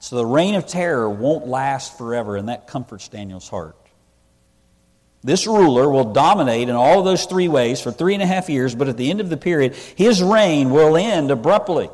So 0.00 0.16
the 0.16 0.26
reign 0.26 0.54
of 0.54 0.66
terror 0.66 1.08
won't 1.08 1.46
last 1.46 1.96
forever, 1.96 2.36
and 2.36 2.48
that 2.48 2.66
comforts 2.66 3.08
Daniel's 3.08 3.48
heart. 3.48 3.76
This 5.22 5.46
ruler 5.46 5.90
will 5.90 6.14
dominate 6.14 6.70
in 6.70 6.74
all 6.74 7.00
of 7.00 7.04
those 7.04 7.26
three 7.26 7.48
ways 7.48 7.82
for 7.82 7.92
three 7.92 8.14
and 8.14 8.22
a 8.22 8.26
half 8.26 8.48
years, 8.48 8.74
but 8.74 8.88
at 8.88 8.96
the 8.96 9.10
end 9.10 9.20
of 9.20 9.28
the 9.28 9.36
period, 9.36 9.74
his 9.74 10.22
reign 10.22 10.70
will 10.70 10.96
end 10.96 11.30
abruptly. 11.30 11.90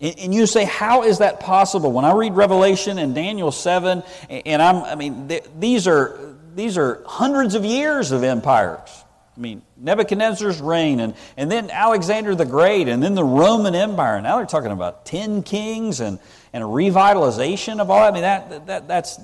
And 0.00 0.34
you 0.34 0.46
say, 0.46 0.64
how 0.64 1.04
is 1.04 1.18
that 1.18 1.38
possible? 1.38 1.92
When 1.92 2.04
I 2.04 2.12
read 2.12 2.34
Revelation 2.34 2.98
and 2.98 3.14
Daniel 3.14 3.52
7, 3.52 4.02
and 4.28 4.60
I'm, 4.60 4.82
I 4.82 4.96
mean, 4.96 5.30
these 5.60 5.86
are, 5.86 6.18
these 6.56 6.76
are 6.76 7.00
hundreds 7.06 7.54
of 7.54 7.64
years 7.64 8.10
of 8.10 8.24
empires. 8.24 9.01
I 9.34 9.40
mean, 9.40 9.62
Nebuchadnezzar's 9.78 10.60
reign, 10.60 11.00
and, 11.00 11.14
and 11.38 11.50
then 11.50 11.70
Alexander 11.70 12.34
the 12.34 12.44
Great, 12.44 12.86
and 12.86 13.02
then 13.02 13.14
the 13.14 13.24
Roman 13.24 13.74
Empire. 13.74 14.20
Now 14.20 14.36
they're 14.36 14.44
talking 14.44 14.72
about 14.72 15.06
10 15.06 15.42
kings 15.42 16.00
and, 16.00 16.18
and 16.52 16.62
a 16.62 16.66
revitalization 16.66 17.80
of 17.80 17.90
all 17.90 18.00
that. 18.00 18.10
I 18.10 18.12
mean, 18.12 18.22
that, 18.22 18.66
that, 18.66 18.88
that's 18.88 19.18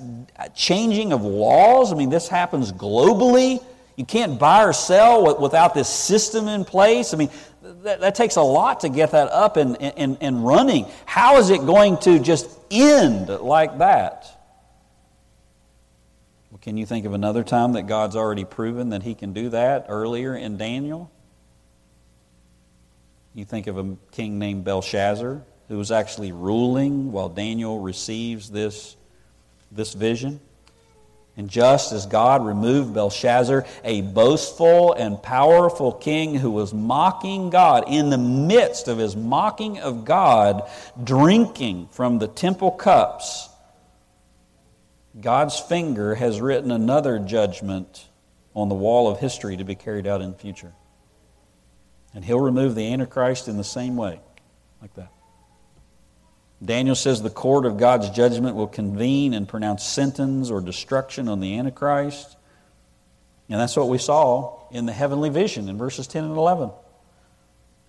changing 0.55 1.13
of 1.13 1.21
laws. 1.21 1.93
I 1.93 1.95
mean, 1.95 2.09
this 2.09 2.27
happens 2.27 2.71
globally. 2.71 3.63
You 3.97 4.05
can't 4.05 4.39
buy 4.39 4.63
or 4.63 4.73
sell 4.73 5.39
without 5.39 5.75
this 5.75 5.89
system 5.89 6.47
in 6.47 6.65
place. 6.65 7.13
I 7.13 7.17
mean, 7.17 7.29
that, 7.83 7.99
that 7.99 8.15
takes 8.15 8.37
a 8.37 8.41
lot 8.41 8.79
to 8.79 8.89
get 8.89 9.11
that 9.11 9.29
up 9.31 9.57
and, 9.57 9.79
and, 9.79 10.17
and 10.21 10.43
running. 10.45 10.87
How 11.05 11.37
is 11.37 11.51
it 11.51 11.65
going 11.65 11.97
to 11.99 12.17
just 12.17 12.49
end 12.71 13.29
like 13.29 13.77
that? 13.77 14.38
Can 16.61 16.77
you 16.77 16.85
think 16.85 17.05
of 17.05 17.13
another 17.13 17.43
time 17.43 17.73
that 17.73 17.83
God's 17.83 18.15
already 18.15 18.45
proven 18.45 18.89
that 18.89 19.03
He 19.03 19.15
can 19.15 19.33
do 19.33 19.49
that 19.49 19.85
earlier 19.87 20.35
in 20.35 20.57
Daniel? 20.57 21.09
You 23.33 23.45
think 23.45 23.67
of 23.67 23.77
a 23.77 23.95
king 24.11 24.39
named 24.39 24.65
Belshazzar 24.65 25.41
who 25.69 25.77
was 25.77 25.91
actually 25.91 26.31
ruling 26.31 27.11
while 27.11 27.29
Daniel 27.29 27.79
receives 27.79 28.49
this, 28.49 28.95
this 29.71 29.93
vision. 29.93 30.39
And 31.37 31.49
just 31.49 31.93
as 31.93 32.05
God 32.05 32.45
removed 32.45 32.93
Belshazzar, 32.93 33.65
a 33.85 34.01
boastful 34.01 34.93
and 34.93 35.21
powerful 35.21 35.93
king 35.93 36.35
who 36.35 36.51
was 36.51 36.73
mocking 36.73 37.49
God, 37.49 37.85
in 37.87 38.09
the 38.09 38.17
midst 38.17 38.89
of 38.89 38.97
his 38.97 39.15
mocking 39.15 39.79
of 39.79 40.03
God, 40.03 40.69
drinking 41.01 41.87
from 41.91 42.19
the 42.19 42.27
temple 42.27 42.71
cups, 42.71 43.48
God's 45.21 45.59
finger 45.59 46.15
has 46.15 46.39
written 46.39 46.71
another 46.71 47.19
judgment 47.19 48.07
on 48.53 48.69
the 48.69 48.75
wall 48.75 49.09
of 49.09 49.19
history 49.19 49.57
to 49.57 49.63
be 49.63 49.75
carried 49.75 50.07
out 50.07 50.21
in 50.21 50.31
the 50.31 50.37
future. 50.37 50.73
And 52.13 52.25
he'll 52.25 52.39
remove 52.39 52.75
the 52.75 52.91
Antichrist 52.91 53.47
in 53.47 53.57
the 53.57 53.63
same 53.63 53.95
way, 53.95 54.19
like 54.81 54.93
that. 54.95 55.11
Daniel 56.63 56.95
says 56.95 57.21
the 57.21 57.29
court 57.29 57.65
of 57.65 57.77
God's 57.77 58.09
judgment 58.09 58.55
will 58.55 58.67
convene 58.67 59.33
and 59.33 59.47
pronounce 59.47 59.83
sentence 59.83 60.49
or 60.49 60.59
destruction 60.59 61.29
on 61.29 61.39
the 61.39 61.57
Antichrist. 61.57 62.35
And 63.49 63.59
that's 63.59 63.77
what 63.77 63.87
we 63.87 63.97
saw 63.97 64.67
in 64.71 64.85
the 64.85 64.91
heavenly 64.91 65.29
vision 65.29 65.69
in 65.69 65.77
verses 65.77 66.07
10 66.07 66.25
and 66.25 66.35
11. 66.35 66.71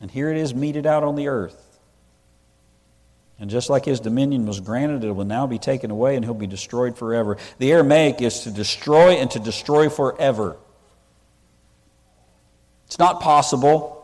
And 0.00 0.10
here 0.10 0.30
it 0.30 0.36
is 0.36 0.54
meted 0.54 0.86
out 0.86 1.02
on 1.02 1.16
the 1.16 1.28
earth. 1.28 1.69
And 3.40 3.48
just 3.48 3.70
like 3.70 3.86
his 3.86 4.00
dominion 4.00 4.46
was 4.46 4.60
granted, 4.60 5.02
it 5.02 5.12
will 5.12 5.24
now 5.24 5.46
be 5.46 5.58
taken 5.58 5.90
away 5.90 6.14
and 6.14 6.24
he'll 6.24 6.34
be 6.34 6.46
destroyed 6.46 6.96
forever. 6.96 7.38
The 7.58 7.72
Aramaic 7.72 8.20
is 8.20 8.40
to 8.40 8.50
destroy 8.50 9.12
and 9.12 9.30
to 9.30 9.40
destroy 9.40 9.88
forever. 9.88 10.56
It's 12.86 12.98
not 12.98 13.20
possible 13.20 13.96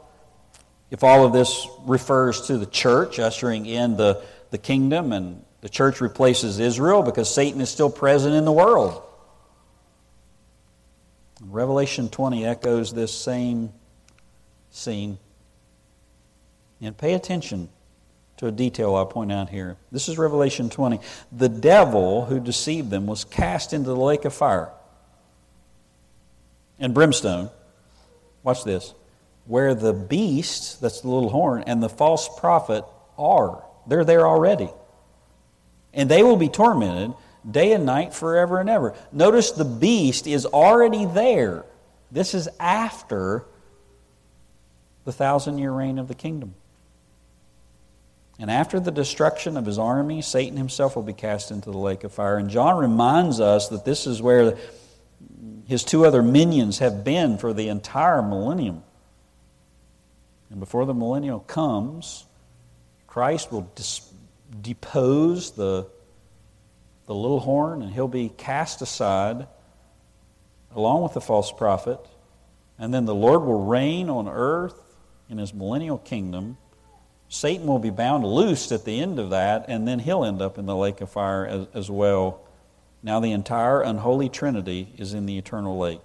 if 0.90 1.04
all 1.04 1.26
of 1.26 1.32
this 1.32 1.66
refers 1.84 2.46
to 2.46 2.56
the 2.56 2.66
church 2.66 3.18
ushering 3.18 3.66
in 3.66 3.96
the 3.96 4.22
the 4.50 4.58
kingdom 4.58 5.12
and 5.12 5.44
the 5.60 5.68
church 5.68 6.00
replaces 6.00 6.58
Israel 6.58 7.02
because 7.02 7.32
Satan 7.32 7.60
is 7.60 7.68
still 7.68 7.90
present 7.90 8.34
in 8.34 8.44
the 8.44 8.52
world. 8.52 9.02
Revelation 11.42 12.08
20 12.08 12.46
echoes 12.46 12.94
this 12.94 13.12
same 13.12 13.72
scene. 14.70 15.18
And 16.80 16.96
pay 16.96 17.14
attention 17.14 17.68
to 18.38 18.46
a 18.46 18.52
detail 18.52 18.94
I'll 18.94 19.06
point 19.06 19.32
out 19.32 19.48
here. 19.48 19.76
This 19.90 20.08
is 20.08 20.18
Revelation 20.18 20.68
20. 20.68 21.00
The 21.32 21.48
devil 21.48 22.26
who 22.26 22.38
deceived 22.40 22.90
them 22.90 23.06
was 23.06 23.24
cast 23.24 23.72
into 23.72 23.88
the 23.88 23.96
lake 23.96 24.24
of 24.24 24.34
fire 24.34 24.70
and 26.78 26.92
brimstone. 26.94 27.50
Watch 28.42 28.64
this. 28.64 28.94
Where 29.46 29.74
the 29.74 29.92
beast, 29.92 30.80
that's 30.80 31.00
the 31.00 31.08
little 31.08 31.30
horn, 31.30 31.64
and 31.66 31.82
the 31.82 31.88
false 31.88 32.28
prophet 32.38 32.84
are. 33.18 33.64
They're 33.86 34.04
there 34.04 34.26
already. 34.26 34.68
And 35.94 36.10
they 36.10 36.22
will 36.22 36.36
be 36.36 36.48
tormented 36.48 37.14
day 37.48 37.72
and 37.72 37.86
night 37.86 38.12
forever 38.12 38.58
and 38.58 38.68
ever. 38.68 38.94
Notice 39.12 39.52
the 39.52 39.64
beast 39.64 40.26
is 40.26 40.44
already 40.44 41.06
there. 41.06 41.64
This 42.10 42.34
is 42.34 42.48
after 42.58 43.44
the 45.04 45.12
thousand 45.12 45.58
year 45.58 45.70
reign 45.70 45.98
of 45.98 46.08
the 46.08 46.14
kingdom. 46.14 46.54
And 48.38 48.50
after 48.50 48.78
the 48.78 48.90
destruction 48.90 49.56
of 49.56 49.64
his 49.64 49.78
army, 49.78 50.20
Satan 50.20 50.58
himself 50.58 50.94
will 50.94 51.02
be 51.02 51.14
cast 51.14 51.50
into 51.50 51.70
the 51.70 51.78
lake 51.78 52.04
of 52.04 52.12
fire. 52.12 52.36
And 52.36 52.50
John 52.50 52.76
reminds 52.76 53.40
us 53.40 53.68
that 53.68 53.84
this 53.84 54.06
is 54.06 54.20
where 54.20 54.58
his 55.66 55.84
two 55.84 56.04
other 56.04 56.22
minions 56.22 56.78
have 56.80 57.02
been 57.02 57.38
for 57.38 57.52
the 57.52 57.68
entire 57.68 58.22
millennium. 58.22 58.82
And 60.50 60.60
before 60.60 60.84
the 60.84 60.94
millennial 60.94 61.40
comes, 61.40 62.24
Christ 63.06 63.50
will 63.50 63.70
dis- 63.74 64.08
depose 64.60 65.52
the, 65.52 65.86
the 67.06 67.14
little 67.14 67.40
horn 67.40 67.82
and 67.82 67.90
he'll 67.92 68.06
be 68.06 68.28
cast 68.28 68.82
aside 68.82 69.46
along 70.74 71.02
with 71.02 71.14
the 71.14 71.20
false 71.20 71.50
prophet. 71.50 71.98
And 72.78 72.92
then 72.92 73.06
the 73.06 73.14
Lord 73.14 73.42
will 73.42 73.64
reign 73.64 74.10
on 74.10 74.28
earth 74.28 74.78
in 75.30 75.38
his 75.38 75.54
millennial 75.54 75.98
kingdom. 75.98 76.58
Satan 77.28 77.66
will 77.66 77.78
be 77.78 77.90
bound 77.90 78.24
loose 78.24 78.70
at 78.70 78.84
the 78.84 79.00
end 79.00 79.18
of 79.18 79.30
that, 79.30 79.66
and 79.68 79.86
then 79.86 79.98
he'll 79.98 80.24
end 80.24 80.40
up 80.40 80.58
in 80.58 80.66
the 80.66 80.76
lake 80.76 81.00
of 81.00 81.10
fire 81.10 81.46
as, 81.46 81.66
as 81.74 81.90
well. 81.90 82.40
Now, 83.02 83.20
the 83.20 83.32
entire 83.32 83.82
unholy 83.82 84.28
trinity 84.28 84.92
is 84.96 85.12
in 85.12 85.26
the 85.26 85.38
eternal 85.38 85.78
lake. 85.78 86.00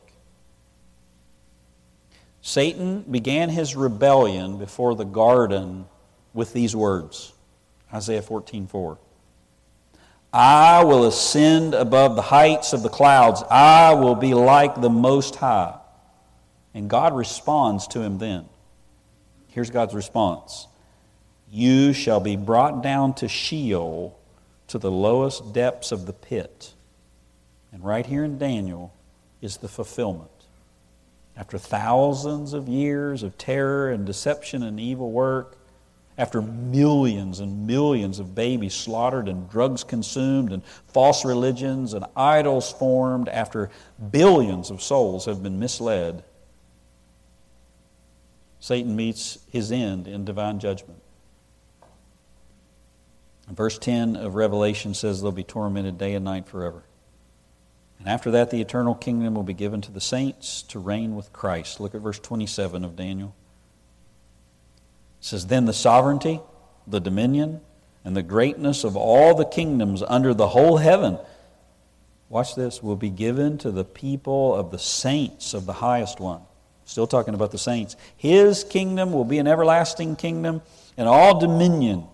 Satan 2.41 3.01
began 3.03 3.49
his 3.49 3.75
rebellion 3.75 4.57
before 4.57 4.95
the 4.95 5.05
garden 5.05 5.85
with 6.33 6.53
these 6.53 6.75
words 6.75 7.33
Isaiah 7.93 8.21
14 8.21 8.67
4. 8.67 8.97
I 10.33 10.83
will 10.85 11.05
ascend 11.05 11.73
above 11.73 12.15
the 12.15 12.21
heights 12.21 12.73
of 12.73 12.83
the 12.83 12.89
clouds. 12.89 13.43
I 13.49 13.93
will 13.93 14.15
be 14.15 14.33
like 14.33 14.79
the 14.79 14.89
Most 14.89 15.35
High. 15.35 15.77
And 16.73 16.89
God 16.89 17.13
responds 17.15 17.87
to 17.87 18.01
him 18.01 18.17
then. 18.17 18.45
Here's 19.49 19.69
God's 19.69 19.93
response 19.93 20.67
You 21.51 21.91
shall 21.91 22.21
be 22.21 22.37
brought 22.37 22.81
down 22.81 23.13
to 23.15 23.27
Sheol 23.27 24.17
to 24.67 24.77
the 24.77 24.91
lowest 24.91 25.51
depths 25.51 25.91
of 25.91 26.05
the 26.05 26.13
pit. 26.13 26.73
And 27.73 27.83
right 27.83 28.05
here 28.05 28.23
in 28.23 28.37
Daniel 28.37 28.93
is 29.41 29.57
the 29.57 29.67
fulfillment. 29.67 30.29
After 31.35 31.57
thousands 31.57 32.53
of 32.53 32.69
years 32.69 33.21
of 33.21 33.37
terror 33.37 33.91
and 33.91 34.05
deception 34.05 34.63
and 34.63 34.79
evil 34.79 35.11
work, 35.11 35.57
after 36.17 36.41
millions 36.41 37.39
and 37.39 37.67
millions 37.67 38.19
of 38.19 38.35
babies 38.35 38.73
slaughtered 38.73 39.27
and 39.27 39.49
drugs 39.49 39.83
consumed 39.83 40.53
and 40.53 40.63
false 40.87 41.25
religions 41.25 41.93
and 41.93 42.05
idols 42.15 42.71
formed, 42.71 43.27
after 43.27 43.69
billions 44.11 44.69
of 44.69 44.81
souls 44.81 45.25
have 45.25 45.41
been 45.41 45.59
misled, 45.59 46.23
Satan 48.59 48.95
meets 48.95 49.39
his 49.51 49.71
end 49.71 50.07
in 50.07 50.23
divine 50.23 50.59
judgment. 50.59 51.01
Verse 53.55 53.77
10 53.77 54.15
of 54.15 54.35
Revelation 54.35 54.93
says 54.93 55.21
they'll 55.21 55.31
be 55.31 55.43
tormented 55.43 55.97
day 55.97 56.15
and 56.15 56.25
night 56.25 56.47
forever. 56.47 56.83
And 57.99 58.07
after 58.07 58.31
that, 58.31 58.49
the 58.49 58.61
eternal 58.61 58.95
kingdom 58.95 59.35
will 59.35 59.43
be 59.43 59.53
given 59.53 59.81
to 59.81 59.91
the 59.91 60.01
saints 60.01 60.63
to 60.63 60.79
reign 60.79 61.15
with 61.15 61.31
Christ. 61.33 61.79
Look 61.79 61.93
at 61.93 62.01
verse 62.01 62.19
27 62.19 62.83
of 62.83 62.95
Daniel. 62.95 63.35
It 65.19 65.25
says, 65.25 65.47
Then 65.47 65.65
the 65.65 65.73
sovereignty, 65.73 66.39
the 66.87 66.99
dominion, 66.99 67.61
and 68.03 68.15
the 68.15 68.23
greatness 68.23 68.83
of 68.83 68.95
all 68.95 69.35
the 69.35 69.45
kingdoms 69.45 70.01
under 70.01 70.33
the 70.33 70.47
whole 70.47 70.77
heaven, 70.77 71.19
watch 72.27 72.55
this, 72.55 72.81
will 72.81 72.95
be 72.95 73.11
given 73.11 73.59
to 73.59 73.69
the 73.69 73.85
people 73.85 74.55
of 74.55 74.71
the 74.71 74.79
saints 74.79 75.53
of 75.53 75.67
the 75.67 75.73
highest 75.73 76.19
one. 76.19 76.41
Still 76.85 77.05
talking 77.05 77.35
about 77.35 77.51
the 77.51 77.59
saints. 77.59 77.95
His 78.17 78.63
kingdom 78.63 79.13
will 79.13 79.25
be 79.25 79.37
an 79.37 79.47
everlasting 79.47 80.15
kingdom, 80.15 80.63
and 80.97 81.07
all 81.07 81.39
dominion 81.39 82.07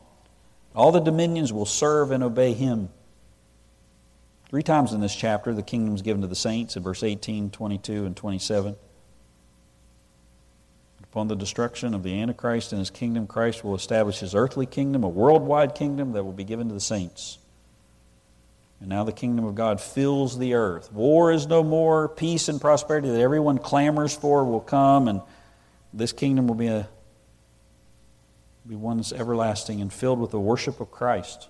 all 0.78 0.92
the 0.92 1.00
dominions 1.00 1.52
will 1.52 1.66
serve 1.66 2.12
and 2.12 2.24
obey 2.24 2.54
him. 2.54 2.90
Three 4.50 4.62
times 4.62 4.94
in 4.94 5.02
this 5.02 5.16
chapter, 5.16 5.52
the 5.52 5.64
kingdom 5.64 5.96
is 5.96 6.04
given 6.04 6.22
to 6.22 6.28
the 6.28 6.36
saints 6.36 6.78
in 6.78 6.84
verse 6.84 7.02
18, 7.02 7.50
22, 7.50 8.06
and 8.06 8.16
27. 8.16 8.76
Upon 11.04 11.28
the 11.30 11.36
destruction 11.36 11.96
of 11.96 12.04
the 12.04 12.22
Antichrist 12.22 12.74
and 12.74 12.80
his 12.80 12.92
kingdom, 12.92 13.26
Christ 13.26 13.64
will 13.64 13.74
establish 13.74 14.20
his 14.20 14.36
earthly 14.36 14.68
kingdom, 14.68 15.04
a 15.04 15.10
worldwide 15.10 15.74
kingdom 15.74 16.12
that 16.12 16.24
will 16.24 16.32
be 16.32 16.44
given 16.44 16.68
to 16.68 16.76
the 16.76 16.80
saints. 16.80 17.40
And 18.80 18.88
now 18.88 19.04
the 19.04 19.12
kingdom 19.12 19.46
of 19.46 19.56
God 19.56 19.82
fills 19.82 20.38
the 20.38 20.54
earth. 20.54 20.94
War 20.94 21.32
is 21.32 21.48
no 21.48 21.64
more. 21.64 22.08
Peace 22.08 22.50
and 22.50 22.62
prosperity 22.62 23.10
that 23.10 23.20
everyone 23.20 23.58
clamors 23.58 24.16
for 24.16 24.46
will 24.46 24.62
come, 24.62 25.08
and 25.08 25.22
this 25.92 26.14
kingdom 26.14 26.48
will 26.48 26.56
be 26.56 26.68
a 26.68 26.88
be 28.68 28.76
one 28.76 28.97
that's 28.97 29.13
everlasting 29.13 29.82
and 29.82 29.91
filled 29.91 30.20
with 30.20 30.32
the 30.32 30.39
worship 30.39 30.80
of 30.80 30.91
Christ. 30.91 31.47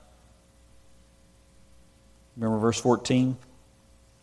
Remember 2.35 2.59
verse 2.59 2.79
14? 2.79 3.37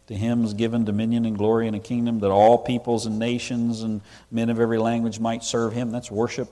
To 0.06 0.14
him 0.14 0.44
is 0.44 0.54
given 0.54 0.84
dominion 0.84 1.24
and 1.24 1.36
glory 1.36 1.66
and 1.66 1.74
a 1.74 1.80
kingdom 1.80 2.20
that 2.20 2.30
all 2.30 2.58
peoples 2.58 3.06
and 3.06 3.18
nations 3.18 3.82
and 3.82 4.02
men 4.30 4.50
of 4.50 4.60
every 4.60 4.78
language 4.78 5.18
might 5.18 5.42
serve 5.42 5.72
him. 5.72 5.90
That's 5.90 6.10
worship. 6.10 6.48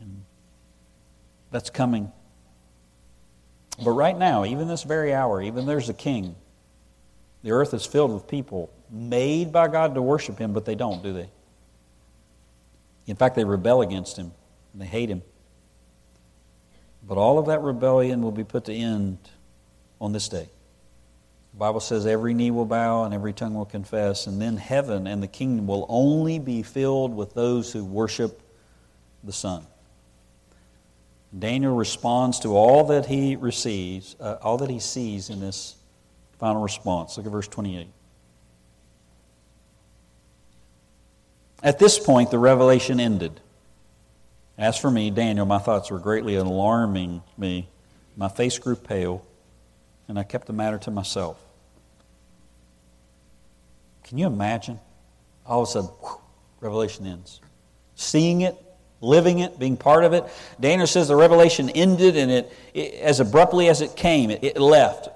And 0.00 0.22
that's 1.50 1.70
coming. 1.70 2.12
But 3.82 3.92
right 3.92 4.16
now, 4.16 4.44
even 4.44 4.68
this 4.68 4.82
very 4.82 5.14
hour, 5.14 5.42
even 5.42 5.66
there's 5.66 5.88
a 5.88 5.94
king. 5.94 6.36
The 7.42 7.52
earth 7.52 7.74
is 7.74 7.86
filled 7.86 8.12
with 8.12 8.28
people 8.28 8.70
made 8.90 9.50
by 9.50 9.68
God 9.68 9.94
to 9.94 10.02
worship 10.02 10.38
him, 10.38 10.52
but 10.52 10.64
they 10.64 10.74
don't, 10.74 11.02
do 11.02 11.12
they? 11.12 11.28
In 13.06 13.16
fact, 13.16 13.36
they 13.36 13.44
rebel 13.44 13.82
against 13.82 14.16
him 14.16 14.32
and 14.72 14.82
they 14.82 14.86
hate 14.86 15.08
him. 15.08 15.22
But 17.06 17.18
all 17.18 17.38
of 17.38 17.46
that 17.46 17.62
rebellion 17.62 18.22
will 18.22 18.32
be 18.32 18.44
put 18.44 18.64
to 18.64 18.74
end 18.74 19.18
on 20.00 20.12
this 20.12 20.28
day. 20.28 20.48
The 21.52 21.58
Bible 21.58 21.80
says 21.80 22.04
every 22.04 22.34
knee 22.34 22.50
will 22.50 22.66
bow 22.66 23.04
and 23.04 23.14
every 23.14 23.32
tongue 23.32 23.54
will 23.54 23.64
confess, 23.64 24.26
and 24.26 24.42
then 24.42 24.56
heaven 24.56 25.06
and 25.06 25.22
the 25.22 25.28
kingdom 25.28 25.66
will 25.66 25.86
only 25.88 26.38
be 26.38 26.62
filled 26.62 27.14
with 27.14 27.32
those 27.32 27.72
who 27.72 27.84
worship 27.84 28.42
the 29.24 29.32
Son. 29.32 29.66
Daniel 31.36 31.74
responds 31.74 32.40
to 32.40 32.56
all 32.56 32.84
that 32.84 33.06
he 33.06 33.36
receives, 33.36 34.16
uh, 34.20 34.36
all 34.42 34.58
that 34.58 34.70
he 34.70 34.78
sees 34.78 35.30
in 35.30 35.40
this 35.40 35.76
final 36.38 36.62
response. 36.62 37.16
Look 37.16 37.26
at 37.26 37.32
verse 37.32 37.48
28. 37.48 37.88
At 41.66 41.80
this 41.80 41.98
point, 41.98 42.30
the 42.30 42.38
revelation 42.38 43.00
ended. 43.00 43.40
As 44.56 44.78
for 44.78 44.88
me, 44.88 45.10
Daniel, 45.10 45.44
my 45.46 45.58
thoughts 45.58 45.90
were 45.90 45.98
greatly 45.98 46.36
alarming 46.36 47.24
me. 47.36 47.66
My 48.16 48.28
face 48.28 48.56
grew 48.56 48.76
pale, 48.76 49.26
and 50.06 50.16
I 50.16 50.22
kept 50.22 50.46
the 50.46 50.52
matter 50.52 50.78
to 50.78 50.92
myself. 50.92 51.44
Can 54.04 54.16
you 54.16 54.28
imagine? 54.28 54.78
All 55.44 55.62
of 55.62 55.68
a 55.68 55.72
sudden, 55.72 55.90
whew, 56.02 56.20
revelation 56.60 57.04
ends. 57.04 57.40
Seeing 57.96 58.42
it, 58.42 58.54
living 59.00 59.40
it, 59.40 59.58
being 59.58 59.76
part 59.76 60.04
of 60.04 60.12
it. 60.12 60.22
Daniel 60.60 60.86
says 60.86 61.08
the 61.08 61.16
revelation 61.16 61.68
ended, 61.70 62.16
and 62.16 62.30
it, 62.30 62.52
it 62.74 62.94
as 62.94 63.18
abruptly 63.18 63.68
as 63.68 63.80
it 63.80 63.96
came, 63.96 64.30
it, 64.30 64.44
it 64.44 64.60
left. 64.60 65.08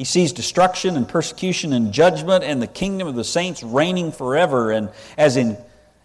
He 0.00 0.04
sees 0.04 0.32
destruction 0.32 0.96
and 0.96 1.06
persecution 1.06 1.74
and 1.74 1.92
judgment 1.92 2.42
and 2.42 2.62
the 2.62 2.66
kingdom 2.66 3.06
of 3.06 3.16
the 3.16 3.22
saints 3.22 3.62
reigning 3.62 4.12
forever. 4.12 4.70
And 4.70 4.88
as, 5.18 5.36
in, 5.36 5.58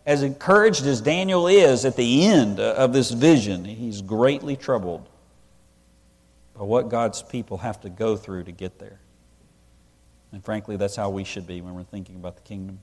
as 0.06 0.22
encouraged 0.22 0.86
as 0.86 1.00
Daniel 1.00 1.48
is 1.48 1.86
at 1.86 1.96
the 1.96 2.26
end 2.26 2.60
of 2.60 2.91
this 2.91 3.12
vision, 3.12 3.64
he's 3.64 4.02
greatly 4.02 4.58
troubled 4.58 5.08
by 6.58 6.66
what 6.66 6.89
God's 6.89 7.24
people 7.24 7.60
have 7.60 7.80
to 7.84 7.89
go 7.89 8.18
through 8.18 8.43
to 8.43 8.52
get 8.52 8.80
there. 8.80 9.00
And 10.34 10.43
frankly, 10.43 10.76
that's 10.76 10.98
how 10.98 11.10
we 11.10 11.24
should 11.24 11.48
be 11.48 11.62
when 11.62 11.74
we're 11.74 11.84
thinking 11.84 12.18
about 12.18 12.36
the 12.36 12.41
kingdom. 12.41 12.80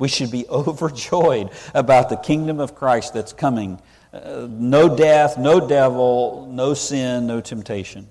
We 0.00 0.08
should 0.08 0.32
be 0.32 0.44
overjoyed 0.50 1.50
about 1.72 2.08
the 2.08 2.16
kingdom 2.16 2.58
of 2.58 2.74
Christ 2.74 3.14
that's 3.14 3.32
coming. 3.32 3.80
Uh, 4.12 4.48
no 4.50 4.96
death, 4.96 5.38
no 5.38 5.64
devil, 5.64 6.48
no 6.50 6.74
sin, 6.74 7.28
no 7.28 7.40
temptation. 7.40 8.08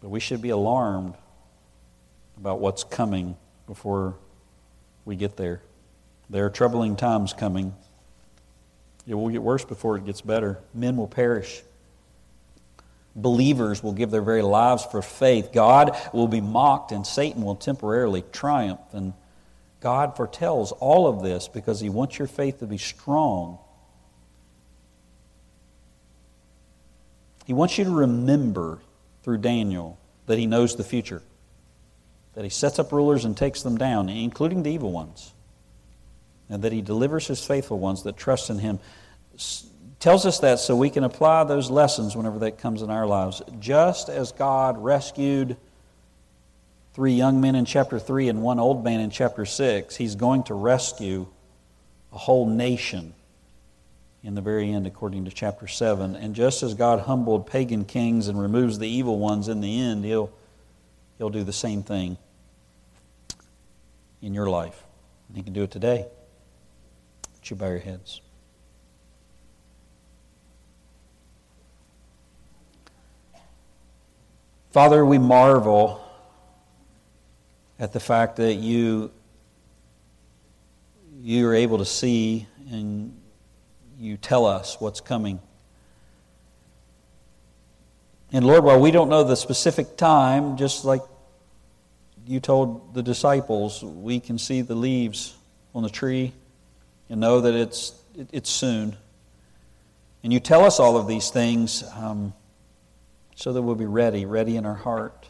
But 0.00 0.10
we 0.10 0.20
should 0.20 0.42
be 0.42 0.50
alarmed 0.50 1.14
about 2.36 2.60
what's 2.60 2.84
coming 2.84 3.36
before 3.66 4.14
we 5.04 5.16
get 5.16 5.36
there. 5.36 5.62
There 6.28 6.44
are 6.44 6.50
troubling 6.50 6.96
times 6.96 7.32
coming. 7.32 7.74
It 9.06 9.14
will 9.14 9.28
get 9.28 9.42
worse 9.42 9.64
before 9.64 9.96
it 9.96 10.04
gets 10.04 10.20
better. 10.20 10.58
Men 10.74 10.96
will 10.96 11.06
perish. 11.06 11.62
Believers 13.14 13.82
will 13.82 13.92
give 13.92 14.10
their 14.10 14.22
very 14.22 14.42
lives 14.42 14.84
for 14.84 15.00
faith. 15.00 15.50
God 15.52 15.96
will 16.12 16.28
be 16.28 16.40
mocked, 16.40 16.92
and 16.92 17.06
Satan 17.06 17.42
will 17.42 17.54
temporarily 17.54 18.24
triumph. 18.32 18.80
And 18.92 19.14
God 19.80 20.16
foretells 20.16 20.72
all 20.72 21.06
of 21.06 21.22
this 21.22 21.48
because 21.48 21.80
He 21.80 21.88
wants 21.88 22.18
your 22.18 22.28
faith 22.28 22.58
to 22.58 22.66
be 22.66 22.78
strong. 22.78 23.58
He 27.46 27.52
wants 27.52 27.78
you 27.78 27.84
to 27.84 27.90
remember 27.90 28.80
through 29.26 29.38
Daniel 29.38 29.98
that 30.26 30.38
he 30.38 30.46
knows 30.46 30.76
the 30.76 30.84
future, 30.84 31.20
that 32.34 32.44
he 32.44 32.48
sets 32.48 32.78
up 32.78 32.92
rulers 32.92 33.24
and 33.24 33.36
takes 33.36 33.60
them 33.62 33.76
down, 33.76 34.08
including 34.08 34.62
the 34.62 34.70
evil 34.70 34.92
ones, 34.92 35.32
and 36.48 36.62
that 36.62 36.70
he 36.70 36.80
delivers 36.80 37.26
his 37.26 37.44
faithful 37.44 37.76
ones 37.76 38.04
that 38.04 38.16
trust 38.16 38.50
in 38.50 38.60
him. 38.60 38.78
Tells 39.98 40.26
us 40.26 40.38
that 40.38 40.60
so 40.60 40.76
we 40.76 40.90
can 40.90 41.02
apply 41.02 41.42
those 41.42 41.72
lessons 41.72 42.14
whenever 42.14 42.38
that 42.38 42.58
comes 42.58 42.82
in 42.82 42.88
our 42.88 43.04
lives. 43.04 43.42
Just 43.58 44.08
as 44.08 44.30
God 44.30 44.78
rescued 44.78 45.56
three 46.94 47.14
young 47.14 47.40
men 47.40 47.56
in 47.56 47.64
chapter 47.64 47.98
3 47.98 48.28
and 48.28 48.42
one 48.42 48.60
old 48.60 48.84
man 48.84 49.00
in 49.00 49.10
chapter 49.10 49.44
6, 49.44 49.96
he's 49.96 50.14
going 50.14 50.44
to 50.44 50.54
rescue 50.54 51.26
a 52.12 52.18
whole 52.18 52.46
nation 52.46 53.12
in 54.26 54.34
the 54.34 54.40
very 54.40 54.72
end, 54.72 54.88
according 54.88 55.24
to 55.24 55.30
chapter 55.30 55.68
7. 55.68 56.16
And 56.16 56.34
just 56.34 56.64
as 56.64 56.74
God 56.74 56.98
humbled 56.98 57.46
pagan 57.46 57.84
kings 57.84 58.26
and 58.26 58.36
removes 58.40 58.80
the 58.80 58.88
evil 58.88 59.20
ones 59.20 59.46
in 59.46 59.60
the 59.60 59.80
end, 59.80 60.04
He'll, 60.04 60.32
he'll 61.16 61.30
do 61.30 61.44
the 61.44 61.52
same 61.52 61.84
thing 61.84 62.18
in 64.20 64.34
your 64.34 64.50
life. 64.50 64.82
And 65.28 65.36
He 65.36 65.44
can 65.44 65.52
do 65.52 65.62
it 65.62 65.70
today. 65.70 66.06
Would 67.34 67.50
you 67.50 67.54
bow 67.54 67.68
your 67.68 67.78
heads? 67.78 68.20
Father, 74.72 75.06
we 75.06 75.18
marvel 75.18 76.04
at 77.78 77.92
the 77.92 78.00
fact 78.00 78.36
that 78.36 78.54
you 78.54 79.12
you 81.22 81.48
are 81.48 81.54
able 81.54 81.78
to 81.78 81.84
see 81.84 82.46
and 82.70 83.16
you 83.98 84.16
tell 84.16 84.46
us 84.46 84.76
what's 84.80 85.00
coming. 85.00 85.40
And 88.32 88.46
Lord, 88.46 88.64
while 88.64 88.80
we 88.80 88.90
don't 88.90 89.08
know 89.08 89.24
the 89.24 89.36
specific 89.36 89.96
time, 89.96 90.56
just 90.56 90.84
like 90.84 91.02
you 92.26 92.40
told 92.40 92.94
the 92.94 93.02
disciples, 93.02 93.82
we 93.82 94.20
can 94.20 94.38
see 94.38 94.62
the 94.62 94.74
leaves 94.74 95.34
on 95.74 95.82
the 95.82 95.88
tree 95.88 96.32
and 97.08 97.20
know 97.20 97.40
that 97.42 97.54
it's, 97.54 97.92
it's 98.32 98.50
soon. 98.50 98.96
And 100.24 100.32
you 100.32 100.40
tell 100.40 100.64
us 100.64 100.80
all 100.80 100.96
of 100.96 101.06
these 101.06 101.30
things 101.30 101.84
um, 101.94 102.34
so 103.36 103.52
that 103.52 103.62
we'll 103.62 103.76
be 103.76 103.86
ready, 103.86 104.26
ready 104.26 104.56
in 104.56 104.66
our 104.66 104.74
heart. 104.74 105.28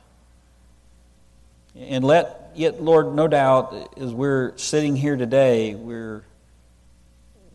And 1.78 2.02
let, 2.02 2.52
yet, 2.54 2.82
Lord, 2.82 3.14
no 3.14 3.28
doubt, 3.28 3.98
as 3.98 4.14
we're 4.14 4.56
sitting 4.56 4.96
here 4.96 5.16
today, 5.16 5.74
we're, 5.74 6.24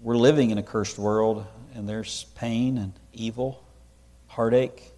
we're 0.02 0.18
living 0.18 0.49
in 0.49 0.58
a 0.58 0.64
cursed 0.64 0.97
world, 0.97 1.45
and 1.76 1.88
there's 1.88 2.26
pain 2.36 2.78
and 2.78 2.93
evil, 3.14 3.64
heartache. 4.28 4.91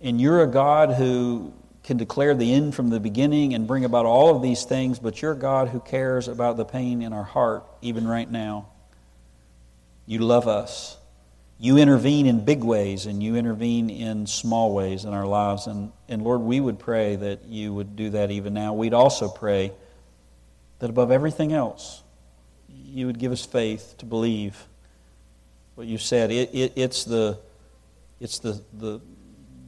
And 0.00 0.20
you're 0.20 0.42
a 0.42 0.46
God 0.46 0.92
who 0.94 1.52
can 1.82 1.96
declare 1.96 2.34
the 2.34 2.52
end 2.52 2.74
from 2.74 2.90
the 2.90 3.00
beginning 3.00 3.54
and 3.54 3.66
bring 3.66 3.84
about 3.84 4.06
all 4.06 4.34
of 4.34 4.42
these 4.42 4.64
things, 4.64 4.98
but 4.98 5.20
you're 5.20 5.32
a 5.32 5.36
God 5.36 5.68
who 5.68 5.80
cares 5.80 6.28
about 6.28 6.56
the 6.56 6.64
pain 6.64 7.02
in 7.02 7.12
our 7.12 7.24
heart, 7.24 7.64
even 7.82 8.06
right 8.06 8.30
now. 8.30 8.68
You 10.06 10.20
love 10.20 10.48
us. 10.48 10.96
You 11.58 11.76
intervene 11.76 12.26
in 12.26 12.44
big 12.44 12.62
ways 12.62 13.06
and 13.06 13.22
you 13.22 13.36
intervene 13.36 13.90
in 13.90 14.26
small 14.26 14.72
ways 14.72 15.04
in 15.04 15.12
our 15.12 15.26
lives. 15.26 15.66
And, 15.66 15.92
and 16.08 16.22
Lord, 16.22 16.40
we 16.40 16.60
would 16.60 16.78
pray 16.78 17.16
that 17.16 17.44
you 17.46 17.74
would 17.74 17.96
do 17.96 18.10
that 18.10 18.30
even 18.30 18.54
now. 18.54 18.74
We'd 18.74 18.94
also 18.94 19.28
pray 19.28 19.72
that 20.78 20.88
above 20.88 21.10
everything 21.10 21.52
else, 21.52 22.02
you 22.68 23.06
would 23.06 23.18
give 23.18 23.32
us 23.32 23.44
faith 23.44 23.94
to 23.98 24.06
believe 24.06 24.56
what 25.74 25.86
you 25.86 25.98
said. 25.98 26.30
It, 26.30 26.50
it, 26.52 26.72
it's 26.76 27.04
the, 27.04 27.38
it's 28.20 28.40
the, 28.40 28.60
the, 28.72 29.00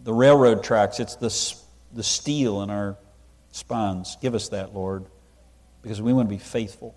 the 0.05 0.13
railroad 0.13 0.65
tracks, 0.65 0.99
it's 0.99 1.17
the, 1.17 1.31
the 1.97 2.03
steel 2.03 2.63
in 2.63 2.71
our 2.71 2.97
spines. 3.53 4.17
Give 4.21 4.35
us 4.35 4.49
that, 4.49 4.75
Lord, 4.75 5.05
because 5.83 6.03
we 6.03 6.13
want 6.13 6.29
to 6.29 6.35
be 6.35 6.43
faithful. 6.43 6.95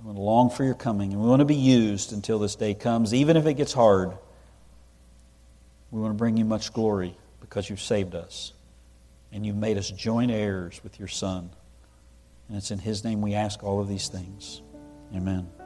We 0.00 0.06
want 0.06 0.16
to 0.16 0.22
long 0.22 0.50
for 0.50 0.64
your 0.64 0.74
coming, 0.74 1.12
and 1.12 1.20
we 1.20 1.28
want 1.28 1.40
to 1.40 1.46
be 1.46 1.54
used 1.54 2.12
until 2.12 2.38
this 2.38 2.56
day 2.56 2.72
comes, 2.72 3.12
even 3.12 3.36
if 3.36 3.46
it 3.46 3.54
gets 3.54 3.72
hard. 3.72 4.12
We 5.90 6.00
want 6.00 6.14
to 6.14 6.18
bring 6.18 6.36
you 6.36 6.44
much 6.44 6.72
glory 6.72 7.16
because 7.40 7.68
you've 7.68 7.82
saved 7.82 8.14
us, 8.14 8.54
and 9.30 9.44
you've 9.44 9.56
made 9.56 9.76
us 9.76 9.90
joint 9.90 10.30
heirs 10.30 10.80
with 10.82 10.98
your 10.98 11.08
Son. 11.08 11.50
And 12.48 12.56
it's 12.56 12.70
in 12.70 12.78
his 12.78 13.04
name 13.04 13.20
we 13.20 13.34
ask 13.34 13.62
all 13.62 13.80
of 13.80 13.88
these 13.88 14.08
things. 14.08 14.62
Amen. 15.14 15.59